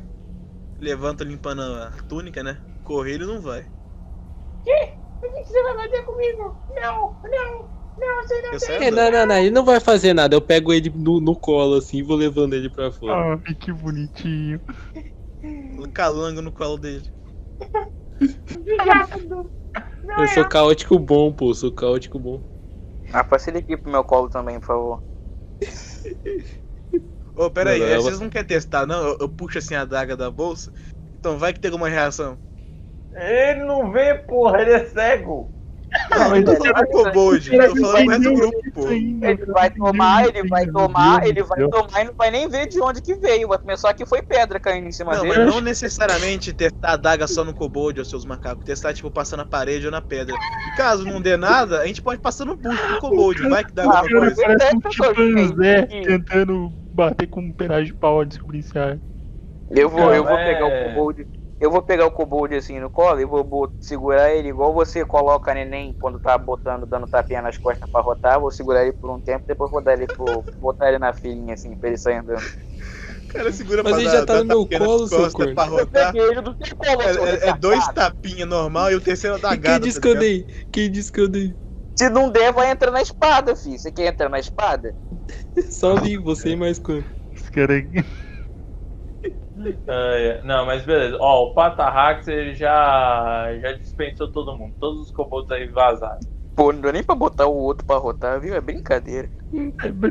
Levanta 0.82 1.24
limpando 1.24 1.62
a 1.62 1.92
túnica, 2.10 2.44
né? 2.44 2.60
Correr 2.84 3.14
ele 3.14 3.26
não 3.26 3.40
vai. 3.40 3.66
O 5.22 5.34
que 5.34 5.46
você 5.46 5.64
vai 5.64 5.76
fazer 5.76 6.04
comigo? 6.04 6.58
Não, 6.70 7.16
não, 7.24 7.70
não, 7.98 8.24
você 8.24 8.54
Eu 8.54 8.60
saio 8.60 8.84
É, 8.84 8.92
não, 8.92 9.12
não, 9.12 9.26
não, 9.26 9.38
ele 9.38 9.52
não 9.52 9.66
vai 9.66 9.80
fazer 9.80 10.14
nada. 10.14 10.36
Eu 10.36 10.42
pego 10.42 10.74
ele 10.74 10.90
no, 10.90 11.20
no 11.20 11.36
colo 11.36 11.76
assim 11.76 11.98
e 11.98 12.04
vou 12.04 12.16
levando 12.16 12.54
ele 12.54 12.70
pra 12.70 12.92
fora. 12.92 13.14
Ah, 13.14 13.56
que 13.56 13.72
bonitinho. 13.72 14.62
andando, 15.44 15.92
calango 15.92 16.42
no 16.42 16.52
colo 16.52 16.78
dele. 16.78 17.04
Eu 20.18 20.28
sou 20.28 20.46
caótico 20.46 20.98
bom, 20.98 21.32
pô, 21.32 21.54
sou 21.54 21.72
caótico 21.72 22.20
bom. 22.20 22.42
Ah, 23.12 23.24
passa 23.24 23.50
ele 23.50 23.60
aqui 23.60 23.78
pro 23.78 23.92
meu 23.92 24.04
colo 24.04 24.30
também, 24.30 24.60
por 24.60 24.68
favor. 24.68 25.04
Ô, 27.36 27.52
pera 27.52 27.72
aí, 27.72 27.80
Não, 27.80 27.86
é, 27.88 27.94
ela- 27.94 28.02
vocês 28.04 28.20
não 28.20 28.30
querem 28.30 28.48
testar, 28.48 28.86
não? 28.88 29.10
Eu, 29.10 29.18
eu 29.22 29.30
puxo 29.30 29.60
assim 29.60 29.76
a 29.76 29.86
daga 29.86 30.18
da 30.18 30.30
bolsa. 30.32 30.72
Então 31.20 31.38
vai 31.38 31.54
que 31.54 31.60
tem 31.60 31.70
alguma 31.70 31.88
reação. 31.88 32.40
Ele 33.18 33.64
não 33.64 33.92
vê, 33.92 34.14
porra, 34.14 34.62
ele 34.62 34.72
é 34.74 34.86
cego. 34.86 35.52
Não, 36.12 36.36
eu 36.36 36.44
tô 36.46 36.56
falando 36.56 36.76
do 36.76 36.86
kobold, 36.92 37.56
eu 37.56 37.70
tô 37.70 37.76
falando 37.78 37.98
com 37.98 38.06
o 38.06 38.10
resto 38.10 38.24
do 38.24 38.34
grupo, 38.36 38.58
pô. 38.74 38.88
Ele 38.90 39.46
vai 39.48 39.70
tomar, 39.72 40.28
ele 40.28 40.48
vai 40.48 40.68
tomar, 40.68 41.26
ele 41.26 41.44
vai 41.44 41.68
tomar 41.70 42.02
e 42.02 42.04
não 42.04 42.14
vai 42.16 42.30
nem 42.30 42.48
ver 42.50 42.68
de 42.68 42.80
onde 42.82 43.02
que 43.02 43.16
veio. 43.16 43.48
Vai 43.48 43.58
começar 43.58 43.94
que 43.94 44.06
foi 44.06 44.22
pedra 44.22 44.60
caindo 44.60 44.88
em 44.88 44.92
cima 44.92 45.16
Não, 45.16 45.24
dele. 45.24 45.38
mas 45.38 45.48
não 45.48 45.62
necessariamente 45.62 46.54
testar 46.54 46.92
a 46.92 46.96
daga 46.98 47.26
só 47.26 47.44
no 47.44 47.54
kobold 47.54 48.00
ou 48.00 48.06
seus 48.06 48.26
macacos. 48.26 48.64
Testar, 48.66 48.94
tipo, 48.94 49.10
passar 49.10 49.38
na 49.38 49.46
parede 49.46 49.86
ou 49.86 49.92
na 49.92 50.02
pedra. 50.02 50.36
E 50.68 50.76
caso 50.76 51.06
não 51.06 51.22
dê 51.22 51.36
nada, 51.38 51.80
a 51.80 51.88
gente 51.88 52.02
pode 52.02 52.22
passar 52.22 52.46
no 52.46 52.58
bucho 52.58 52.88
do 52.88 53.00
kobold. 53.00 53.48
Vai 53.48 53.64
que 53.64 53.74
dá 53.74 53.84
Ah, 53.84 54.00
alguma 54.00 54.06
coisa. 54.06 54.36
parece 54.36 54.76
um 54.76 54.82
tô 54.82 54.92
chimpanzé 54.92 55.82
tentando 55.88 56.72
bater 56.94 57.28
com 57.28 57.42
um 57.42 57.54
pedaço 57.54 57.86
de 57.86 57.94
pau 57.94 58.20
a 58.22 58.26
descobrir 58.26 58.62
se 58.62 58.78
é. 58.78 59.00
Eu 59.72 59.90
vou, 59.90 60.14
eu 60.14 60.24
vou 60.24 60.34
Não, 60.34 60.40
é- 60.40 60.54
pegar 60.54 60.66
o 60.66 60.84
kobold. 60.84 61.28
Eu 61.60 61.72
vou 61.72 61.82
pegar 61.82 62.06
o 62.06 62.12
kobold 62.12 62.56
assim 62.56 62.80
no 62.80 62.90
colo 62.90 63.20
e 63.20 63.26
vou 63.26 63.74
segurar 63.80 64.30
ele 64.32 64.50
igual 64.50 64.72
você 64.74 65.04
coloca 65.04 65.54
neném 65.54 65.96
quando 66.00 66.20
tá 66.20 66.38
botando, 66.38 66.86
dando 66.86 67.08
tapinha 67.08 67.42
nas 67.42 67.58
costas 67.58 67.90
pra 67.90 68.00
rotar. 68.02 68.40
Vou 68.40 68.52
segurar 68.52 68.84
ele 68.84 68.94
por 68.94 69.10
um 69.10 69.20
tempo, 69.20 69.44
depois 69.48 69.72
vou 69.72 69.82
dar 69.82 69.94
ele 69.94 70.06
pro, 70.06 70.44
botar 70.60 70.90
ele 70.90 71.00
na 71.00 71.14
filhinha 71.14 71.56
assim, 71.56 71.76
pra 71.76 71.90
ele 71.90 71.98
sair 71.98 72.18
andando. 72.18 72.44
cara 73.28 73.52
segura 73.52 73.82
Mas 73.84 73.94
pra 73.94 74.02
ele 74.02 74.10
dar- 74.12 74.18
já 74.20 74.26
tá 74.26 74.38
no 74.38 74.46
meu 74.46 74.68
colo, 74.68 75.08
seu 75.08 75.32
corno. 75.32 75.56
É, 75.94 77.14
seu 77.14 77.26
é- 77.26 77.50
é 77.50 77.54
dois 77.54 77.80
retardado? 77.80 77.94
tapinha 77.94 78.46
normal 78.46 78.92
e 78.92 78.96
o 78.96 79.02
terceiro 79.02 79.38
é 79.38 79.40
da 79.40 79.50
Quem 79.50 79.60
gata. 79.60 79.80
disse 79.80 80.00
tá 80.00 80.02
que 80.02 80.08
eu 80.10 80.16
dei? 80.16 80.48
Quem 80.72 80.92
disse 80.92 81.12
que 81.12 81.20
eu 81.20 81.28
dei? 81.28 81.56
Se 81.98 82.10
não 82.10 82.30
der, 82.30 82.54
vai 82.54 82.70
entrar 82.70 82.92
na 82.92 83.02
espada, 83.02 83.56
filho. 83.56 83.80
Você 83.80 83.92
quer 83.92 84.06
entrar 84.14 84.30
na 84.30 84.38
espada? 84.40 84.96
Só 85.72 85.96
vi 85.96 86.18
você 86.18 86.50
e 86.50 86.56
mais 86.56 86.78
quanto. 86.78 87.10
Os 87.36 87.50
caras. 87.50 87.84
Ah, 87.96 88.04
é. 89.88 90.42
Não, 90.44 90.66
mas 90.66 90.86
beleza. 90.86 91.18
Ó, 91.20 91.46
o 91.46 91.54
Patarrax 91.54 92.28
ele 92.28 92.54
já, 92.54 93.48
já 93.62 93.74
dispensou 93.74 94.32
todo 94.32 94.58
mundo. 94.58 94.76
Todos 94.80 95.02
os 95.02 95.12
kobolds 95.12 95.52
aí 95.52 95.68
vazaram. 95.68 96.20
Pô, 96.56 96.74
não 96.74 96.82
dá 96.82 96.92
nem 96.92 97.04
pra 97.04 97.14
botar 97.14 97.46
o 97.46 97.54
outro 97.54 97.86
pra 97.86 97.98
rotar, 97.98 98.42
viu? 98.42 98.56
É 98.56 98.62
brincadeira. 98.62 99.30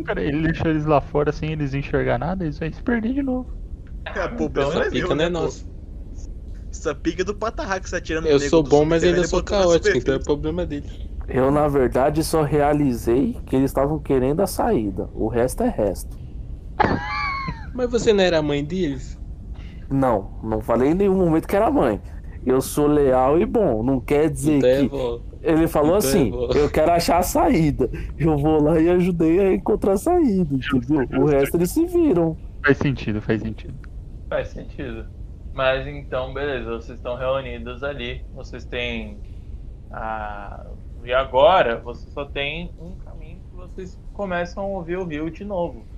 Cara, 0.04 0.22
ele 0.22 0.42
deixou 0.42 0.70
eles 0.70 0.86
lá 0.86 1.00
fora 1.00 1.32
sem 1.32 1.50
eles 1.50 1.74
enxergar 1.74 2.18
nada, 2.18 2.44
eles 2.44 2.58
vão 2.58 2.72
se 2.72 2.82
perder 2.82 3.14
de 3.14 3.22
novo. 3.22 3.50
É, 4.04 4.28
pô, 4.28 4.44
Então, 4.44 4.62
essa 4.62 4.78
Essa 4.80 4.90
pica 4.90 5.14
não 5.14 5.24
é 5.24 5.28
nossa. 5.28 5.66
Essa 6.70 6.94
pica 6.94 7.24
do 7.24 7.34
Patarrax 7.34 7.86
que 7.86 7.90
tá 7.90 8.00
tirando 8.00 8.26
Eu 8.26 8.38
sou 8.38 8.62
bom, 8.62 8.84
mas 8.84 9.02
ainda 9.02 9.26
sou 9.26 9.42
caótico, 9.42 9.96
então 9.96 10.14
é 10.14 10.18
problema 10.22 10.64
dele. 10.64 10.88
Eu, 11.26 11.50
na 11.50 11.66
verdade, 11.66 12.22
só 12.22 12.42
realizei 12.42 13.36
que 13.46 13.56
eles 13.56 13.70
estavam 13.70 13.98
querendo 13.98 14.40
a 14.40 14.46
saída. 14.46 15.08
O 15.12 15.26
resto 15.26 15.64
é 15.64 15.68
resto. 15.68 16.16
Mas 17.74 17.90
você 17.90 18.12
não 18.12 18.22
era 18.22 18.38
a 18.38 18.42
mãe 18.42 18.64
deles? 18.64 19.15
Não, 19.90 20.38
não 20.42 20.60
falei 20.60 20.90
em 20.90 20.94
nenhum 20.94 21.16
momento 21.16 21.46
que 21.48 21.56
era 21.56 21.70
mãe. 21.70 22.00
Eu 22.44 22.60
sou 22.60 22.86
leal 22.86 23.40
e 23.40 23.46
bom. 23.46 23.82
Não 23.82 24.00
quer 24.00 24.30
dizer 24.30 24.62
Então 24.62 24.68
é 24.70 24.84
que. 24.84 24.88
vó. 24.88 25.20
Ele 25.42 25.68
falou 25.68 25.98
Então 25.98 26.10
é 26.12 26.26
assim: 26.26 26.30
vó. 26.30 26.52
eu 26.54 26.70
quero 26.70 26.92
achar 26.92 27.18
a 27.18 27.22
saída. 27.22 27.90
Eu 28.18 28.36
vou 28.38 28.62
lá 28.62 28.80
e 28.80 28.88
ajudei 28.90 29.40
a 29.40 29.52
encontrar 29.54 29.92
a 29.94 29.98
saída, 29.98 30.54
entendeu? 30.54 31.08
O 31.12 31.26
resto 31.26 31.56
eles 31.56 31.70
se 31.70 31.86
viram. 31.86 32.36
Faz 32.64 32.78
sentido, 32.78 33.20
faz 33.22 33.40
sentido. 33.42 33.74
Faz 34.28 34.48
sentido. 34.48 35.06
Mas 35.52 35.86
então, 35.86 36.32
beleza, 36.34 36.70
vocês 36.70 36.98
estão 36.98 37.16
reunidos 37.16 37.82
ali. 37.82 38.24
Vocês 38.34 38.64
têm. 38.64 39.18
A... 39.90 40.66
E 41.04 41.12
agora, 41.12 41.80
você 41.80 42.10
só 42.10 42.24
tem 42.24 42.74
um 42.78 42.96
caminho 42.96 43.40
que 43.48 43.56
vocês 43.56 43.98
começam 44.12 44.64
a 44.64 44.66
ouvir 44.66 44.98
o 44.98 45.04
rio 45.04 45.30
de 45.30 45.44
novo. 45.44 45.88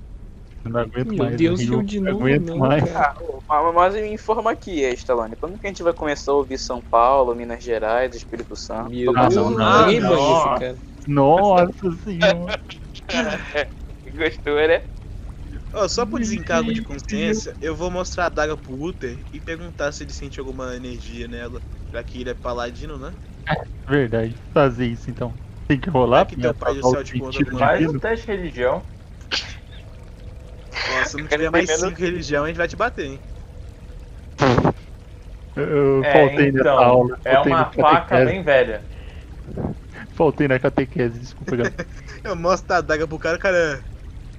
Eu 0.64 0.70
não 0.70 0.80
aguento 0.80 1.14
Meu 1.14 1.16
mais. 1.16 1.36
Deus, 1.36 1.68
eu 1.68 1.78
Rio 1.78 1.82
de 1.82 2.00
não 2.00 2.12
novo, 2.12 2.24
aguento 2.24 2.56
não, 2.56 2.58
mais. 2.58 2.84
cara. 2.84 3.16
Ah, 3.50 3.62
mas 3.62 3.74
mas 3.74 3.94
me 3.94 4.08
informa 4.12 4.50
aqui, 4.52 4.82
Stallone. 4.92 5.34
Quando 5.36 5.58
que 5.58 5.66
a 5.66 5.70
gente 5.70 5.82
vai 5.82 5.92
começar 5.94 6.32
a 6.32 6.34
ouvir 6.34 6.58
São 6.58 6.82
Paulo, 6.82 7.34
Minas 7.34 7.64
Gerais, 7.64 8.14
Espírito 8.14 8.54
Santo? 8.54 8.90
Meu 8.90 9.16
Ah, 9.16 9.28
Deus, 9.28 9.56
não, 9.56 9.90
não, 9.90 10.00
não. 10.00 10.58
cara. 10.58 10.78
Nossa 11.06 11.90
senhora. 12.04 12.60
Gostou, 14.04 14.54
né? 14.68 14.82
Ó, 15.72 15.88
só 15.88 16.04
por 16.04 16.20
desencargo 16.20 16.72
de 16.72 16.82
consciência, 16.82 17.56
eu 17.60 17.74
vou 17.74 17.90
mostrar 17.90 18.26
a 18.26 18.28
daga 18.28 18.56
pro 18.56 18.74
Uther 18.74 19.24
e 19.32 19.40
perguntar 19.40 19.92
se 19.92 20.04
ele 20.04 20.12
sente 20.12 20.38
alguma 20.38 20.76
energia 20.76 21.26
nela. 21.26 21.62
Já 21.92 22.02
que 22.02 22.20
ele 22.20 22.30
é 22.30 22.34
paladino, 22.34 22.98
né? 22.98 23.14
Verdade. 23.88 24.36
Fazer 24.52 24.86
isso 24.86 25.10
então. 25.10 25.34
Tem 25.66 25.80
que 25.80 25.88
rolar 25.88 26.26
que 26.26 26.36
pra 26.36 26.44
teu 26.44 26.54
pai 26.54 26.74
do 26.74 26.82
céu 26.82 27.00
o 27.00 27.04
te 27.04 27.18
conta 27.18 27.44
Faz 27.58 27.78
divino? 27.80 27.96
o 27.96 28.00
teste 28.00 28.26
de 28.26 28.32
religião. 28.32 28.84
Ó, 30.72 31.04
se 31.04 31.16
não 31.16 31.26
tiver 31.26 31.50
mais 31.50 31.66
primeiro- 31.66 31.88
cinco 31.88 32.02
religião, 32.02 32.44
a 32.44 32.48
gente 32.48 32.56
vai 32.56 32.68
te 32.68 32.76
bater, 32.76 33.06
hein? 33.06 33.20
Eu, 35.56 36.04
É, 36.04 36.06
faltei 36.06 36.52
nessa 36.52 36.70
então, 36.70 36.80
aula. 36.80 37.18
é 37.24 37.38
uma 37.40 37.64
na 37.64 37.72
faca 37.72 38.20
bem 38.20 38.42
velha. 38.42 38.86
Faltei 40.10 40.48
na 40.48 40.58
catequese, 40.58 41.18
desculpa, 41.20 41.56
galera. 41.56 41.76
Eu 42.24 42.36
mostro 42.36 42.76
a 42.76 42.80
daga 42.80 43.06
pro 43.08 43.18
cara, 43.18 43.36
o 43.36 43.40
cara. 43.40 43.84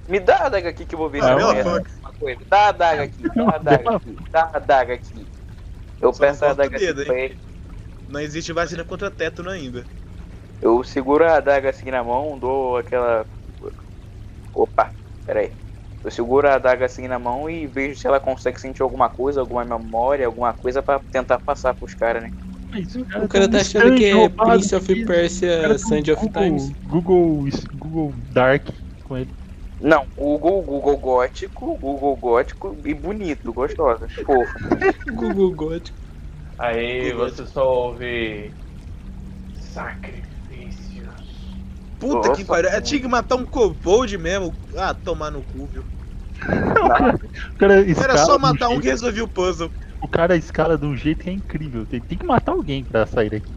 Me 0.06 0.18
dá 0.20 0.36
a 0.44 0.46
adaga 0.46 0.68
aqui 0.70 0.84
que 0.86 0.94
eu 0.94 0.98
vou 0.98 1.10
ver 1.10 1.22
Ah, 1.22 1.24
se 1.24 1.34
fuck. 1.62 1.90
uma 2.02 2.12
coisa. 2.14 2.44
Dá 2.48 2.66
a 2.66 2.68
adaga 2.68 3.02
aqui, 3.04 3.30
dá 3.30 3.44
a 3.52 3.56
adaga 3.56 3.88
aqui, 3.90 4.20
dá 4.32 4.42
a 4.52 4.56
adaga 4.56 4.94
aqui. 4.94 5.28
Eu 6.00 6.12
Só 6.12 6.26
peço 6.26 6.44
a 6.44 6.50
adaga 6.50 6.76
dedo, 6.76 7.02
aqui 7.02 7.02
pra 7.04 7.18
ele. 7.18 7.40
Não 8.06 8.20
existe 8.20 8.52
vacina 8.52 8.84
contra 8.84 9.10
tétano 9.10 9.48
ainda. 9.50 9.88
Eu 10.60 10.82
seguro 10.84 11.24
a 11.24 11.36
adaga 11.36 11.70
assim 11.70 11.90
na 11.90 12.02
mão, 12.04 12.38
dou 12.38 12.76
aquela. 12.78 13.26
Opa, 14.52 14.94
peraí. 15.24 15.56
Eu 16.02 16.10
seguro 16.10 16.48
a 16.48 16.54
adaga 16.54 16.86
assim 16.86 17.06
na 17.06 17.18
mão 17.18 17.48
e 17.48 17.66
vejo 17.66 17.98
se 17.98 18.06
ela 18.06 18.18
consegue 18.18 18.58
sentir 18.60 18.82
alguma 18.82 19.08
coisa, 19.08 19.40
alguma 19.40 19.64
memória, 19.64 20.26
alguma 20.26 20.52
coisa 20.52 20.82
pra 20.82 21.00
tentar 21.10 21.38
passar 21.38 21.74
pros 21.74 21.94
caras, 21.94 22.22
né? 22.22 22.30
Mas 22.72 22.94
O 22.94 23.28
cara 23.28 23.50
tá 23.50 23.58
achando 23.58 23.94
que 23.96 24.04
é 24.04 24.28
Prince 24.28 24.74
of 24.74 25.04
Persia, 25.04 25.78
Sand 25.78 26.12
of 26.12 26.28
Times. 26.32 26.72
Google, 26.84 27.44
Google 27.74 28.14
Dark 28.32 28.68
com 29.04 29.16
ele. 29.16 29.30
Não, 29.80 30.06
Google, 30.16 30.62
Google 30.62 30.96
gótico, 30.98 31.76
Google 31.78 32.16
gótico 32.16 32.80
e 32.84 32.94
bonito, 32.94 33.52
gostosa, 33.52 34.06
fofo. 34.24 34.52
Google 35.14 35.52
God. 35.54 35.88
Aí 36.58 37.10
Google. 37.12 37.28
você 37.28 37.46
só 37.46 37.66
ouve. 37.66 38.54
Sacrifícios. 39.54 40.29
Puta 42.00 42.28
Nossa, 42.28 42.32
que 42.32 42.44
pariu. 42.44 42.68
Eu 42.70 42.74
mano. 42.74 42.86
tinha 42.86 43.00
que 43.00 43.06
matar 43.08 43.36
um 43.36 43.44
kobold 43.46 44.16
mesmo. 44.18 44.58
Ah, 44.76 44.94
tomar 44.94 45.30
no 45.30 45.44
cu, 45.44 45.68
viu? 45.68 45.86
O 47.54 47.58
cara 47.58 47.80
escala 47.82 48.04
Era 48.04 48.16
só 48.18 48.36
de 48.36 48.42
matar 48.42 48.68
um 48.68 48.72
jeito- 48.72 48.82
que 48.82 48.88
resolvia 48.88 49.24
o 49.24 49.28
puzzle. 49.28 49.70
O 50.02 50.08
cara 50.08 50.36
escala 50.36 50.78
de 50.78 50.86
um 50.86 50.96
jeito 50.96 51.24
que 51.24 51.30
é 51.30 51.32
incrível. 51.32 51.86
Tem, 51.86 52.00
tem 52.00 52.16
que 52.18 52.26
matar 52.26 52.52
alguém 52.52 52.84
pra 52.84 53.06
sair 53.06 53.30
daqui. 53.30 53.52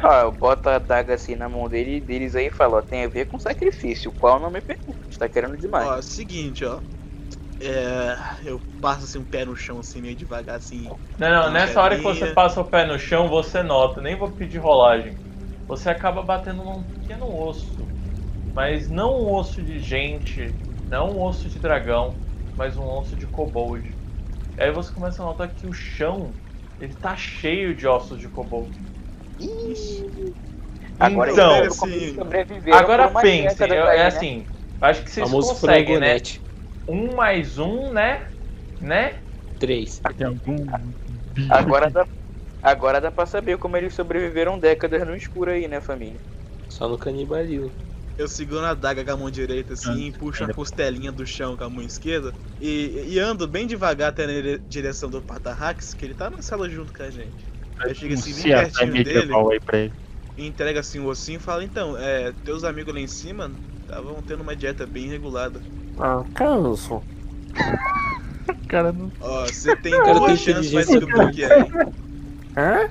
Ah, 0.00 0.20
eu 0.22 0.32
boto 0.32 0.68
a 0.68 0.76
adaga 0.76 1.14
assim 1.14 1.34
na 1.34 1.48
mão 1.48 1.68
dele, 1.68 2.00
deles 2.00 2.36
aí 2.36 2.46
e 2.46 2.50
falo, 2.50 2.76
ó, 2.76 2.82
tem 2.82 3.04
a 3.04 3.08
ver 3.08 3.24
com 3.26 3.38
sacrifício, 3.38 4.12
qual 4.12 4.38
não 4.38 4.50
me 4.50 4.60
pergunte, 4.60 5.18
tá 5.18 5.28
querendo 5.28 5.56
demais. 5.56 5.88
Ó, 5.88 6.02
seguinte, 6.02 6.64
ó. 6.64 6.80
É. 7.60 8.16
Eu 8.44 8.62
passo 8.80 9.04
assim 9.04 9.18
um 9.18 9.24
pé 9.24 9.44
no 9.44 9.56
chão, 9.56 9.80
assim, 9.80 10.00
meio 10.00 10.14
devagar, 10.16 10.56
assim. 10.56 10.88
Não, 11.18 11.28
não, 11.30 11.52
nessa 11.52 11.80
hora 11.82 11.96
que 11.96 12.02
você 12.04 12.32
passa 12.32 12.60
o 12.60 12.64
pé 12.64 12.86
no 12.86 12.98
chão, 12.98 13.28
você 13.28 13.62
nota, 13.62 14.00
nem 14.00 14.16
vou 14.16 14.30
pedir 14.32 14.58
rolagem. 14.58 15.18
Você 15.66 15.90
acaba 15.90 16.22
batendo 16.22 16.64
num 16.64 16.84
pequeno 16.84 17.26
osso. 17.28 17.77
Mas 18.58 18.90
não 18.90 19.22
um 19.22 19.34
osso 19.34 19.62
de 19.62 19.78
gente, 19.78 20.52
não 20.90 21.12
um 21.12 21.22
osso 21.22 21.48
de 21.48 21.60
dragão, 21.60 22.18
mas 22.56 22.76
um 22.76 22.82
osso 22.82 23.16
de 23.16 23.24
kobold. 23.24 23.96
Aí 24.58 24.72
você 24.72 24.90
começa 24.90 25.22
a 25.22 25.26
notar 25.26 25.54
que 25.54 25.64
o 25.64 25.72
chão, 25.72 26.34
ele 26.80 26.92
tá 26.92 27.14
cheio 27.14 27.72
de 27.72 27.86
ossos 27.86 28.18
de 28.18 28.28
kobold. 28.28 28.76
Agora 30.98 31.30
então, 31.30 31.70
sobreviver 31.70 32.74
Agora 32.74 33.08
pensem, 33.22 33.70
é, 33.70 33.84
né? 33.96 34.06
assim, 34.08 34.48
acho 34.80 35.04
que 35.04 35.10
vocês 35.12 35.30
Famoso 35.30 35.54
conseguem, 35.54 36.00
né? 36.00 36.18
frangonete. 36.18 36.42
Um 36.88 37.14
mais 37.14 37.58
um, 37.60 37.92
né? 37.92 38.26
Né? 38.80 39.20
Três. 39.60 40.02
Agora 41.48 41.88
dá, 41.88 42.08
agora 42.60 43.00
dá 43.00 43.12
pra 43.12 43.24
saber 43.24 43.56
como 43.58 43.76
eles 43.76 43.94
sobreviveram 43.94 44.58
décadas 44.58 45.06
no 45.06 45.14
escuro 45.14 45.52
aí, 45.52 45.68
né, 45.68 45.80
família? 45.80 46.20
Só 46.68 46.88
no 46.88 46.98
canibalismo. 46.98 47.72
Eu 48.18 48.28
seguro 48.28 48.66
a 48.66 48.74
daga 48.74 49.04
com 49.04 49.12
a 49.12 49.16
mão 49.16 49.30
direita 49.30 49.74
assim, 49.74 50.12
puxo 50.12 50.44
a 50.44 50.48
costelinha 50.50 51.12
do 51.12 51.24
chão 51.26 51.56
com 51.56 51.64
a 51.64 51.70
mão 51.70 51.82
esquerda 51.84 52.36
e, 52.60 53.04
e 53.14 53.18
ando 53.20 53.46
bem 53.48 53.66
devagar 53.66 54.10
até 54.10 54.26
na 54.26 54.32
dire- 54.32 54.58
direção 54.66 55.08
do 55.08 55.22
Patarrax, 55.24 55.94
que 55.94 56.04
ele 56.04 56.14
tá 56.16 56.28
na 56.30 56.42
sala 56.42 56.68
junto 56.68 56.92
com 56.92 57.02
a 57.04 57.10
gente. 57.10 57.48
Aí 57.80 57.94
chega 57.94 58.14
assim, 58.14 58.34
bem 58.34 58.50
pertinho 58.50 58.98
dele 59.00 59.36
aí 59.50 59.60
pra 59.60 59.78
ele. 59.78 59.94
e 60.36 60.46
entrega 60.46 60.80
assim 60.80 60.98
o 61.00 61.06
ossinho 61.06 61.38
e 61.38 61.40
fala: 61.40 61.64
Então, 61.64 61.96
é, 61.96 62.32
teus 62.44 62.64
amigos 62.64 62.92
lá 62.94 63.00
em 63.00 63.06
cima 63.06 63.52
estavam 63.82 64.22
tendo 64.22 64.42
uma 64.42 64.56
dieta 64.56 64.86
bem 64.86 65.08
regulada. 65.08 65.60
Ah, 65.96 66.24
canso. 66.34 66.96
O 66.96 67.04
cara 68.68 68.92
não. 68.92 69.10
Ó, 69.20 69.44
você 69.46 69.76
tem 69.76 69.92
duas 69.92 70.40
chances 70.40 70.72
pra 70.72 70.82
inteligência 70.82 70.98
descobrir 71.00 71.24
o 71.26 71.30
que 71.30 71.44
é, 71.44 71.60
hein? 71.60 71.72
Hã? 72.56 72.88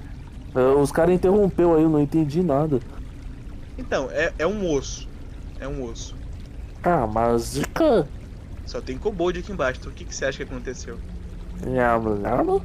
Ah, 0.56 0.74
Os 0.82 0.92
caras 0.92 1.16
interrompeu 1.16 1.76
aí, 1.76 1.84
eu 1.84 1.90
não 1.90 2.00
entendi 2.00 2.42
nada. 2.42 2.80
Então, 3.78 4.10
é, 4.12 4.34
é 4.40 4.48
um 4.48 4.70
osso. 4.72 5.07
É 5.60 5.68
um 5.68 5.84
osso. 5.84 6.18
Ah, 6.84 7.06
mas 7.06 7.52
de 7.52 7.66
cá. 7.68 8.10
Só 8.66 8.82
tem 8.82 8.98
kobold 9.00 9.40
aqui 9.40 9.52
embaixo. 9.52 9.80
Então 9.80 9.92
o 9.92 9.96
que, 9.96 10.06
que 10.06 10.16
você 10.16 10.26
acha 10.26 10.38
que 10.38 10.44
aconteceu? 10.44 11.02
Nham, 11.74 12.04
nham. 12.24 12.60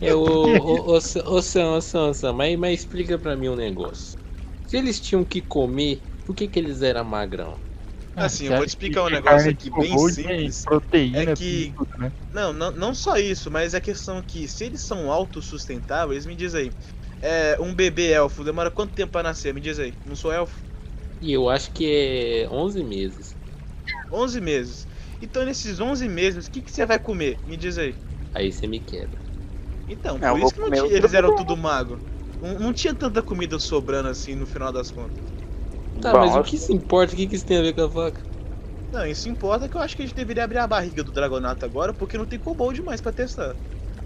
É 0.00 0.14
o. 0.14 0.22
O, 0.22 0.96
o, 0.96 1.00
Sam, 1.00 1.76
o 1.76 2.12
Sam, 2.12 2.32
mas, 2.32 2.58
mas 2.58 2.80
explica 2.80 3.18
pra 3.18 3.36
mim 3.36 3.48
um 3.48 3.56
negócio. 3.56 4.18
Se 4.66 4.76
eles 4.76 5.00
tinham 5.00 5.24
que 5.24 5.40
comer, 5.40 6.02
por 6.24 6.34
que, 6.34 6.46
que 6.48 6.58
eles 6.58 6.82
eram 6.82 7.04
magrão? 7.04 7.58
Assim, 8.14 8.44
eu 8.46 8.50
Você 8.50 8.56
vou 8.56 8.64
acha 8.64 8.66
te 8.66 8.68
explicar 8.70 9.02
um 9.04 9.08
que 9.08 9.12
negócio 9.14 9.50
aqui 9.50 9.70
bem 9.70 9.98
simples. 9.98 10.64
Proteína, 10.64 11.22
É 11.22 11.34
que- 11.34 11.74
né? 11.98 12.12
Não, 12.32 12.52
não, 12.52 12.70
não 12.72 12.94
só 12.94 13.16
isso, 13.16 13.50
mas 13.50 13.74
a 13.74 13.80
questão 13.80 14.22
que 14.22 14.46
se 14.46 14.64
eles 14.64 14.82
são 14.82 15.10
autossustentáveis, 15.10 16.26
me 16.26 16.36
diz 16.36 16.54
aí. 16.54 16.70
É, 17.20 17.56
um 17.60 17.74
bebê 17.74 18.12
elfo 18.12 18.44
demora 18.44 18.70
quanto 18.70 18.94
tempo 18.94 19.12
pra 19.12 19.22
nascer? 19.22 19.52
Me 19.54 19.60
diz 19.60 19.78
aí. 19.78 19.98
Não 20.04 20.16
sou 20.16 20.32
elfo? 20.32 20.64
E 21.20 21.32
eu 21.32 21.48
acho 21.48 21.72
que 21.72 21.84
é 22.44 22.48
11 22.50 22.82
meses. 22.82 23.36
11 24.12 24.40
meses. 24.40 24.86
Então 25.20 25.44
nesses 25.44 25.80
11 25.80 26.08
meses, 26.08 26.46
o 26.46 26.50
que, 26.50 26.62
que 26.62 26.70
você 26.70 26.86
vai 26.86 26.98
comer? 26.98 27.40
Me 27.44 27.56
diz 27.56 27.78
aí. 27.78 27.98
Aí 28.32 28.50
você 28.50 28.66
me 28.66 28.80
quebra. 28.80 29.22
Então, 29.88 30.20
Não, 30.20 30.28
por 30.30 30.40
isso 30.40 30.54
que 30.54 30.60
não 30.60 30.70
tinha- 30.70 30.92
eles 30.96 31.14
eram 31.14 31.32
tudo 31.32 31.56
mago. 31.56 32.02
Não, 32.40 32.58
não 32.58 32.72
tinha 32.72 32.94
tanta 32.94 33.22
comida 33.22 33.58
sobrando 33.58 34.08
assim 34.08 34.34
no 34.34 34.46
final 34.46 34.72
das 34.72 34.90
contas. 34.90 35.34
Tá, 36.00 36.12
Bom, 36.12 36.20
mas 36.20 36.36
o 36.36 36.42
que 36.42 36.56
se 36.58 36.72
importa? 36.72 37.14
O 37.14 37.16
que, 37.16 37.26
que 37.28 37.36
isso 37.36 37.46
tem 37.46 37.58
a 37.58 37.62
ver 37.62 37.74
com 37.74 37.82
a 37.82 37.86
vaca? 37.88 38.26
Não, 38.90 39.06
isso 39.06 39.28
importa 39.28 39.68
que 39.68 39.76
eu 39.76 39.80
acho 39.80 39.94
que 39.96 40.02
a 40.02 40.06
gente 40.06 40.14
deveria 40.14 40.44
abrir 40.44 40.58
a 40.58 40.66
barriga 40.66 41.02
do 41.04 41.12
Dragonato 41.12 41.64
agora, 41.64 41.92
porque 41.94 42.16
não 42.18 42.26
tem 42.26 42.38
kobold 42.38 42.82
mais 42.82 43.00
pra 43.00 43.12
testar. 43.12 43.56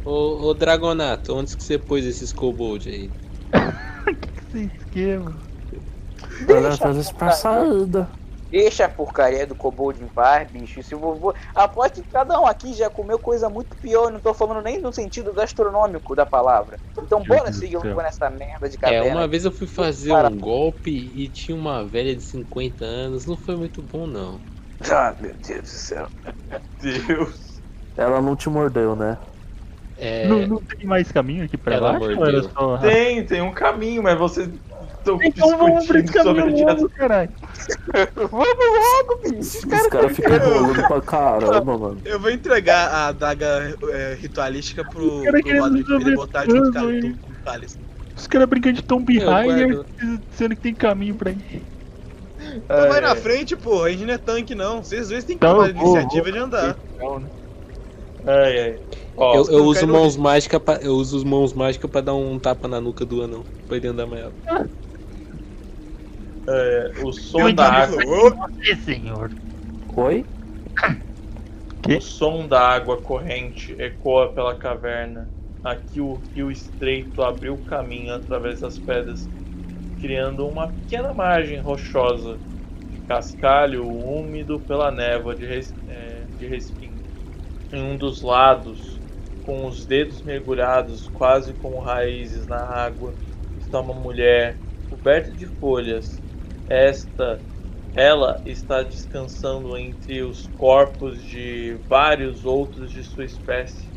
Ô, 0.05 0.47
ô 0.49 0.55
Dragonato, 0.55 1.35
onde 1.35 1.57
que 1.57 1.63
você 1.63 1.79
pôs 1.79 2.05
esses 2.05 2.33
kobold 2.33 2.89
aí? 2.89 3.11
Esse 4.55 4.71
esquema. 4.79 5.37
Olha, 6.49 7.13
pra 7.15 7.31
saída. 7.31 8.09
Deixa 8.51 8.85
a 8.85 8.89
porcaria 8.89 9.47
do 9.47 9.55
kobold 9.55 10.03
em 10.03 10.07
paz, 10.09 10.51
bicho. 10.51 10.83
Se 10.83 10.95
o 10.95 10.99
vovô. 10.99 11.35
Aposto 11.55 12.03
que 12.03 12.09
cada 12.11 12.39
um 12.39 12.47
aqui 12.47 12.75
já 12.75 12.91
comeu 12.91 13.19
coisa 13.19 13.49
muito 13.49 13.75
pior. 13.77 14.13
Não 14.13 14.21
tô 14.21 14.35
falando 14.35 14.63
nem 14.63 14.79
no 14.79 14.93
sentido 14.93 15.33
gastronômico 15.33 16.15
da 16.15 16.27
palavra. 16.27 16.79
Então 16.99 17.21
Meu 17.21 17.29
bora 17.29 17.45
Deus 17.45 17.57
seguir 17.57 17.79
com 17.81 18.01
essa 18.03 18.29
merda 18.29 18.69
de 18.69 18.77
É, 18.77 18.79
caverna. 18.79 19.21
uma 19.21 19.27
vez 19.27 19.47
eu 19.47 19.53
fui 19.53 19.67
fazer 19.67 20.11
Para. 20.11 20.29
um 20.29 20.37
golpe 20.39 21.11
e 21.15 21.29
tinha 21.29 21.57
uma 21.57 21.83
velha 21.83 22.15
de 22.15 22.23
50 22.23 22.85
anos. 22.85 23.25
Não 23.25 23.37
foi 23.39 23.57
muito 23.57 23.81
bom, 23.81 24.07
não. 24.07 24.39
Ah, 24.91 25.15
meu 25.19 25.33
Deus 25.33 25.63
do 25.63 25.67
céu. 25.69 26.07
Deus. 26.83 27.53
Ela 27.97 28.21
não 28.21 28.37
te 28.37 28.51
mordeu, 28.51 28.95
né? 28.95 29.17
É. 30.05 30.27
Não, 30.27 30.45
não 30.49 30.57
tem 30.57 30.85
mais 30.85 31.13
caminho 31.13 31.45
aqui 31.45 31.57
pra 31.57 31.77
era 31.77 32.43
só... 32.43 32.77
Tem, 32.79 33.25
tem 33.25 33.41
um 33.41 33.53
caminho, 33.53 34.03
mas 34.03 34.19
vocês 34.19 34.49
estão 34.99 35.17
Então 35.23 35.57
vamos 35.57 35.87
pra 35.87 36.01
esse 36.01 36.13
sobre 36.13 36.41
caminho 36.41 36.57
direção. 36.57 36.83
logo, 36.83 36.89
caralho. 36.91 37.31
Vamos 38.17 38.57
logo, 38.59 39.21
bicho. 39.23 39.59
Os 39.59 39.65
caras 39.65 40.17
ficam 40.17 40.35
enrolando 40.35 40.89
pra 40.89 41.01
caramba, 41.01 41.79
mano. 41.79 41.99
Eu 42.05 42.19
vou 42.19 42.31
entregar 42.33 42.89
a 42.93 43.13
daga 43.13 43.77
é, 43.93 44.17
ritualística 44.21 44.83
pro, 44.85 45.23
pro 45.23 45.61
Rodrigo 45.61 45.87
pra 45.87 46.01
ele 46.01 46.17
botar 46.17 46.45
junto 46.47 46.73
com 46.73 47.09
o 47.09 47.45
cálice. 47.45 47.79
Os 48.17 48.27
caras 48.27 48.49
brincando 48.49 48.75
de 48.77 48.83
Tomb 48.83 49.19
Raider, 49.21 49.85
sendo 50.33 50.57
que 50.57 50.63
tem 50.63 50.75
caminho 50.75 51.15
pra 51.15 51.31
ir. 51.31 51.63
Então 52.57 52.89
vai 52.89 52.99
É, 52.99 53.03
na 53.03 53.15
frente, 53.15 53.55
pô. 53.55 53.85
A 53.85 53.91
gente 53.91 54.05
não 54.05 54.15
é 54.15 54.19
tanque, 54.19 54.53
não. 54.55 54.83
Vocês 54.83 55.09
dois 55.11 55.23
têm 55.23 55.39
que 55.39 55.45
Então 55.45 55.55
tomar 55.59 55.69
a 55.69 55.71
iniciativa 55.71 56.25
vou. 56.25 56.33
de 56.33 56.39
andar. 56.39 56.77
Então, 56.97 57.21
né? 57.21 57.29
Ai, 58.25 58.61
ai. 58.61 58.81
Ó, 59.17 59.37
Eu, 59.37 59.51
eu 59.51 59.65
uso 59.65 59.81
quero 59.81 59.93
mãos 59.93 60.17
mágicas 60.17 60.61
pra, 60.61 60.81
eu 60.83 60.95
uso 60.95 61.27
mãos 61.27 61.53
mágicas 61.53 61.91
pra 61.91 62.01
dar 62.01 62.15
um 62.15 62.39
tapa 62.39 62.69
na 62.69 62.81
nuca 62.81 63.05
do 63.05 63.23
anão, 63.23 63.45
pra 63.67 63.77
ele 63.77 63.89
andar 63.89 64.07
rápido. 64.07 64.37
é, 66.49 66.93
o 67.05 67.13
som 67.13 67.41
Eu 67.41 67.55
da 67.55 67.71
água. 67.71 67.99
Você, 68.03 68.77
senhor. 68.77 69.31
Oi? 69.97 70.25
Que? 71.83 71.97
O 71.97 72.01
som 72.01 72.47
da 72.47 72.61
água 72.61 73.01
corrente 73.01 73.73
ecoa 73.79 74.33
pela 74.33 74.55
caverna. 74.55 75.31
Aqui 75.63 76.01
o 76.01 76.23
rio 76.35 76.51
estreito 76.51 77.23
abriu 77.23 77.57
caminho 77.65 78.15
através 78.15 78.61
das 78.61 78.79
pedras, 78.79 79.29
criando 80.01 80.47
uma 80.49 80.69
pequena 80.69 81.13
margem 81.15 81.61
rochosa 81.61 82.41
de 82.89 82.99
cascalho 82.99 83.89
úmido 83.89 84.61
pela 84.61 84.91
névoa 84.91 85.37
de, 85.37 85.47
res, 85.47 85.75
é, 85.87 86.27
de 86.37 86.47
respingo. 86.47 86.82
Em 87.73 87.83
um 87.83 87.97
dos 87.97 88.21
lados, 88.23 89.03
com 89.41 89.67
os 89.67 89.87
dedos 89.87 90.23
mergulhados 90.23 91.09
quase 91.09 91.55
como 91.55 91.81
raízes 91.81 92.47
na 92.47 92.61
água, 92.63 93.19
está 93.57 93.81
uma 93.81 93.95
mulher 93.95 94.61
coberta 94.85 95.35
de 95.35 95.47
folhas. 95.47 96.23
Esta 96.69 97.43
ela 97.95 98.43
está 98.45 98.83
descansando 98.83 99.77
entre 99.77 100.23
os 100.23 100.47
corpos 100.49 101.23
de 101.23 101.81
vários 101.89 102.45
outros 102.45 102.93
de 102.93 103.03
sua 103.03 103.25
espécie. 103.25 103.91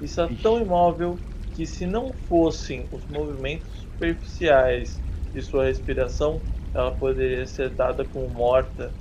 Está 0.00 0.28
tão 0.42 0.60
imóvel 0.60 1.20
que, 1.50 1.66
se 1.66 1.86
não 1.86 2.12
fossem 2.14 2.88
os 2.92 3.06
movimentos 3.06 3.80
superficiais 3.92 5.02
de 5.34 5.42
sua 5.42 5.64
respiração, 5.64 6.44
ela 6.72 6.92
poderia 6.92 7.46
ser 7.46 7.70
dada 7.70 8.04
como 8.04 8.28
morta. 8.28 8.96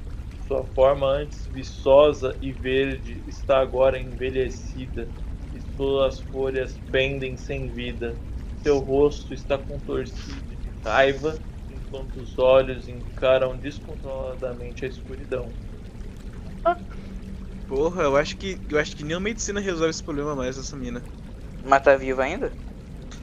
Sua 0.48 0.64
forma 0.64 1.08
antes 1.08 1.46
viçosa 1.46 2.38
e 2.42 2.54
verde 2.54 3.22
está 3.28 3.60
agora 3.60 4.00
envelhecida 4.00 5.12
e 5.52 5.60
suas 5.60 6.22
folhas 6.22 6.82
pendem 6.90 7.36
sem 7.36 7.74
vida. 7.74 8.18
Seu 8.56 8.80
rosto 8.80 9.34
está 9.34 9.58
contorcido 9.58 10.56
de 10.56 10.72
raiva 10.86 11.38
enquanto 11.68 12.22
os 12.22 12.38
olhos 12.38 12.88
encaram 12.88 13.58
descontroladamente 13.58 14.86
a 14.86 14.88
escuridão. 14.88 15.54
Porra, 17.68 18.04
eu 18.04 18.16
acho 18.16 18.38
que 18.38 18.58
eu 18.70 18.80
acho 18.80 18.96
que 18.96 19.04
nem 19.04 19.18
a 19.18 19.20
medicina 19.20 19.60
resolve 19.60 19.90
esse 19.90 20.04
problema 20.04 20.34
mais, 20.34 20.58
essa 20.58 20.78
mina. 20.78 21.04
Mas 21.62 21.82
tá 21.84 21.96
viva 21.98 22.24
ainda? 22.24 22.58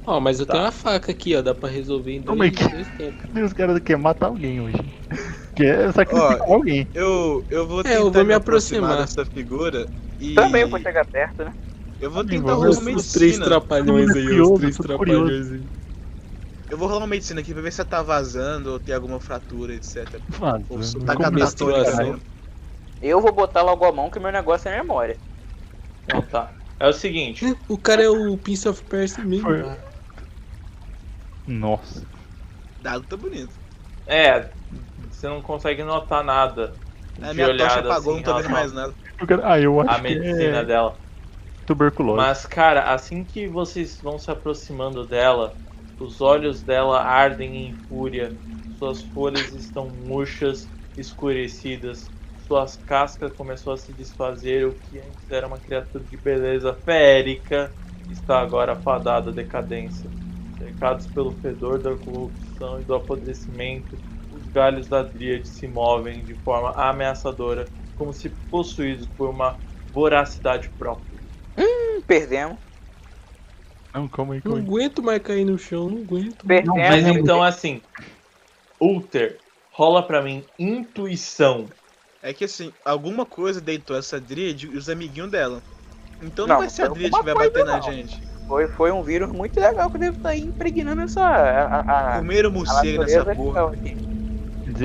Ó, 0.06 0.20
mas 0.20 0.40
eu 0.40 0.46
Tá. 0.46 0.52
tenho 0.52 0.64
uma 0.64 0.72
faca 0.72 1.12
aqui, 1.12 1.34
ó, 1.36 1.42
dá 1.42 1.54
pra 1.54 1.68
resolver 1.68 2.12
em 2.12 2.22
Como 2.26 2.42
é 2.44 2.50
dois, 2.50 2.50
que- 2.50 2.64
dois 2.68 2.90
tempos. 2.90 3.26
Cadê 3.34 3.42
os 3.42 3.52
caras 3.52 3.78
que 3.78 3.84
querem 3.86 4.02
matar 4.02 4.26
alguém 4.28 4.60
hoje? 4.60 4.78
Quer 5.56 5.92
sacrificar 5.92 6.46
Ó, 6.46 6.54
alguém. 6.54 6.90
Eu, 6.92 7.46
eu 7.50 7.66
vou 7.66 7.84
É, 7.84 7.96
tentar 7.96 7.98
eu 7.98 8.10
vou 8.12 8.24
me 8.24 8.34
aproximar. 8.34 8.96
dessa 8.96 9.24
figura 9.26 9.88
e 10.18 10.28
Também 10.34 10.62
eu 10.62 10.68
vou 10.68 10.78
chegar 10.80 11.04
perto, 11.06 11.44
né? 11.44 11.52
eu 11.98 12.10
vou 12.10 12.24
tentar 12.24 12.54
rolar 12.54 12.70
Os, 12.70 12.78
uma 12.78 12.82
os 12.88 13.08
três 13.10 13.38
medicina. 13.38 13.40
trapalhões 13.40 14.10
é 14.10 14.14
aí, 14.14 14.28
curioso, 14.28 14.40
os 14.40 14.50
três 14.50 14.78
trapalhões 14.78 15.50
aí. 15.50 15.68
Eu 16.68 16.78
vou 16.78 16.88
rolar 16.88 17.00
uma 17.02 17.06
medicina 17.06 17.40
aqui 17.40 17.52
pra 17.52 17.62
ver 17.62 17.72
se 17.72 17.80
ela 17.80 17.88
tá 17.88 18.02
vazando 18.02 18.70
ou 18.72 18.80
tem 18.80 18.94
alguma 18.94 19.20
fratura, 19.20 19.74
etc. 19.74 20.22
Mano, 20.38 20.66
Ou 20.68 20.82
se 20.82 20.98
tá 21.04 21.16
catatônica. 21.16 22.20
Eu 23.00 23.20
vou 23.20 23.32
botar 23.34 23.62
logo 23.62 23.84
a 23.84 23.92
mão 23.92 24.10
que 24.10 24.18
meu 24.20 24.32
negócio 24.32 24.68
é 24.68 24.76
memória. 24.80 25.20
Então 26.04 26.26
tá. 26.28 26.54
É 26.80 26.88
o 26.88 26.92
seguinte, 26.94 27.44
O 27.68 27.78
cara 27.78 28.02
é 28.02 28.08
o 28.08 28.38
Prince 28.38 28.68
of 28.68 28.82
Persia 28.84 29.24
mesmo. 29.24 29.54
Foi. 29.54 29.62
Nossa. 31.46 32.06
Dado 32.78 33.04
tá 33.06 33.16
bonito. 33.16 33.58
é, 34.06 34.52
você 35.10 35.28
não 35.28 35.42
consegue 35.42 35.82
notar 35.84 36.22
nada 36.24 36.78
A 37.22 37.30
de 37.30 37.34
minha 37.34 37.48
tocha 37.56 37.80
olhada 37.80 37.88
apagou, 37.90 38.12
assim, 38.12 38.16
não 38.18 38.22
tô 38.24 38.34
vendo 38.34 38.50
mais 38.50 38.72
nada. 38.72 38.96
Eu 39.20 39.26
quero- 39.26 39.44
Ah, 39.44 39.60
eu 39.60 39.80
acho 39.80 40.02
que 40.04 40.12
medicina 40.12 40.58
é 40.58 40.64
dela. 40.64 41.00
tuberculose. 41.66 42.26
Mas, 42.26 42.46
cara, 42.46 42.92
assim 42.92 43.24
que 43.24 43.48
vocês 43.48 44.00
vão 44.00 44.18
se 44.18 44.30
aproximando 44.30 45.06
dela, 45.06 45.58
os 45.98 46.20
olhos 46.20 46.62
dela 46.62 47.02
ardem 47.02 47.68
em 47.68 47.74
fúria, 47.88 48.36
suas 48.70 49.02
folhas 49.02 49.52
estão 49.52 49.88
murchas, 49.90 50.72
escurecidas, 50.96 52.12
suas 52.36 52.76
cascas 52.76 53.32
começou 53.32 53.72
a 53.72 53.76
se 53.76 53.92
desfazer, 53.92 54.66
o 54.66 54.74
que 54.78 55.00
antes 55.00 55.28
era 55.30 55.46
uma 55.46 55.58
criatura 55.58 56.04
de 56.04 56.16
beleza 56.16 56.74
férica, 56.84 57.74
está 58.08 58.40
agora 58.40 58.76
fadada 58.76 59.30
à 59.30 59.32
decadência. 59.32 60.12
Cercados 60.64 61.06
pelo 61.08 61.34
fedor 61.40 61.82
da 61.82 61.94
corrupção 61.94 62.80
e 62.80 62.84
do 62.84 62.94
apodrecimento, 62.94 63.98
os 64.32 64.48
galhos 64.48 64.88
da 64.88 65.02
dríade 65.02 65.46
se 65.46 65.68
movem 65.68 66.24
de 66.24 66.34
forma 66.36 66.70
ameaçadora, 66.70 67.68
como 67.94 68.14
se 68.14 68.30
possuídos 68.50 69.06
por 69.06 69.28
uma 69.28 69.58
voracidade 69.92 70.70
própria. 70.78 71.20
Hum, 71.58 72.00
perdemos. 72.06 72.56
Não, 73.92 74.08
calma 74.08 74.32
aí, 74.32 74.40
Não 74.40 74.52
calma 74.52 74.62
aí. 74.62 74.66
aguento 74.66 75.02
mais 75.02 75.22
cair 75.22 75.44
no 75.44 75.58
chão, 75.58 75.90
não 75.90 75.98
aguento. 75.98 76.46
Perdemos. 76.46 76.78
Mas 76.78 77.04
É, 77.04 77.10
então, 77.10 77.42
assim, 77.42 77.82
Ulter, 78.80 79.42
rola 79.70 80.02
pra 80.02 80.22
mim 80.22 80.46
intuição. 80.58 81.68
É 82.22 82.32
que 82.32 82.44
assim, 82.44 82.72
alguma 82.86 83.26
coisa 83.26 83.60
deitou 83.60 83.98
essa 83.98 84.18
dríade 84.18 84.66
e 84.68 84.78
os 84.78 84.88
amiguinhos 84.88 85.30
dela. 85.30 85.62
Então 86.22 86.46
Não, 86.46 86.54
não 86.54 86.62
vai 86.62 86.70
ser 86.70 86.84
a 86.84 86.88
não 86.88 86.94
dríade 86.94 87.18
que 87.18 87.22
vai 87.22 87.34
bater 87.34 87.66
na 87.66 87.80
não. 87.80 87.92
gente. 87.92 88.33
Foi, 88.46 88.68
foi 88.68 88.92
um 88.92 89.02
vírus 89.02 89.32
muito 89.32 89.58
legal 89.58 89.90
que 89.90 89.98
deve 89.98 90.16
estar 90.16 90.36
impregnando 90.36 91.02
essa. 91.02 91.20
A, 91.22 91.80
a, 91.80 92.18
Comeram 92.18 92.50
a 92.50 92.52
morcego 92.52 93.02
nessa 93.02 93.24
porra. 93.34 93.72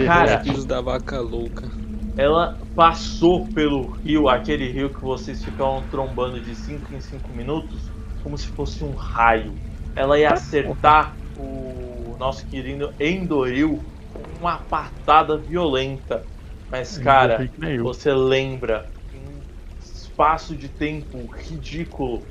Cara, 0.06 0.40
Filhos 0.40 0.66
da 0.66 0.82
vaca 0.82 1.20
louca. 1.20 1.70
Ela 2.16 2.58
passou 2.76 3.48
pelo 3.50 3.92
rio, 4.04 4.28
aquele 4.28 4.70
rio 4.72 4.94
que 4.94 5.02
vocês 5.02 5.44
ficavam 5.44 5.88
trombando 5.90 6.42
de 6.42 6.54
5 6.56 6.94
em 6.94 7.00
5 7.00 7.32
minutos, 7.34 7.90
como 8.22 8.38
se 8.38 8.48
fosse 8.48 8.84
um 8.84 8.94
raio. 8.94 9.58
Ela 9.96 10.20
ia 10.20 10.32
acertar 10.32 11.18
o 11.36 12.16
nosso 12.20 12.46
querido 12.48 12.94
Endoril 13.00 13.86
com 14.12 14.22
uma 14.40 14.58
patada 14.58 15.38
violenta. 15.38 16.26
Mas, 16.70 16.98
cara. 16.98 17.50
Você 17.82 18.14
lembra 18.14 18.92
em 19.12 19.28
um 19.28 19.42
espaço 19.80 20.56
de 20.56 20.70
tempo 20.70 21.26
ridículo 21.28 22.28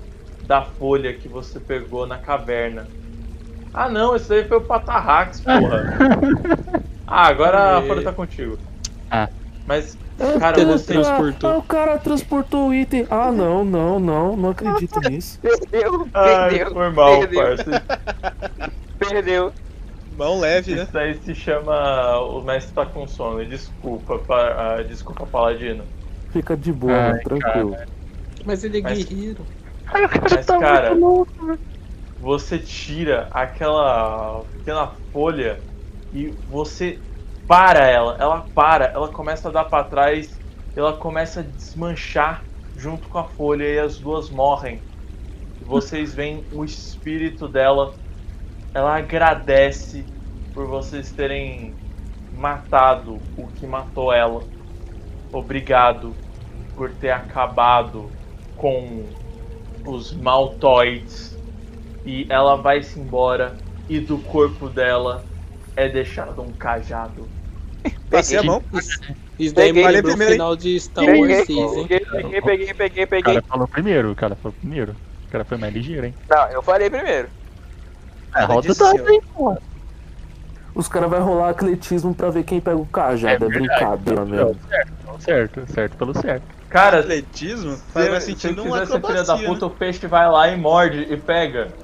da 0.48 0.62
folha 0.62 1.12
que 1.12 1.28
você 1.28 1.60
pegou 1.60 2.06
na 2.06 2.16
caverna. 2.18 2.88
Ah 3.72 3.88
não, 3.88 4.16
esse 4.16 4.28
daí 4.30 4.48
foi 4.48 4.56
o 4.56 4.62
Patarrax, 4.62 5.40
porra. 5.42 5.94
ah, 7.06 7.26
agora 7.28 7.76
a 7.76 7.82
É. 7.82 7.86
folha 7.86 8.02
tá 8.02 8.12
contigo. 8.12 8.58
Ah. 9.10 9.28
Mas, 9.66 9.98
É, 10.18 10.38
cara, 10.38 10.64
você. 10.64 10.94
transportou. 10.94 11.50
Ah, 11.50 11.58
o 11.58 11.62
cara 11.62 11.98
transportou 11.98 12.68
o 12.68 12.74
item. 12.74 13.06
Ah, 13.10 13.30
não, 13.30 13.62
não, 13.62 14.00
não, 14.00 14.34
não 14.36 14.50
acredito 14.50 14.98
nisso. 15.10 15.38
Perdeu, 15.70 16.08
Ai, 16.14 16.48
perdeu, 16.50 16.72
foi 16.72 16.90
mal, 16.90 17.18
perdeu. 17.20 17.42
parça. 17.42 17.82
perdeu. 18.98 19.52
Mão 20.16 20.40
leve, 20.40 20.74
né? 20.74 20.82
Isso 20.84 20.98
aí 20.98 21.14
se 21.22 21.34
chama. 21.34 22.18
O 22.20 22.40
mestre 22.42 22.72
tá 22.74 22.86
com 22.86 23.06
sono. 23.06 23.44
Desculpa, 23.44 24.18
pa- 24.18 24.76
ah, 24.78 24.82
desculpa, 24.82 25.26
Paladino. 25.26 25.84
Fica 26.32 26.56
de 26.56 26.72
boa, 26.72 27.12
Ai, 27.12 27.18
tranquilo. 27.20 27.76
Mas 28.44 28.64
ele 28.64 28.78
é 28.78 28.82
Mas- 28.82 29.04
guerreiro. 29.04 29.40
Ai, 29.92 30.04
o 30.04 30.08
cara 30.08 30.26
Mas, 30.30 30.46
tá 30.46 30.58
cara, 30.58 30.90
muito 30.90 31.04
louco, 31.04 31.58
você 32.18 32.58
tira 32.58 33.28
aquela 33.30 34.44
pequena 34.44 34.88
folha 35.12 35.62
e 36.12 36.28
você 36.46 37.00
para 37.46 37.86
ela, 37.86 38.16
ela 38.20 38.40
para, 38.54 38.86
ela 38.86 39.08
começa 39.08 39.48
a 39.48 39.52
dar 39.52 39.64
pra 39.64 39.84
trás 39.84 40.38
ela 40.78 40.96
começa 40.96 41.40
a 41.40 41.42
desmanchar 41.42 42.44
junto 42.76 43.08
com 43.08 43.18
a 43.18 43.24
folha 43.24 43.64
e 43.64 43.78
as 43.80 43.98
duas 43.98 44.30
morrem. 44.30 44.80
E 45.60 45.64
vocês 45.64 46.14
veem 46.14 46.46
o 46.52 46.64
espírito 46.64 47.48
dela. 47.48 47.92
Ela 48.72 48.96
agradece 48.96 50.06
por 50.54 50.68
vocês 50.68 51.10
terem 51.12 51.74
matado 52.30 53.20
o 53.36 53.48
que 53.48 53.66
matou 53.66 54.12
ela. 54.12 54.40
Obrigado 55.32 56.14
por 56.76 56.90
ter 56.94 57.10
acabado 57.10 58.12
com 58.56 59.04
os 59.90 60.12
maltoides. 60.12 61.36
E 62.04 62.26
ela 62.28 62.56
vai-se 62.56 62.98
embora 62.98 63.56
e 63.88 64.00
do 64.00 64.18
corpo 64.18 64.68
dela 64.68 65.24
é 65.76 65.88
deixado 65.88 66.42
um 66.42 66.52
cajado. 66.52 67.28
Passei 68.10 68.38
a 68.38 68.42
mão. 68.42 68.62
Isso, 68.72 69.00
isso 69.38 69.54
daí 69.54 69.72
me 69.72 69.82
Peguei. 69.82 69.92
lembra 69.96 70.10
o 70.12 70.16
Falei 70.16 70.32
final 70.32 70.56
de 70.56 70.80
Star 70.80 71.04
Peguei, 71.04 71.20
Wars 71.20 71.46
6, 71.46 71.58
hein? 71.58 71.86
peguei, 71.88 72.00
peguei, 72.00 72.40
peguei, 72.42 72.74
peguei, 72.74 73.04
O 73.04 73.08
peguei. 73.08 73.22
cara 73.34 73.42
falou 73.42 73.68
primeiro, 73.68 74.10
o 74.10 74.14
cara 74.16 74.34
falou 74.34 74.54
primeiro. 74.58 74.96
O 75.26 75.30
cara 75.30 75.44
foi 75.44 75.58
mais 75.58 75.74
ligeiro, 75.74 76.06
hein? 76.06 76.14
Não, 76.28 76.46
eu 76.48 76.62
falei 76.62 76.88
primeiro. 76.88 77.28
Ela 78.34 78.46
roda 78.46 78.72
ó, 78.80 79.08
aí, 79.08 79.20
porra. 79.34 79.58
Os 80.74 80.88
caras 80.88 81.10
vão 81.10 81.24
rolar 81.24 81.50
atletismo 81.50 82.14
pra 82.14 82.30
ver 82.30 82.44
quem 82.44 82.60
pega 82.60 82.76
o 82.76 82.86
cajado. 82.86 83.44
É, 83.44 83.48
verdade. 83.48 83.58
brincadeira 83.66 84.24
mesmo. 84.24 84.56
Certo, 85.18 85.72
certo 85.72 85.96
pelo 85.96 86.14
certo. 86.18 86.57
Cara, 86.68 87.00
Atletismo? 87.00 87.76
se, 87.76 87.92
Faz 87.92 88.10
mais 88.10 88.24
se 88.24 88.30
sentido 88.32 88.62
quiser 88.62 88.86
ser 88.86 89.00
filha 89.02 89.24
da 89.24 89.36
puta, 89.38 89.66
né? 89.66 89.72
o 89.72 89.76
peixe 89.76 90.06
vai 90.06 90.28
lá 90.30 90.48
e 90.48 90.56
morde 90.56 91.00
e 91.02 91.16
pega. 91.16 91.74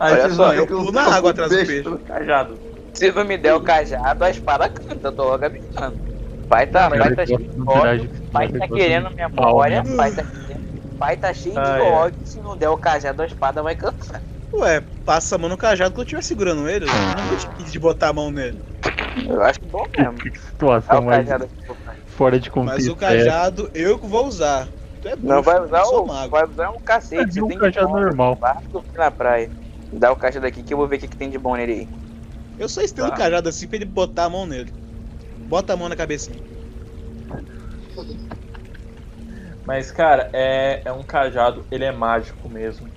Aí 0.00 0.12
Olha 0.12 0.30
só, 0.30 0.54
eu 0.54 0.66
pulo 0.66 0.92
na 0.92 1.02
água 1.02 1.28
o 1.28 1.30
atrás 1.30 1.50
do 1.50 1.56
peixe. 1.58 1.82
pelo 1.82 1.98
cajado. 2.00 2.60
Se 2.96 3.12
não 3.12 3.24
me 3.24 3.36
der 3.36 3.54
o 3.54 3.60
cajado, 3.62 4.24
a 4.24 4.30
espada 4.30 4.68
canta, 4.68 5.08
eu 5.08 5.12
tô 5.12 5.24
logo 5.24 5.44
avisando. 5.44 6.00
Pai 6.48 6.66
tá, 6.66 6.90
pai 6.90 7.10
tá 7.12 7.26
cheio 7.26 7.38
de 7.38 7.56
do 7.56 7.70
ódio, 7.70 8.08
Mirage- 8.08 8.22
pai 8.32 8.46
Mirage 8.46 8.58
tá 8.60 8.68
querendo 8.68 9.08
de 9.08 9.14
memória, 9.16 9.82
né? 9.82 9.96
pai 9.96 10.12
tá 10.12 10.24
querendo. 10.24 10.64
Pai 10.98 11.16
tá 11.16 11.32
cheio 11.34 11.56
Ah, 11.58 11.76
de 11.76 11.80
é. 11.80 11.90
ódio, 11.92 12.18
se 12.24 12.40
não 12.40 12.56
der 12.56 12.68
o 12.68 12.76
cajado, 12.78 13.22
a 13.22 13.26
espada 13.26 13.62
vai 13.62 13.74
cantar. 13.74 14.22
Ué, 14.54 14.80
passa 15.04 15.34
a 15.34 15.38
mão 15.38 15.48
no 15.50 15.58
cajado 15.58 15.92
que 15.94 16.00
eu 16.00 16.04
estiver 16.04 16.22
segurando 16.22 16.68
ele. 16.68 16.86
Eu 16.86 17.14
nunca 17.14 17.36
te 17.36 17.46
pedi 17.48 17.70
de 17.72 17.78
botar 17.78 18.08
a 18.08 18.12
mão 18.12 18.30
nele. 18.30 18.64
Eu 19.28 19.42
acho 19.42 19.60
que 19.60 19.66
bom 19.66 19.84
mesmo. 19.96 20.22
Que 20.22 20.38
É 20.88 20.94
situação 20.94 20.98
o 20.98 21.02
mais 21.04 21.26
cajado 21.26 21.46
pai. 21.46 21.50
Fora 22.14 22.38
de 22.38 22.50
contexto. 22.50 22.76
Mas 22.76 22.88
o 22.88 22.96
cajado 22.96 23.70
eu 23.74 23.98
que 23.98 24.06
vou 24.06 24.26
usar. 24.26 24.70
Tu 25.00 25.08
é 25.08 25.16
Não 25.16 25.42
vai 25.42 25.60
usar 25.60 25.82
o. 25.84 26.06
mago. 26.06 26.30
Vai 26.30 26.44
usar 26.48 26.70
um 26.70 26.74
É, 26.74 26.84
cacete, 26.84 27.26
de 27.32 27.40
você 27.40 27.42
um 27.42 27.48
tem 27.48 27.58
cajado 27.58 27.88
que 27.88 27.92
normal. 28.00 28.38
Vai 28.40 28.54
dormir 28.72 28.88
na 28.96 29.10
praia. 29.10 29.50
Dá 29.92 30.10
o 30.12 30.16
cajado 30.16 30.46
aqui 30.46 30.62
que 30.62 30.72
eu 30.74 30.78
vou 30.78 30.88
ver 30.88 30.96
o 30.96 30.98
que, 31.00 31.08
que 31.08 31.16
tem 31.16 31.30
de 31.30 31.38
bom 31.38 31.56
nele 31.56 31.72
aí. 31.72 31.88
Eu 32.58 32.68
só 32.68 32.80
estendo 32.82 33.08
Tá. 33.08 33.14
o 33.14 33.16
cajado 33.16 33.48
assim 33.48 33.66
pra 33.66 33.76
ele 33.76 33.84
botar 33.84 34.24
a 34.24 34.30
mão 34.30 34.46
nele. 34.46 34.72
Bota 35.48 35.72
a 35.72 35.76
mão 35.76 35.88
na 35.88 35.96
cabecinha. 35.96 36.40
Mas, 39.64 39.90
cara, 39.90 40.30
é, 40.32 40.82
é 40.84 40.92
um 40.92 41.02
cajado, 41.04 41.66
ele 41.70 41.84
é 41.84 41.92
mágico 41.92 42.48
mesmo. 42.48 42.92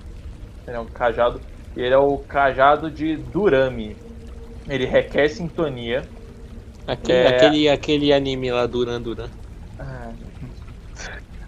Ele 0.66 0.76
é 0.76 0.80
um 0.80 0.86
cajado. 0.88 1.42
Ele 1.74 1.94
é 1.94 1.98
o 1.98 2.18
cajado 2.18 2.90
de 2.90 3.16
Durami. 3.16 3.98
Ele 4.68 4.84
requer 4.86 5.28
sintonia. 5.28 6.08
Aquele, 6.88 7.18
É. 7.18 7.36
aquele, 7.36 7.68
aquele 7.68 8.12
anime 8.12 8.50
lá, 8.50 8.66
Duran 8.66 9.00
Duran. 9.00 9.30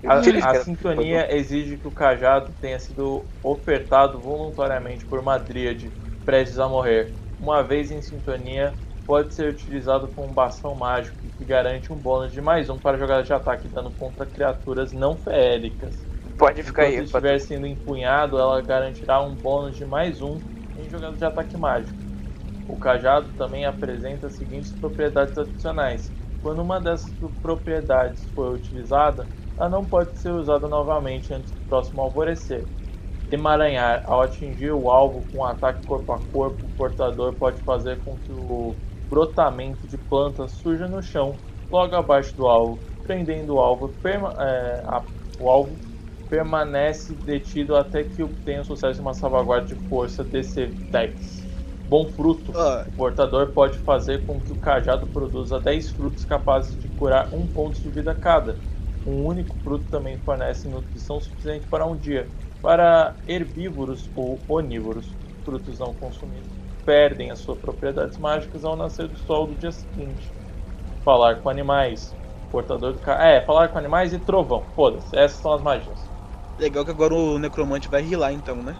A, 0.07 0.17
Eles 0.27 0.45
a 0.45 0.51
querem- 0.53 0.65
sintonia 0.65 1.35
exige 1.35 1.77
que 1.79 1.87
o 1.89 1.93
cajado 1.93 2.55
tenha 2.61 2.79
sido 2.79 3.27
ofertado 3.43 4.21
voluntariamente 4.21 5.05
por 5.07 5.19
uma 5.19 5.39
dríade 5.39 5.93
prestes 6.25 6.59
a 6.59 6.69
morrer. 6.69 7.15
Uma 7.39 7.63
vez 7.63 7.91
em 7.91 8.01
sintonia, 8.03 8.75
pode 9.07 9.35
ser 9.35 9.51
utilizado 9.51 10.09
como 10.09 10.29
um 10.29 10.35
bastão 10.35 10.75
mágico 10.75 11.31
que 11.37 11.45
garante 11.45 11.93
um 11.93 11.97
bônus 11.97 12.33
de 12.33 12.41
mais 12.41 12.69
um 12.71 12.79
para 12.79 12.99
jogadas 12.99 13.27
de 13.27 13.33
ataque 13.33 13.69
dano 13.69 13.91
contra 13.91 14.27
criaturas 14.27 14.93
não 14.93 15.17
feéricas. 15.17 16.07
Pode 16.37 16.63
ficar 16.63 16.83
Enquanto 16.83 16.95
aí. 16.99 17.05
estiver 17.05 17.39
sendo 17.41 17.67
empunhado, 17.67 18.39
ela 18.39 18.61
garantirá 18.63 19.21
um 19.23 19.35
bônus 19.35 19.77
de 19.77 19.85
mais 19.85 20.21
um 20.23 20.41
em 20.77 20.89
jogadas 20.89 21.19
de 21.19 21.25
ataque 21.25 21.57
mágico. 21.59 22.00
O 22.71 22.79
cajado 22.79 23.33
também 23.35 23.67
apresenta 23.67 24.29
as 24.29 24.37
seguintes 24.37 24.73
propriedades 24.73 25.37
adicionais. 25.37 26.13
Quando 26.41 26.63
uma 26.63 26.81
dessas 26.81 27.15
propriedades 27.43 28.31
for 28.35 28.55
utilizada, 28.55 29.29
ela 29.59 29.69
não 29.69 29.85
pode 29.85 30.19
ser 30.19 30.31
usada 30.33 30.69
novamente 30.69 31.33
antes 31.35 31.53
do 31.53 31.61
próximo 31.63 32.01
alvorecer. 32.01 32.69
Emaranhar. 33.31 34.03
Ao 34.07 34.21
atingir 34.23 34.73
o 34.73 34.91
alvo 34.91 35.25
com 35.31 35.39
um 35.39 35.45
ataque 35.45 35.83
corpo 35.85 36.13
a 36.13 36.19
corpo, 36.21 36.67
o 36.67 36.71
portador 36.71 37.35
pode 37.35 37.63
fazer 37.63 38.03
com 38.03 38.19
que 38.19 38.33
o 38.33 38.79
brotamento 39.09 39.87
de 39.87 39.97
plantas 39.99 40.53
surja 40.53 40.89
no 40.89 41.03
chão, 41.03 41.41
logo 41.71 41.95
abaixo 41.97 42.37
do 42.37 42.47
alvo, 42.47 42.83
prendendo 43.03 43.55
o 43.55 43.61
alvo, 43.61 43.97
é, 44.39 44.83
a- 44.87 45.07
o 45.39 45.49
alvo 45.49 45.81
permanece 46.29 47.15
detido 47.17 47.75
até 47.77 48.05
que 48.05 48.23
obtenha 48.23 48.61
o 48.61 48.65
sucesso 48.65 48.97
de 48.97 49.01
uma 49.01 49.15
salvaguarda 49.15 49.67
de 49.67 49.77
força 49.89 50.25
DC 50.25 50.77
10. 50.91 51.40
Bom 51.91 52.07
fruto. 52.07 52.53
Ó, 52.55 52.85
O 52.87 52.93
portador 52.93 53.53
pode 53.53 53.79
fazer 53.79 54.25
com 54.25 54.41
que 54.41 54.53
o 54.53 54.57
cajado 54.57 55.09
produza 55.09 55.61
10 55.61 55.91
frutos 55.91 56.25
capazes 56.25 56.79
de 56.79 56.89
curar 56.89 57.29
um 57.35 57.47
ponto 57.49 57.81
de 57.81 57.91
vida 57.91 58.15
cada. 58.15 58.63
Um 59.05 59.25
único 59.27 59.57
fruto 59.63 59.87
também 59.89 60.19
fornece 60.19 60.69
nutrição 60.69 61.21
suficiente 61.21 61.67
para 61.67 61.87
um 61.87 61.97
dia. 61.99 62.33
Para 62.63 63.19
herbívoros 63.27 64.11
ou 64.15 64.45
onívoros, 64.49 65.17
frutos 65.45 65.79
não 65.79 65.95
consumidos 65.95 66.59
perdem 66.85 67.31
as 67.31 67.41
suas 67.41 67.59
propriedades 67.59 68.19
mágicas 68.19 68.65
ao 68.65 68.77
nascer 68.77 69.09
do 69.09 69.17
sol 69.17 69.47
do 69.49 69.57
dia 69.57 69.73
seguinte. 69.73 70.35
Falar 71.05 71.43
com 71.43 71.49
animais. 71.51 72.17
Portador 72.51 72.95
do 72.95 73.01
ca... 73.01 73.23
É, 73.25 73.43
falar 73.45 73.69
com 73.71 73.79
animais 73.79 74.13
e 74.15 74.19
trovão. 74.21 74.71
Foda-se, 74.75 75.17
essas 75.17 75.41
são 75.41 75.53
as 75.53 75.63
magias. 75.63 76.11
legal 76.57 76.85
que 76.85 76.93
agora 76.93 77.13
o 77.15 77.39
necromante 77.41 77.89
vai 77.89 78.03
rilar 78.03 78.33
então, 78.33 78.63
né? 78.63 78.79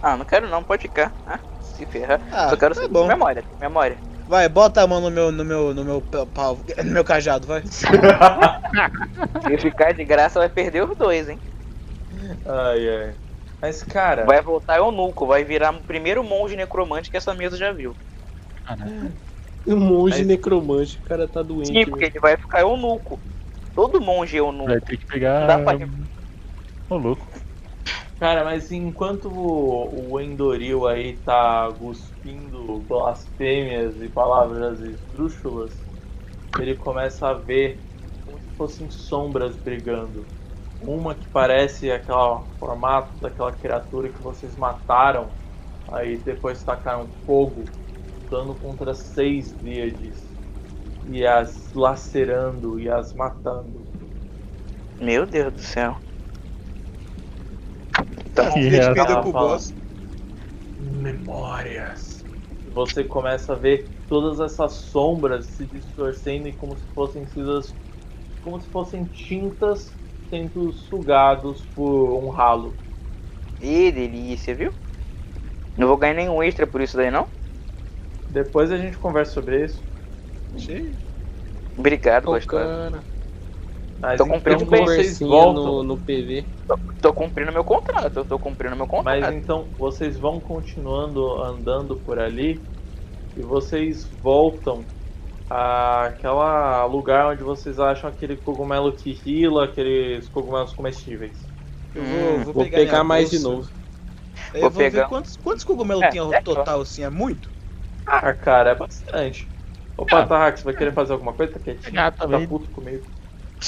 Ah, 0.00 0.16
não 0.16 0.24
quero 0.26 0.48
não, 0.48 0.62
pode 0.64 0.82
ficar. 0.82 1.16
Ah, 1.24 1.40
se 1.72 1.86
ferrar. 1.86 2.20
Ah, 2.30 2.48
Só 2.50 2.56
quero 2.56 2.74
tá 2.74 2.80
ser 2.82 2.88
bom. 2.88 3.06
memória, 3.06 3.44
memória. 3.60 3.96
Vai, 4.28 4.48
bota 4.48 4.82
a 4.82 4.86
mão 4.86 5.00
no 5.00 5.10
meu, 5.10 5.32
no 5.32 5.44
meu, 5.44 5.74
no 5.74 5.84
meu 5.84 6.00
pa- 6.00 6.26
pau, 6.26 6.58
no 6.84 6.90
meu 6.92 7.04
cajado, 7.04 7.46
vai. 7.46 7.62
Se 7.66 9.58
ficar 9.58 9.92
de 9.92 10.04
graça, 10.04 10.38
vai 10.38 10.48
perder 10.48 10.84
os 10.88 10.96
dois, 10.96 11.28
hein? 11.28 11.38
Ai, 12.46 12.88
ai. 12.88 13.14
Mas, 13.60 13.82
cara, 13.82 14.24
Vai 14.24 14.40
voltar 14.42 14.78
eunuco, 14.78 15.26
vai 15.26 15.44
virar 15.44 15.72
o 15.72 15.80
primeiro 15.82 16.22
monge 16.24 16.56
necromante 16.56 17.10
que 17.10 17.16
essa 17.16 17.32
mesa 17.34 17.56
já 17.56 17.72
viu. 17.72 17.94
Um 19.66 19.76
monge 19.76 20.18
Mas- 20.18 20.26
necromante, 20.26 20.98
o 20.98 21.08
cara 21.08 21.28
tá 21.28 21.42
doente. 21.42 21.68
Sim, 21.72 21.84
porque 21.86 22.06
ele 22.06 22.18
vai 22.20 22.36
ficar 22.36 22.60
eunuco. 22.60 23.20
Todo 23.74 24.00
monge 24.00 24.36
é 24.36 24.40
eunuco. 24.40 24.68
Vai 24.70 24.80
ter 24.80 24.96
que 24.96 25.06
pegar. 25.06 25.46
Dá 25.46 25.58
pra- 25.58 25.78
Ô, 26.90 26.96
louco. 26.96 27.26
Cara, 28.22 28.44
mas 28.44 28.70
enquanto 28.70 29.24
o, 29.28 30.12
o 30.12 30.20
Endoril 30.20 30.86
aí 30.86 31.16
tá 31.24 31.74
cuspindo 31.76 32.80
blasfêmias 32.82 34.00
e 34.00 34.08
palavras 34.08 34.80
esdrúxulas, 34.80 35.84
ele 36.60 36.76
começa 36.76 37.26
a 37.26 37.34
ver 37.34 37.84
como 38.24 38.38
se 38.38 38.48
fossem 38.56 38.88
sombras 38.88 39.56
brigando. 39.56 40.30
Uma 40.78 41.16
que 41.16 41.26
parece 41.32 41.90
aquele 41.90 42.44
formato 42.60 43.18
daquela 43.20 43.50
criatura 43.50 44.12
que 44.12 44.22
vocês 44.22 44.54
mataram, 44.56 45.34
aí 45.88 46.16
depois 46.18 46.62
tacaram 46.62 47.10
fogo, 47.26 47.72
lutando 48.08 48.54
contra 48.54 48.94
seis 48.94 49.52
dríades 49.52 50.32
e 51.08 51.26
as 51.26 51.72
lacerando 51.74 52.78
e 52.78 52.88
as 52.88 53.12
matando. 53.14 53.84
Meu 55.00 55.26
Deus 55.26 55.52
do 55.52 55.60
céu. 55.60 56.11
Tá, 58.34 58.50
perdeu 58.50 59.22
pro 59.22 59.32
boss. 59.32 59.74
memórias. 60.78 62.24
Você 62.72 63.04
começa 63.04 63.52
a 63.52 63.56
ver 63.56 63.90
todas 64.08 64.40
essas 64.40 64.72
sombras 64.72 65.46
se 65.46 65.66
distorcendo 65.66 66.48
e 66.48 66.52
como 66.52 66.76
se 66.76 66.86
fossem 66.94 67.24
como 68.40 68.60
se 68.60 68.68
fossem 68.70 69.04
tintas 69.06 69.96
sendo 70.28 70.72
sugados 70.72 71.66
por 71.74 72.18
um 72.22 72.30
ralo. 72.30 72.76
Ih, 73.60 73.92
delícia, 73.92 74.54
viu? 74.54 74.72
Não 75.76 75.88
vou 75.88 75.96
ganhar 75.96 76.14
nenhum 76.14 76.42
extra 76.42 76.66
por 76.66 76.80
isso 76.80 76.96
daí, 76.96 77.10
não? 77.10 77.28
Depois 78.28 78.72
a 78.72 78.78
gente 78.78 78.98
conversa 78.98 79.32
sobre 79.34 79.64
isso. 79.64 79.84
Cheio. 80.56 80.96
Obrigado, 81.76 82.26
cara, 82.46 83.04
Mas 84.02 84.20
Tô 84.20 84.24
então 84.26 84.36
cumprindo 84.36 84.64
vocês 84.66 84.80
conversinha 84.80 85.28
voltam. 85.28 85.64
no, 85.64 85.82
no 85.84 85.98
PV. 85.98 86.48
Tô 87.00 87.12
cumprindo 87.12 87.52
meu 87.52 87.64
contrato, 87.64 88.16
eu 88.18 88.24
tô 88.24 88.38
cumprindo 88.38 88.76
meu 88.76 88.86
contrato. 88.86 89.22
Mas 89.22 89.34
então 89.34 89.68
vocês 89.78 90.18
vão 90.18 90.40
continuando 90.40 91.40
andando 91.40 91.96
por 91.96 92.18
ali 92.18 92.64
e 93.36 93.42
vocês 93.42 94.08
voltam 94.22 94.86
àquela 95.48 96.84
lugar 96.86 97.32
onde 97.32 97.42
vocês 97.42 97.78
acham 97.78 98.08
aquele 98.08 98.36
cogumelo 98.36 98.94
que 98.94 99.12
rila, 99.12 99.64
aqueles 99.64 100.28
cogumelos 100.28 100.72
comestíveis. 100.72 101.48
Eu 101.94 102.02
vou, 102.04 102.38
Hum, 102.38 102.44
vou 102.44 102.54
Vou 102.54 102.64
pegar, 102.64 102.78
pegar 102.78 103.04
mais 103.04 103.30
de 103.30 103.38
novo. 103.38 103.68
Aí 104.52 104.60
Vou 104.60 104.68
eu 104.68 104.72
vou 104.72 104.82
pegar- 104.82 105.02
ver 105.02 105.08
quantos, 105.08 105.36
quantos 105.36 105.64
cogumelos 105.64 106.04
É, 106.04 106.10
tem 106.10 106.20
ao 106.20 106.32
é 106.32 106.40
total, 106.40 106.80
assim, 106.80 107.02
é 107.04 107.10
muito? 107.10 107.50
Ah, 108.06 108.32
cara, 108.34 108.70
é 108.70 108.74
bastante. 108.74 109.50
Opa, 109.96 110.26
Tarrax, 110.26 110.60
você 110.60 110.64
vai 110.64 110.74
querer 110.74 110.94
fazer 110.94 111.12
alguma 111.12 111.34
coisa? 111.34 111.52
Tá 111.52 111.60
quietinho? 111.60 112.12
Tá 112.12 112.26
puto 112.48 112.70
comigo. 112.70 113.04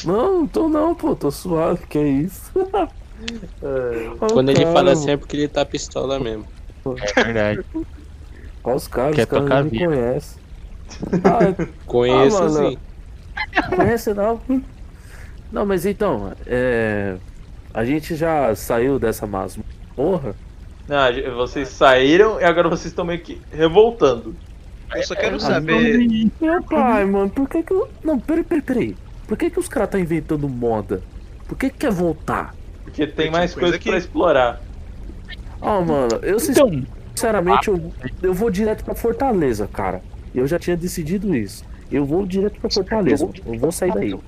Não, 0.03 0.41
não 0.41 0.47
tô 0.47 0.69
não, 0.69 0.95
pô, 0.95 1.15
tô 1.17 1.31
suave, 1.31 1.87
que 1.87 1.99
é 1.99 2.09
isso. 2.09 2.53
É, 3.63 4.17
Quando 4.33 4.51
ele 4.51 4.65
Cara, 4.65 4.73
fala 4.73 4.93
assim 4.93 5.11
é 5.13 5.17
porque 5.17 5.37
ele 5.37 5.49
tá 5.49 5.65
pistola 5.65 6.19
mesmo. 6.19 6.47
É 7.01 7.25
verdade. 7.25 7.65
Olha 8.65 8.77
os 8.77 8.89
caras, 8.89 9.15
Quer 9.15 9.23
os 9.23 9.49
caras 9.49 9.71
me 9.71 9.79
conhecem. 9.79 10.43
Ah, 11.25 11.65
Conheço 11.87 12.43
Ah, 12.43 12.51
mano. 12.51 12.71
sim. 12.71 12.79
conhece 13.77 14.15
não? 14.15 14.41
Não, 15.51 15.65
mas 15.67 15.87
então, 15.87 16.33
é... 16.47 17.17
A 17.73 17.85
gente 17.85 18.15
já 18.17 18.55
saiu 18.55 18.99
dessa 18.99 19.27
masmorra. 19.27 20.35
Não, 20.89 21.35
vocês 21.37 21.69
saíram 21.69 22.41
e 22.41 22.45
agora 22.45 22.69
vocês 22.69 22.87
estão 22.87 23.05
meio 23.05 23.23
que 23.23 23.41
revoltando. 23.51 24.35
Eu 24.95 25.03
só 25.03 25.15
quero 25.15 25.37
Ah, 25.37 25.41
saber. 25.41 26.31
Meu 26.41 26.63
pai, 26.65 27.05
mano, 27.05 27.31
por 27.31 27.49
que 27.49 27.63
que 27.63 27.73
eu... 27.73 27.89
Não, 28.03 28.19
peraí, 28.21 28.45
peraí, 28.45 28.63
peraí. 28.63 28.97
Por 29.27 29.37
que 29.37 29.51
que 29.51 29.59
os 29.59 29.69
caras 29.69 29.91
tá 29.91 29.99
inventando 29.99 30.49
moda? 30.49 31.03
Por 31.49 31.57
que 31.57 31.71
que 31.71 31.79
quer 31.79 31.93
voltar? 31.93 32.55
Porque 32.85 33.07
tem 33.07 33.17
Tem 33.17 33.31
mais 33.31 33.53
coisa 33.53 33.61
coisas 33.61 33.77
aqui. 33.77 33.89
pra 33.89 33.99
explorar. 33.99 34.63
Ah, 35.61 35.81
mano, 35.81 36.17
eu 36.23 36.37
Então, 36.37 36.85
sinceramente, 37.15 37.69
eu, 37.69 37.93
eu 38.23 38.35
vou 38.35 38.51
direto 38.51 38.85
pra 38.85 38.95
Fortaleza, 38.95 39.67
cara. 39.67 40.03
Eu 40.35 40.47
já 40.47 40.59
tinha 40.59 40.77
decidido 40.77 41.35
isso. 41.35 41.65
Eu 41.91 42.05
vou 42.05 42.27
direto 42.27 42.61
pra 42.61 42.71
Fortaleza. 42.71 43.29
Eu 43.47 43.59
vou 43.59 43.71
sair 43.73 43.93
daí. 43.95 44.15
O 44.15 44.23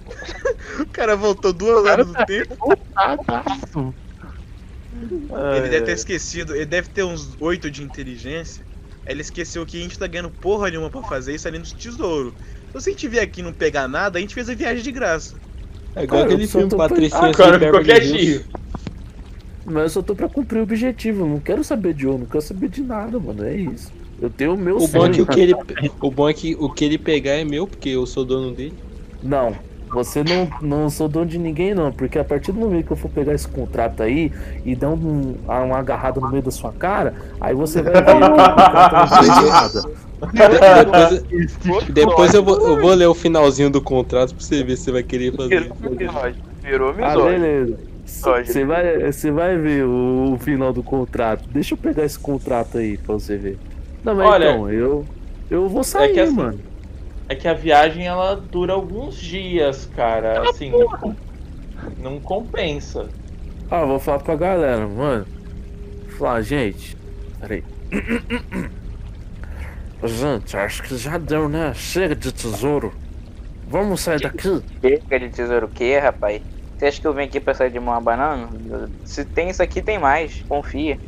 cara 0.93 1.17
voltou 1.17 1.53
duas 1.53 1.85
horas 1.85 2.07
do 2.07 2.15
tempo. 2.27 2.77
tá. 2.95 3.45
Ele 5.57 5.69
deve 5.69 5.83
ter 5.83 5.93
esquecido. 5.93 6.55
Ele 6.55 6.67
deve 6.67 6.89
ter 6.89 7.03
uns 7.03 7.37
8 7.41 7.71
de 7.71 7.83
inteligência. 7.83 8.65
Ele 9.07 9.21
esqueceu 9.21 9.65
que 9.65 9.79
a 9.79 9.83
gente 9.83 9.99
tá 9.99 10.07
ganhando 10.07 10.31
porra 10.31 10.69
nenhuma 10.71 10.91
pra 10.91 11.03
fazer 11.03 11.35
isso 11.35 11.47
ali 11.47 11.59
nos 11.59 11.73
tesouros. 11.73 12.33
Então 12.69 12.81
se 12.81 12.91
a 12.91 12.93
gente 12.93 13.09
vier 13.09 13.23
aqui 13.23 13.41
e 13.41 13.45
não 13.45 13.53
pegar 13.53 13.87
nada, 13.89 14.19
a 14.19 14.21
gente 14.21 14.35
fez 14.35 14.49
a 14.51 14.55
viagem 14.55 14.83
de 14.83 14.93
graça. 14.93 15.35
É 15.95 16.05
igual 16.05 16.23
Cara, 16.23 16.33
aquele 16.35 16.47
filme 16.49 16.77
Patricinha 16.77 17.21
Ah, 17.23 17.33
cara, 17.33 17.59
ficou 17.59 17.81
Hills. 17.81 17.85
quietinho. 17.85 18.45
Mas 19.65 19.83
eu 19.85 19.89
só 19.91 20.03
tô 20.03 20.15
pra 20.15 20.29
cumprir 20.29 20.59
o 20.61 20.63
objetivo. 20.63 21.25
Eu 21.25 21.29
não 21.29 21.41
quero 21.41 21.65
saber 21.65 21.95
de 21.95 22.07
ouro, 22.07 22.21
não 22.21 22.27
quero 22.27 22.43
saber 22.43 22.69
de 22.69 22.83
nada, 22.83 23.19
mano. 23.19 23.45
É 23.45 23.57
isso. 23.57 23.91
Eu 24.21 24.31
tenho 24.31 24.55
o 24.55 24.59
meu 24.59 24.77
O 24.77 24.89
bom, 24.89 25.07
é 25.07 25.11
que 25.11 25.17
sonho. 25.17 25.25
o, 25.25 25.27
que 25.27 25.41
ele, 25.41 25.55
o 26.01 26.11
bom 26.11 26.29
é 26.29 26.35
que 26.35 26.57
o 26.59 26.71
que 26.71 26.85
ele 26.85 26.99
pegar 26.99 27.33
é 27.33 27.45
meu, 27.45 27.67
porque 27.67 27.89
eu 27.91 28.07
sou 28.07 28.25
dono 28.25 28.55
dele. 28.55 28.75
Não, 29.23 29.57
você 29.97 30.23
não, 30.23 30.49
não 30.61 30.91
sou 30.91 31.09
dono 31.09 31.27
de 31.27 31.39
ninguém, 31.39 31.75
não. 31.75 31.91
Porque 31.91 32.19
a 32.19 32.25
partir 32.25 32.53
do 32.53 32.61
momento 32.61 32.87
que 32.87 32.93
eu 32.93 32.97
for 32.97 33.11
pegar 33.11 33.33
esse 33.35 33.49
contrato 33.49 34.03
aí 34.03 34.31
e 34.65 34.77
dar 34.77 34.91
um, 34.91 35.35
uma 35.47 35.79
agarrada 35.79 36.21
no 36.21 36.29
meio 36.31 36.43
da 36.43 36.51
sua 36.51 36.73
cara, 36.73 37.15
aí 37.41 37.55
você 37.55 37.81
vai 37.81 37.95
ver 37.95 38.05
que 38.05 38.11
o 38.13 38.21
contrato 38.21 38.95
não. 39.85 40.07
Depois, 41.57 41.85
depois 41.89 42.35
eu, 42.35 42.43
vou, 42.43 42.59
eu 42.59 42.81
vou 42.81 42.95
ler 42.95 43.07
o 43.07 43.15
finalzinho 43.15 43.71
do 43.71 43.81
contrato 43.81 44.35
pra 44.35 44.45
você 44.45 44.63
ver 44.63 44.77
se 44.77 44.85
você 44.85 44.93
vai 44.93 45.03
querer 45.03 45.35
fazer. 45.35 45.71
Virou 46.63 46.95
Ah, 47.01 47.17
beleza. 47.17 47.79
Você 48.05 48.65
vai, 48.65 49.13
você 49.13 49.31
vai 49.31 49.57
ver 49.57 49.85
o, 49.85 50.35
o 50.35 50.39
final 50.39 50.73
do 50.73 50.83
contrato. 50.83 51.45
Deixa 51.51 51.75
eu 51.75 51.79
pegar 51.79 52.05
esse 52.05 52.19
contrato 52.19 52.79
aí 52.79 52.97
pra 52.99 53.15
você 53.15 53.37
ver. 53.37 53.59
Não, 54.05 54.15
mas 54.15 54.27
Olha, 54.27 54.51
então, 54.53 54.71
eu, 54.71 55.05
eu 55.51 55.69
vou 55.69 55.83
sair, 55.83 56.11
é 56.11 56.15
que 56.15 56.21
assim, 56.21 56.35
mano. 56.35 56.59
É 57.29 57.35
que 57.35 57.49
a 57.49 57.55
viagem 57.55 58.07
ela 58.07 58.37
dura 58.37 58.73
alguns 58.73 59.17
dias, 59.17 59.87
cara. 59.97 60.49
Assim, 60.49 60.71
não, 60.71 61.17
não 61.99 62.21
compensa. 62.21 63.09
Ah, 63.71 63.85
vou 63.85 63.99
falar 63.99 64.21
pra 64.21 64.37
galera, 64.37 64.87
mano. 64.87 65.27
Falar, 66.19 66.43
gente. 66.43 66.97
Peraí. 67.41 67.65
Gente, 70.05 70.57
acho 70.57 70.83
que 70.83 70.97
já 70.97 71.17
deu, 71.17 71.49
né? 71.49 71.73
Chega 71.75 72.15
de 72.15 72.31
tesouro. 72.31 72.93
Vamos 73.67 74.03
sair 74.03 74.21
daqui. 74.21 74.63
Chega 74.81 75.19
de 75.19 75.31
tesouro 75.31 75.67
o 75.67 75.69
quê, 75.71 75.99
rapaz? 75.99 76.43
Você 76.77 76.87
acha 76.87 77.01
que 77.01 77.07
eu 77.07 77.15
vim 77.15 77.23
aqui 77.23 77.41
pra 77.41 77.55
sair 77.55 77.71
de 77.71 77.79
uma 77.79 78.01
banana? 78.01 78.49
Se 79.05 79.25
tem 79.25 79.49
isso 79.49 79.63
aqui, 79.63 79.81
tem 79.81 79.99
mais. 79.99 80.43
Confia. 80.47 80.99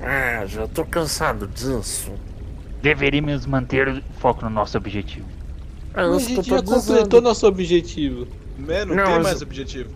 Ah, 0.00 0.44
já 0.46 0.66
tô 0.66 0.84
cansado 0.84 1.46
disso. 1.46 2.12
Deveríamos 2.82 3.46
manter 3.46 3.88
o 3.88 4.02
foco 4.18 4.44
no 4.44 4.50
nosso 4.50 4.76
objetivo. 4.76 5.26
Ah, 5.94 6.02
A 6.02 6.18
gente 6.18 6.42
já 6.48 6.62
completou 6.62 7.20
nosso 7.20 7.46
objetivo. 7.46 8.26
Né? 8.58 8.84
Não, 8.84 8.96
tem 8.96 9.04
mas- 9.14 9.22
mais 9.22 9.42
objetivo. 9.42 9.90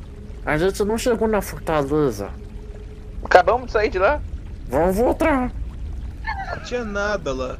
A 0.44 0.56
gente 0.56 0.82
não 0.84 0.96
chegou 0.96 1.26
na 1.26 1.42
fortaleza. 1.42 2.30
Acabamos 3.24 3.66
de 3.66 3.72
sair 3.72 3.90
de 3.90 3.98
lá. 3.98 4.20
Vamos 4.68 4.96
voltar. 4.96 5.50
Não 6.54 6.62
tinha 6.64 6.84
nada 6.84 7.32
lá. 7.34 7.56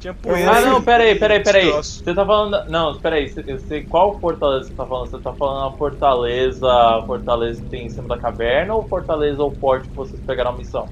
Tinha 0.00 0.12
poeira. 0.12 0.50
Ah, 0.50 0.60
não, 0.60 0.82
peraí, 0.82 1.14
peraí, 1.18 1.42
peraí. 1.42 1.70
Você 1.70 2.02
tá 2.12 2.26
falando. 2.26 2.68
Não, 2.68 2.98
peraí. 2.98 3.28
você- 3.30 3.44
Eu 3.46 3.58
sei 3.60 3.84
qual 3.84 4.18
fortaleza 4.18 4.68
você 4.68 4.74
tá 4.74 4.84
falando. 4.84 5.10
Você 5.10 5.18
tá 5.18 5.32
falando 5.32 5.74
a 5.74 5.78
fortaleza. 5.78 6.66
A 6.70 7.02
fortaleza 7.06 7.62
que 7.62 7.68
tem 7.68 7.86
em 7.86 7.90
cima 7.90 8.08
da 8.08 8.18
caverna 8.18 8.74
ou 8.74 8.86
fortaleza 8.86 9.42
ou 9.42 9.50
forte 9.52 9.88
que 9.88 9.94
vocês 9.96 10.20
pegaram 10.26 10.50
a 10.50 10.56
missão? 10.56 10.88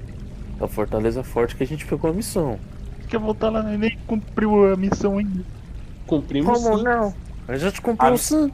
A 0.61 0.67
fortaleza 0.69 1.23
forte 1.23 1.57
que 1.57 1.63
a 1.63 1.67
gente 1.67 1.85
pegou 1.87 2.11
a 2.11 2.15
missão. 2.15 2.59
Quer 3.11 3.19
voltar 3.19 3.51
lá, 3.51 3.63
né? 3.63 3.77
nem 3.77 3.91
cumpriu 4.07 4.73
a 4.73 4.77
missão 4.77 5.19
ainda. 5.19 5.45
Cumprimos 6.07 6.63
Como 6.63 6.79
sim. 6.79 6.85
não? 6.85 7.15
A 7.49 7.57
gente 7.57 7.81
cumpriu 7.81 8.13
Ah, 8.15 8.17
sim. 8.17 8.53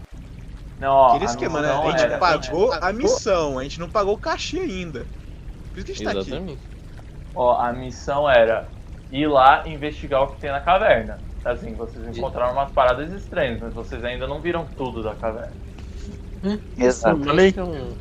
Não, 0.79 0.93
ó. 0.93 1.09
Aquele 1.09 1.25
a 1.25 1.27
esquema, 1.27 1.61
né? 1.61 1.71
A 1.71 1.91
gente 1.91 2.03
era- 2.03 2.19
pagou 2.19 2.73
a 2.73 2.93
missão, 2.93 3.59
a 3.59 3.63
gente 3.63 3.79
não 3.79 3.89
pagou 3.89 4.15
o 4.15 4.19
cachê 4.19 4.59
ainda. 4.61 5.07
Por 5.73 5.81
isso 5.81 5.87
que 5.87 5.93
a 5.93 5.95
gente 5.95 6.05
tá 6.05 6.11
aqui. 6.13 6.31
Exatamente. 6.31 6.63
Ó, 7.35 7.61
a 7.61 7.73
missão 7.73 8.29
era 8.29 8.67
ir 9.11 9.27
lá 9.29 9.63
e 9.67 9.73
investigar 9.73 10.23
o 10.23 10.29
que 10.29 10.41
tem 10.41 10.51
na 10.51 10.61
caverna. 10.61 11.21
Assim, 11.45 11.75
vocês 11.75 12.17
encontraram 12.17 12.53
umas 12.55 12.73
paradas 12.73 13.13
estranhas, 13.13 13.61
mas 13.61 13.75
vocês 13.75 14.03
ainda 14.03 14.27
não 14.27 14.41
viram 14.41 14.67
tudo 14.77 15.03
da 15.03 15.15
caverna. 15.15 15.57
Exato. 16.77 17.23
Falei. 17.25 17.49
Esse 17.49 17.59
é 17.61 17.65
um- 17.65 17.97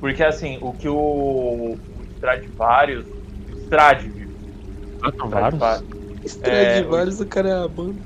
Porque 0.00 0.22
assim, 0.22 0.58
o 0.62 0.72
que 0.72 0.88
o, 0.88 0.96
o 0.96 1.78
Stradivarius. 2.14 3.06
Stradivarius. 3.64 4.36
Ah, 5.02 5.12
são 5.18 5.30
Stradivarius, 6.26 7.20
o 7.20 7.26
cara 7.28 7.48
é 7.48 7.52
a 7.52 7.68
banda. 7.68 8.04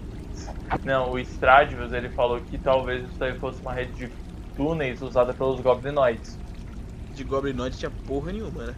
Não, 0.85 1.13
o 1.13 1.19
Stradivarius 1.19 1.93
ele 1.93 2.11
falou 2.11 2.41
que 2.41 2.59
talvez 2.59 3.09
isso 3.09 3.19
daí 3.19 3.39
fosse 3.39 3.61
uma 3.63 3.75
rede 3.75 3.93
de 3.93 4.15
túneis 4.57 5.03
usada 5.03 5.35
pelos 5.35 5.61
goblinoides. 5.61 6.39
De 7.13 7.25
Goblinoid 7.25 7.77
tinha 7.77 7.91
porra 7.91 8.33
nenhuma, 8.33 8.67
né? 8.69 8.77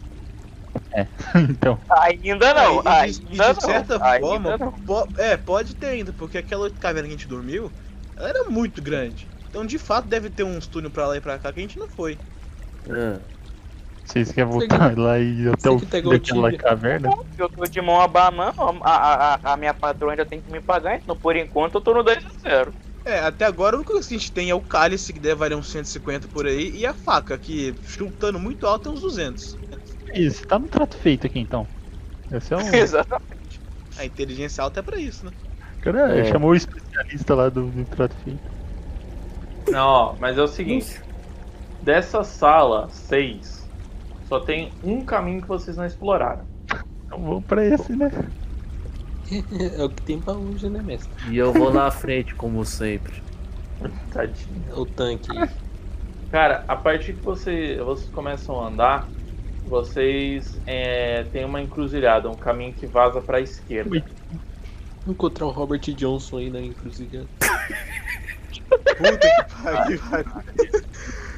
então, 1.49 1.79
Ainda 1.99 2.53
não. 2.53 2.79
e, 2.79 3.11
de, 3.11 3.21
e 3.21 3.29
de 3.29 3.41
ainda 3.41 3.53
certa 3.61 3.99
não. 3.99 4.05
forma, 4.19 4.49
Ainda 4.51 4.65
não. 4.65 4.71
po- 4.85 5.07
é, 5.17 5.37
pode 5.37 5.75
ter 5.75 5.87
ainda, 5.87 6.11
porque 6.13 6.37
aquela 6.37 6.69
caverna 6.69 7.07
que 7.07 7.13
a 7.13 7.17
gente 7.17 7.27
dormiu, 7.27 7.71
ela 8.15 8.29
era 8.29 8.49
muito 8.49 8.81
grande. 8.81 9.29
Então, 9.49 9.65
de 9.65 9.77
fato, 9.77 10.07
deve 10.07 10.29
ter 10.29 10.43
uns 10.43 10.67
túneis 10.67 10.91
pra 10.91 11.07
lá 11.07 11.15
e 11.17 11.21
pra 11.21 11.37
cá 11.37 11.53
que 11.53 11.59
a 11.59 11.61
gente 11.61 11.77
não 11.77 11.87
foi. 11.89 12.17
É. 12.87 13.32
vocês 14.05 14.31
querem 14.31 14.51
voltar 14.51 14.97
lá 14.97 15.17
e 15.19 15.41
ir 15.43 15.53
até 15.53 15.69
o 15.69 15.79
fim 15.79 15.85
daquela 15.85 16.51
caverna? 16.53 17.09
Eu 17.37 17.49
tô 17.49 17.63
de 17.65 17.81
mão 17.81 18.01
a 18.01 18.07
banana, 18.07 18.53
a, 18.81 18.91
a, 18.91 19.35
a, 19.35 19.53
a 19.53 19.57
minha 19.57 19.73
patroa 19.73 20.11
ainda 20.11 20.25
tem 20.25 20.41
que 20.41 20.51
me 20.51 20.59
pagar, 20.61 20.97
então 20.97 21.15
por 21.15 21.35
enquanto 21.35 21.75
eu 21.75 21.81
tô 21.81 21.93
no 21.93 22.03
2 22.03 22.17
a 22.17 22.49
0. 22.49 22.73
É, 23.05 23.19
até 23.19 23.45
agora 23.45 23.75
o 23.75 23.79
único 23.79 23.93
que 23.93 23.99
a 23.99 24.01
gente 24.01 24.31
tem 24.31 24.49
é 24.49 24.55
o 24.55 24.61
cálice, 24.61 25.11
que 25.11 25.19
deve 25.19 25.35
valer 25.35 25.55
uns 25.57 25.69
150 25.69 26.27
por 26.29 26.45
aí, 26.45 26.71
e 26.75 26.85
a 26.85 26.93
faca, 26.93 27.37
que 27.37 27.75
chutando 27.85 28.39
muito 28.39 28.65
alto 28.65 28.89
é 28.89 28.91
uns 28.91 29.01
200. 29.01 29.57
Isso, 30.13 30.47
tá 30.47 30.57
no 30.59 30.67
trato 30.67 30.95
feito 30.97 31.27
aqui 31.27 31.39
então. 31.39 31.67
Esse 32.31 32.53
é 32.53 32.57
um. 32.57 32.73
Exatamente. 32.73 33.59
A 33.97 34.05
inteligência 34.05 34.63
alta 34.63 34.79
é 34.79 34.83
pra 34.83 34.97
isso, 34.97 35.25
né? 35.25 35.31
Cara, 35.81 36.17
É. 36.17 36.25
chamou 36.25 36.51
o 36.51 36.55
especialista 36.55 37.35
lá 37.35 37.49
do, 37.49 37.67
do 37.67 37.83
trato 37.85 38.15
feito. 38.23 38.39
Não, 39.69 39.85
ó, 39.87 40.15
mas 40.19 40.37
é 40.37 40.41
o 40.41 40.47
seguinte. 40.47 41.01
Dessa 41.81 42.23
sala 42.23 42.89
6, 42.89 43.62
só 44.33 44.39
tem 44.39 44.71
um 44.83 45.05
caminho 45.05 45.43
que 45.43 45.47
vocês 45.47 45.77
não 45.77 45.85
exploraram. 45.85 46.41
Então 47.05 47.21
vamos 47.21 47.45
pra 47.45 47.63
esse, 47.63 47.95
né? 47.95 48.09
É 49.79 49.83
o 49.83 49.89
que 49.89 50.01
tem 50.03 50.19
pra 50.19 50.33
hoje, 50.33 50.69
né, 50.69 50.81
mestre? 50.83 51.09
E 51.31 51.37
eu 51.37 51.51
vou 51.53 51.73
lá 51.73 51.87
à 51.87 51.91
frente, 51.91 52.35
como 52.35 52.63
sempre. 52.65 53.23
Tadinho. 54.11 54.63
É 54.69 54.73
o 54.73 54.85
tanque. 54.85 55.29
Cara, 56.29 56.65
a 56.67 56.75
partir 56.75 57.13
que 57.13 57.23
você, 57.23 57.77
vocês 57.83 58.09
começam 58.11 58.59
a 58.59 58.67
andar, 58.67 59.07
vocês 59.65 60.59
é, 60.67 61.23
tem 61.31 61.45
uma 61.45 61.61
encruzilhada, 61.61 62.29
um 62.29 62.35
caminho 62.35 62.73
que 62.73 62.85
vaza 62.85 63.21
pra 63.21 63.39
esquerda. 63.39 63.89
Ui. 63.89 64.03
Vou 65.05 65.13
encontrar 65.13 65.45
o 65.45 65.51
Robert 65.51 65.81
Johnson 65.81 66.37
aí 66.37 66.49
na 66.49 66.59
encruzilhada. 66.59 67.27
Puta 68.69 69.17
que 69.87 69.97
pariu. 69.97 70.01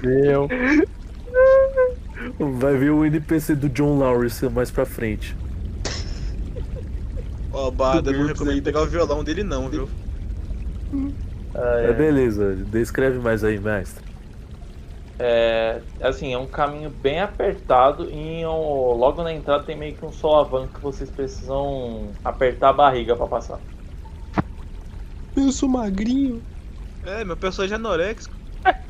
Meu. 0.02 0.48
Vai 2.40 2.78
ver 2.78 2.92
o 2.92 3.04
NPC 3.06 3.56
do 3.56 3.70
John 3.70 3.98
Lawrence 3.98 4.48
mais 4.50 4.72
pra 4.72 4.86
frente. 4.86 5.38
Ó, 7.50 7.72
Bada, 7.72 8.12
eu 8.12 8.14
não 8.14 8.24
recomendo 8.24 8.62
pegar 8.62 8.82
o 8.84 8.88
violão 8.88 9.24
dele 9.24 9.44
não, 9.44 9.68
viu? 9.70 9.92
É, 11.82 11.94
beleza, 11.94 12.56
descreve 12.66 13.20
mais 13.20 13.44
aí, 13.44 13.60
mestre. 13.60 14.04
É, 15.18 15.86
assim, 16.02 16.34
é 16.34 16.38
um 16.38 16.48
caminho 16.48 16.90
bem 16.90 17.22
apertado 17.22 18.10
e 18.12 18.46
um- 18.46 18.50
logo 18.98 19.24
na 19.24 19.32
entrada 19.34 19.64
tem 19.66 19.78
meio 19.78 19.96
que 19.96 20.04
um 20.06 20.12
solavanco 20.12 20.74
que 20.74 20.82
vocês 20.82 21.10
precisam 21.10 22.20
apertar 22.24 22.70
a 22.70 22.74
barriga 22.74 23.16
pra 23.16 23.28
passar. 23.28 23.66
Eu 25.36 25.52
sou 25.52 25.70
magrinho. 25.70 26.46
É, 27.02 27.24
meu 27.24 27.38
personagem 27.38 27.74
é 27.74 27.78
anorexico. 27.78 28.38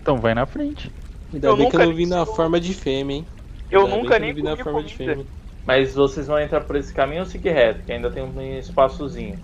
Então 0.01 0.21
vai 0.21 0.33
na 0.33 0.45
frente. 0.45 0.93
Ainda 1.33 1.47
Eu 1.47 1.57
bem 1.57 1.69
que 1.69 1.75
eu 1.75 1.79
nunca 1.79 1.89
não 1.89 1.95
vi 1.95 2.05
na 2.05 2.25
forma 2.25 2.59
de 2.59 2.73
fêmea, 2.73 3.17
hein? 3.17 3.25
Eu 3.69 3.85
Ainda 3.85 3.97
nunca 3.97 4.19
nem 4.19 4.29
eu 4.29 4.35
vi 4.35 4.43
na 4.43 4.55
forma 4.55 4.83
de 4.83 4.95
fêmea. 4.95 5.25
Mas 5.65 5.95
vocês 5.95 6.27
vão 6.27 6.39
entrar 6.39 6.61
por 6.61 6.75
esse 6.75 6.93
caminho 6.93 7.21
ou 7.21 7.25
seguir 7.25 7.51
reto? 7.51 7.83
Que 7.83 7.91
ainda 7.91 8.11
tem 8.11 8.23
um 8.23 8.41
espaçozinho. 8.59 9.39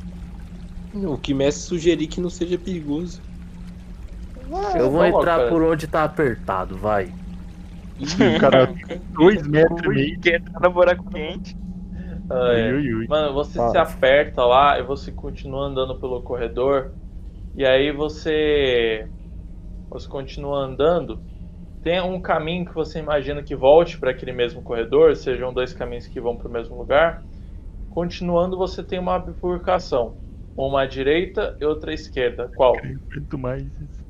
O 0.93 1.17
que 1.17 1.33
mestre 1.33 1.63
sugerir 1.63 2.07
que 2.07 2.21
não 2.21 2.29
seja 2.29 2.57
perigoso. 2.57 3.21
Eu 4.75 4.91
vou 4.91 5.01
Vamos 5.01 5.17
entrar 5.17 5.37
logo, 5.37 5.49
por 5.49 5.63
onde 5.63 5.87
tá 5.87 6.03
apertado, 6.03 6.77
vai. 6.77 7.13
O 7.99 8.39
cara 8.39 8.73
dois 9.13 9.47
metros 9.47 9.81
e 9.83 9.87
meio. 9.87 10.19
Que 10.19 10.35
entra 10.35 10.59
no 10.59 10.71
buraco 10.71 11.09
quente. 11.09 11.55
Ah, 12.29 12.53
é. 12.53 12.73
Ui, 12.73 12.79
ui, 12.79 12.93
ui. 12.95 13.07
Mano, 13.07 13.33
você 13.33 13.57
Fala. 13.57 13.71
se 13.71 13.77
aperta 13.77 14.43
lá 14.45 14.79
e 14.79 14.83
você 14.83 15.11
continua 15.11 15.67
andando 15.67 15.99
pelo 15.99 16.21
corredor. 16.21 16.91
E 17.55 17.65
aí 17.65 17.91
você. 17.91 19.07
Você 19.89 20.07
continua 20.07 20.59
andando. 20.59 21.21
Tem 21.81 21.99
um 22.01 22.21
caminho 22.21 22.65
que 22.65 22.73
você 22.73 22.99
imagina 22.99 23.41
que 23.41 23.55
volte 23.55 23.97
para 23.97 24.11
aquele 24.11 24.31
mesmo 24.31 24.61
corredor, 24.61 25.15
sejam 25.15 25.53
dois 25.53 25.73
caminhos 25.73 26.07
que 26.07 26.21
vão 26.21 26.37
para 26.37 26.47
o 26.47 26.51
mesmo 26.51 26.77
lugar. 26.77 27.23
Continuando, 27.89 28.57
você 28.57 28.83
tem 28.83 28.99
uma 28.99 29.17
bifurcação. 29.19 30.17
Uma 30.55 30.83
à 30.83 30.85
direita 30.85 31.55
e 31.59 31.65
outra 31.65 31.91
à 31.91 31.93
esquerda. 31.93 32.49
Qual? 32.55 32.75
Quanto 33.13 33.37
mais 33.37 33.63
isso. 33.79 34.01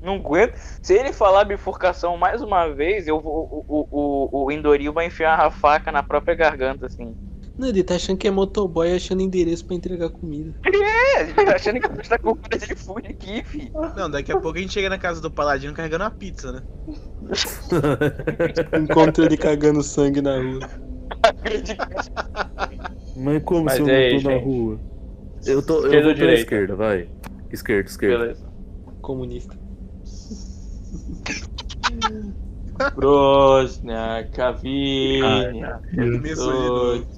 Não 0.00 0.16
aguento. 0.16 0.54
Se 0.82 0.94
ele 0.94 1.12
falar 1.12 1.44
bifurcação 1.44 2.16
mais 2.16 2.42
uma 2.42 2.68
vez, 2.68 3.08
eu 3.08 3.20
vou, 3.20 3.64
o, 3.66 3.86
o, 3.90 4.40
o, 4.42 4.44
o 4.44 4.52
Indoril 4.52 4.92
vai 4.92 5.06
enfiar 5.06 5.40
a 5.40 5.50
faca 5.50 5.90
na 5.90 6.02
própria 6.02 6.34
garganta, 6.34 6.86
assim. 6.86 7.16
Não, 7.58 7.68
ele 7.68 7.82
tá 7.82 7.94
achando 7.94 8.18
que 8.18 8.28
é 8.28 8.30
motoboy 8.30 8.94
achando 8.94 9.22
endereço 9.22 9.64
pra 9.64 9.74
entregar 9.74 10.10
comida. 10.10 10.54
É, 10.64 11.22
ele 11.22 11.32
tá 11.32 11.54
achando 11.54 11.80
que 11.80 11.86
a 11.86 11.94
gente 11.94 12.08
tá 12.08 12.18
com 12.18 12.34
cara 12.34 12.58
de 12.58 12.74
food 12.74 13.08
aqui, 13.08 13.42
fi. 13.44 13.72
Não, 13.96 14.10
daqui 14.10 14.30
a 14.30 14.38
pouco 14.38 14.58
a 14.58 14.60
gente 14.60 14.74
chega 14.74 14.90
na 14.90 14.98
casa 14.98 15.20
do 15.22 15.30
Paladino 15.30 15.72
carregando 15.72 16.04
uma 16.04 16.10
pizza, 16.10 16.52
né? 16.52 16.62
Encontro 18.78 19.24
ele 19.24 19.36
cagando 19.36 19.82
sangue 19.82 20.20
na 20.20 20.36
rua. 20.36 20.68
Mas 23.16 23.42
como 23.42 23.64
Mas 23.64 23.74
se 23.74 23.80
eu 23.80 23.86
não 23.86 24.22
tô 24.22 24.30
na 24.30 24.36
rua? 24.36 24.80
Eu 25.46 25.62
tô. 25.64 25.76
Esquerda 25.76 25.96
eu 25.96 25.98
ou 25.98 26.04
vou 26.04 26.14
pela 26.14 26.14
direita? 26.14 26.40
esquerda, 26.40 26.76
vai. 26.76 27.08
Esquerda, 27.50 27.88
esquerda. 27.88 28.18
Beleza. 28.18 28.46
Comunista. 29.00 29.65
Brosnia, 32.94 34.28
Cavinha. 34.32 35.80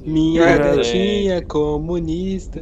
Minha 0.04 0.58
gatinha 0.58 1.42
comunista. 1.42 2.60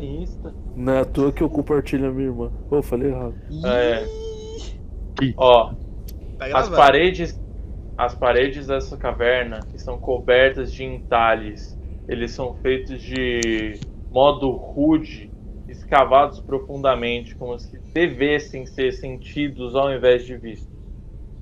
Não 0.75 0.93
é 0.93 1.01
à 1.01 1.05
toa 1.05 1.33
que 1.33 1.43
eu 1.43 1.49
compartilho 1.51 2.09
a 2.09 2.13
minha 2.13 2.29
irmã. 2.29 2.51
Pô, 2.69 2.83
falei 2.83 3.11
errado. 3.11 3.35
É. 3.65 4.05
Ó, 5.37 5.73
Tá 6.39 6.47
as 6.59 6.69
paredes, 6.69 7.41
as 7.97 8.15
paredes 8.15 8.67
dessa 8.67 8.97
caverna 8.97 9.61
estão 9.75 9.99
cobertas 9.99 10.73
de 10.73 10.85
entalhes. 10.85 11.79
Eles 12.07 12.33
são 12.33 12.55
feitos 12.57 13.01
de 13.01 13.81
modo 14.11 14.51
rude, 14.51 15.31
escavados 15.69 16.41
profundamente, 16.41 17.35
como 17.35 17.59
se 17.59 17.79
devessem 17.93 18.67
ser 18.67 18.93
sentidos 18.93 19.75
ao 19.75 19.93
invés 19.93 20.25
de 20.25 20.37
vistos. 20.37 20.76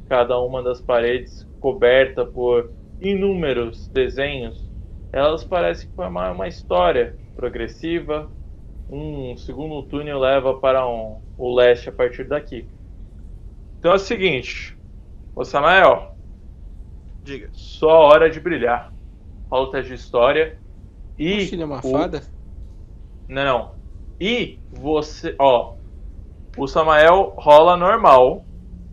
Cada 0.09 0.39
uma 0.39 0.63
das 0.63 0.81
paredes 0.81 1.47
coberta 1.61 2.25
por 2.27 2.71
inúmeros 3.01 3.89
desenhos, 3.89 4.71
elas 5.13 5.45
parecem 5.45 5.89
formar 5.91 6.33
uma 6.33 6.47
história 6.49 7.17
progressiva. 7.35 8.31
Um 8.91 9.37
segundo 9.37 9.83
túnel 9.85 10.19
leva 10.19 10.55
para 10.55 10.87
um- 10.87 11.21
o 11.39 11.55
leste 11.55 11.89
a 11.89 11.93
partir 11.93 12.25
daqui. 12.25 12.69
Então 13.79 13.93
é 13.93 13.95
o 13.95 13.99
seguinte, 13.99 14.77
ô 15.35 15.45
Samael, 15.45 16.15
Diga. 17.23 17.49
sua 17.53 17.95
hora 17.95 18.31
de 18.31 18.39
brilhar. 18.41 18.93
Rola 19.51 19.69
o 19.69 19.71
teste 19.71 19.89
de 19.89 19.95
história. 19.95 20.59
E. 21.19 21.33
Ele 21.53 21.63
é 21.63 21.65
uma 21.65 21.79
o- 21.79 21.91
fada? 21.91 22.23
Não, 23.29 23.45
não. 23.45 23.71
E 24.21 24.59
você. 24.71 25.35
Ó. 25.39 25.75
O 26.57 26.67
Samael 26.67 27.35
rola 27.37 27.77
normal. 27.77 28.45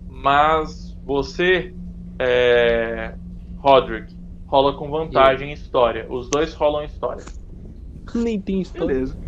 Mas 0.07 0.90
você. 1.05 1.73
É. 2.19 3.15
Roderick. 3.57 4.13
Rola 4.47 4.75
com 4.75 4.89
vantagem 4.89 5.49
em 5.49 5.53
história. 5.53 6.05
Os 6.09 6.29
dois 6.29 6.53
rolam 6.53 6.83
história. 6.83 7.23
Nem 8.13 8.41
tem 8.41 8.61
história. 8.61 8.87
Beleza. 8.87 9.20